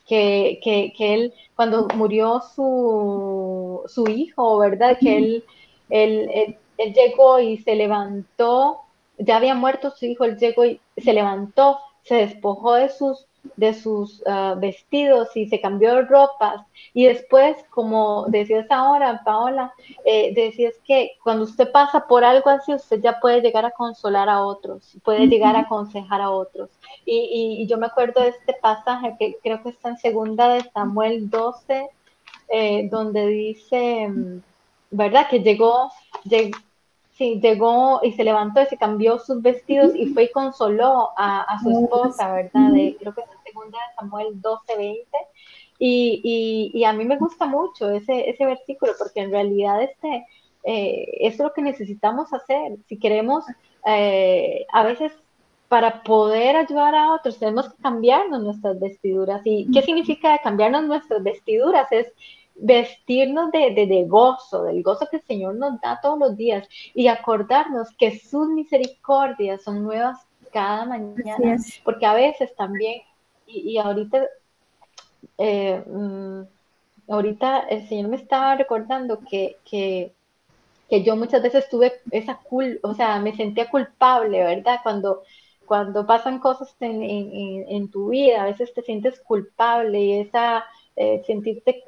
que, 0.05 0.59
que, 0.63 0.93
que, 0.95 1.13
él, 1.13 1.33
cuando 1.55 1.87
murió 1.95 2.41
su, 2.55 3.81
su 3.87 4.07
hijo, 4.07 4.57
¿verdad? 4.59 4.97
Que 4.99 5.17
él, 5.17 5.43
él, 5.89 6.57
él, 6.77 6.93
llegó 6.93 7.39
y 7.39 7.57
se 7.57 7.75
levantó, 7.75 8.81
ya 9.17 9.37
había 9.37 9.55
muerto 9.55 9.91
su 9.91 10.05
hijo, 10.05 10.25
él 10.25 10.37
llegó 10.37 10.65
y 10.65 10.79
se 10.97 11.13
levantó, 11.13 11.79
se 12.03 12.15
despojó 12.15 12.75
de 12.75 12.89
sus 12.89 13.25
de 13.55 13.73
sus 13.73 14.23
ah, 14.27 14.55
vestidos 14.57 15.35
y 15.35 15.47
se 15.47 15.61
cambió 15.61 15.95
de 15.95 16.01
ropas. 16.03 16.61
Y 16.93 17.05
después, 17.05 17.57
como 17.69 18.25
decías 18.27 18.65
ahora, 18.69 19.21
Paola, 19.23 19.73
eh, 20.05 20.33
decías 20.33 20.73
que 20.85 21.11
cuando 21.23 21.43
usted 21.43 21.71
pasa 21.71 22.07
por 22.07 22.23
algo 22.23 22.49
así, 22.49 22.73
usted 22.73 23.01
ya 23.01 23.19
puede 23.19 23.41
llegar 23.41 23.65
a 23.65 23.71
consolar 23.71 24.29
a 24.29 24.43
otros, 24.43 24.97
puede 25.03 25.27
llegar 25.27 25.55
a 25.55 25.61
aconsejar 25.61 26.21
a 26.21 26.29
otros. 26.29 26.69
Y, 27.05 27.65
yo 27.67 27.77
me 27.77 27.87
acuerdo 27.87 28.21
de 28.21 28.29
este 28.29 28.53
pasaje 28.61 29.15
que 29.19 29.37
creo 29.41 29.61
que 29.61 29.69
está 29.69 29.89
en 29.89 29.97
segunda 29.97 30.49
de 30.49 30.61
Samuel 30.71 31.29
12, 31.29 31.89
eh, 32.49 32.87
donde 32.91 33.27
dice, 33.27 34.07
mm, 34.07 34.41
¿verdad? 34.91 35.27
Que 35.29 35.39
llegó, 35.39 35.91
llegó 36.23 36.57
Sí, 37.17 37.39
llegó 37.41 38.01
y 38.03 38.11
se 38.11 38.25
levantó 38.25 38.61
y 38.61 38.65
se 38.65 38.77
cambió 38.77 39.19
sus 39.19 39.41
vestidos 39.41 39.95
y 39.95 40.07
fue 40.07 40.25
y 40.25 40.31
consoló 40.31 41.11
a, 41.17 41.57
su 41.63 41.69
esposa, 41.69 42.33
¿verdad? 42.33 42.71
De, 42.73 42.97
creo 42.99 43.15
que 43.15 43.21
es 43.21 43.27
la 43.27 43.41
segunda 43.41 43.77
de 43.77 43.95
Samuel 43.95 44.41
12:20. 44.41 45.05
Y, 45.79 46.21
y, 46.23 46.77
y, 46.77 46.83
a 46.83 46.93
mí 46.93 47.05
me 47.05 47.17
gusta 47.17 47.45
mucho 47.45 47.89
ese, 47.89 48.29
ese 48.29 48.45
versículo 48.45 48.93
porque 48.97 49.21
en 49.21 49.31
realidad 49.31 49.81
este, 49.81 50.25
eh, 50.63 51.05
es 51.21 51.39
lo 51.39 51.53
que 51.53 51.61
necesitamos 51.61 52.33
hacer. 52.33 52.77
Si 52.87 52.97
queremos, 52.97 53.45
eh, 53.85 54.65
a 54.73 54.83
veces 54.83 55.13
para 55.69 56.03
poder 56.03 56.55
ayudar 56.55 56.95
a 56.95 57.13
otros 57.13 57.39
tenemos 57.39 57.69
que 57.69 57.81
cambiarnos 57.81 58.43
nuestras 58.43 58.79
vestiduras. 58.79 59.41
¿Y 59.45 59.71
qué 59.71 59.81
significa 59.81 60.37
cambiarnos 60.39 60.83
nuestras 60.83 61.23
vestiduras? 61.23 61.89
Es 61.91 62.11
vestirnos 62.55 63.51
de, 63.51 63.71
de, 63.71 64.05
gozo, 64.07 64.63
del 64.63 64.81
gozo 64.81 65.07
que 65.09 65.17
el 65.17 65.23
Señor 65.23 65.55
nos 65.55 65.79
da 65.81 65.99
todos 66.01 66.17
los 66.17 66.37
días 66.37 66.67
y 66.93 67.07
acordarnos 67.07 67.89
que 67.97 68.17
sus 68.19 68.47
misericordias 68.49 69.61
son 69.61 69.83
nuevas 69.83 70.19
cada 70.51 70.85
mañana, 70.85 71.57
porque 71.83 72.05
a 72.05 72.13
veces 72.13 72.55
también, 72.55 73.01
y, 73.45 73.77
ahorita, 73.77 74.25
eh, 75.37 75.83
mm, 75.85 77.11
ahorita 77.11 77.59
el 77.69 77.87
Señor 77.89 78.09
me 78.09 78.15
estaba 78.15 78.55
recordando 78.55 79.19
que, 79.19 79.57
que, 79.69 80.13
que 80.89 81.03
yo 81.03 81.17
muchas 81.17 81.43
veces 81.43 81.67
tuve 81.69 81.93
esa 82.11 82.37
culpa, 82.37 82.87
o 82.87 82.93
sea, 82.93 83.19
me 83.19 83.35
sentía 83.35 83.69
culpable, 83.69 84.43
¿verdad? 84.43 84.79
Cuando 84.81 85.23
cuando 85.65 86.05
pasan 86.05 86.37
cosas 86.37 86.75
en, 86.79 87.01
en, 87.01 87.65
en, 87.67 87.89
tu 87.89 88.09
vida, 88.09 88.43
a 88.43 88.45
veces 88.45 88.71
te 88.75 88.83
sientes 88.83 89.19
culpable 89.19 89.99
y 89.99 90.19
esa 90.19 90.63
eh, 90.95 91.23
sentirte 91.25 91.83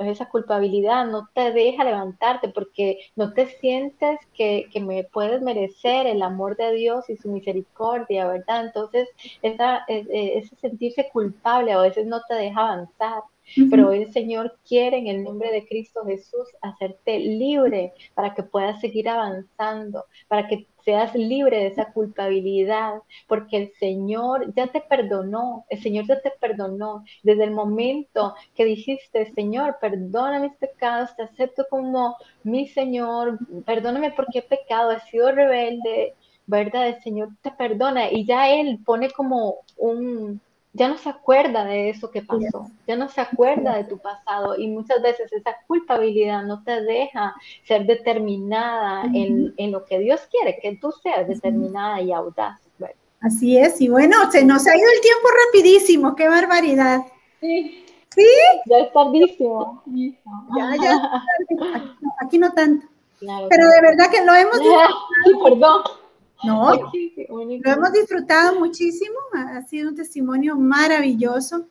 esa 0.00 0.28
culpabilidad 0.28 1.06
no 1.06 1.28
te 1.32 1.52
deja 1.52 1.84
levantarte 1.84 2.48
porque 2.48 2.98
no 3.14 3.32
te 3.32 3.46
sientes 3.46 4.18
que, 4.34 4.68
que, 4.72 4.80
me 4.80 5.04
puedes 5.04 5.40
merecer 5.42 6.06
el 6.06 6.22
amor 6.22 6.56
de 6.56 6.72
Dios 6.72 7.08
y 7.08 7.16
su 7.16 7.30
misericordia, 7.30 8.26
¿verdad? 8.26 8.66
Entonces, 8.66 9.08
esa, 9.42 9.84
e, 9.86 10.38
ese 10.38 10.56
sentirse 10.56 11.08
culpable 11.12 11.72
a 11.72 11.80
veces 11.80 12.06
no 12.06 12.20
te 12.28 12.34
deja 12.34 12.60
avanzar. 12.60 13.22
Pero 13.70 13.92
el 13.92 14.12
Señor 14.12 14.58
quiere 14.66 14.98
en 14.98 15.06
el 15.06 15.24
nombre 15.24 15.50
de 15.50 15.66
Cristo 15.66 16.04
Jesús 16.04 16.48
hacerte 16.60 17.18
libre 17.18 17.94
para 18.14 18.34
que 18.34 18.42
puedas 18.42 18.78
seguir 18.80 19.08
avanzando, 19.08 20.04
para 20.28 20.46
que 20.48 20.66
seas 20.88 21.14
libre 21.14 21.58
de 21.58 21.66
esa 21.66 21.92
culpabilidad, 21.92 23.02
porque 23.26 23.58
el 23.58 23.72
Señor 23.78 24.54
ya 24.54 24.68
te 24.68 24.80
perdonó, 24.80 25.66
el 25.68 25.82
Señor 25.82 26.06
ya 26.06 26.18
te 26.22 26.30
perdonó 26.30 27.04
desde 27.22 27.44
el 27.44 27.50
momento 27.50 28.34
que 28.54 28.64
dijiste, 28.64 29.30
Señor, 29.34 29.76
perdona 29.82 30.40
mis 30.40 30.54
pecados, 30.54 31.14
te 31.14 31.24
acepto 31.24 31.66
como 31.68 32.16
mi 32.42 32.68
Señor, 32.68 33.38
perdóname 33.66 34.12
porque 34.12 34.38
he 34.38 34.42
pecado, 34.42 34.92
he 34.92 35.00
sido 35.10 35.30
rebelde, 35.30 36.14
¿verdad? 36.46 36.88
El 36.88 37.02
Señor 37.02 37.28
te 37.42 37.50
perdona 37.50 38.10
y 38.10 38.24
ya 38.24 38.48
Él 38.48 38.78
pone 38.82 39.10
como 39.10 39.56
un, 39.76 40.40
ya 40.78 40.88
no 40.88 40.96
se 40.96 41.08
acuerda 41.08 41.64
de 41.64 41.90
eso 41.90 42.10
que 42.10 42.22
pasó, 42.22 42.70
ya 42.86 42.96
no 42.96 43.08
se 43.08 43.20
acuerda 43.20 43.76
de 43.76 43.84
tu 43.84 43.98
pasado 43.98 44.56
y 44.56 44.68
muchas 44.68 45.02
veces 45.02 45.32
esa 45.32 45.56
culpabilidad 45.66 46.44
no 46.44 46.62
te 46.62 46.82
deja 46.82 47.34
ser 47.64 47.84
determinada 47.84 49.04
en, 49.12 49.72
lo 49.72 49.84
que 49.84 49.98
Dios 49.98 50.20
quiere, 50.30 50.58
que 50.62 50.76
tú 50.76 50.92
seas 51.02 51.28
determinada 51.28 52.00
y 52.00 52.12
audaz. 52.12 52.60
Así 53.20 53.58
es, 53.58 53.80
y 53.80 53.88
bueno, 53.88 54.30
se 54.30 54.44
nos 54.44 54.64
ha 54.68 54.76
ido 54.76 54.86
el 54.94 55.00
tiempo 55.00 55.28
rapidísimo, 55.46 56.14
qué 56.14 56.28
barbaridad. 56.28 57.00
Sí. 57.40 57.84
¿Sí? 58.14 58.26
Ya 58.66 58.78
es 58.78 58.92
tardísimo. 58.92 59.82
Ya, 60.56 60.76
ya, 60.82 61.24
aquí 62.20 62.38
no 62.38 62.52
tanto. 62.52 62.86
Pero 63.20 63.68
de 63.68 63.80
verdad 63.82 64.10
que 64.10 64.24
lo 64.24 64.34
hemos... 64.34 64.60
perdón. 65.44 65.82
No, 66.44 66.72
lo 66.72 67.70
hemos 67.72 67.92
disfrutado 67.92 68.58
muchísimo, 68.58 69.16
ha 69.32 69.62
sido 69.62 69.90
un 69.90 69.96
testimonio 69.96 70.56
maravilloso 70.56 71.66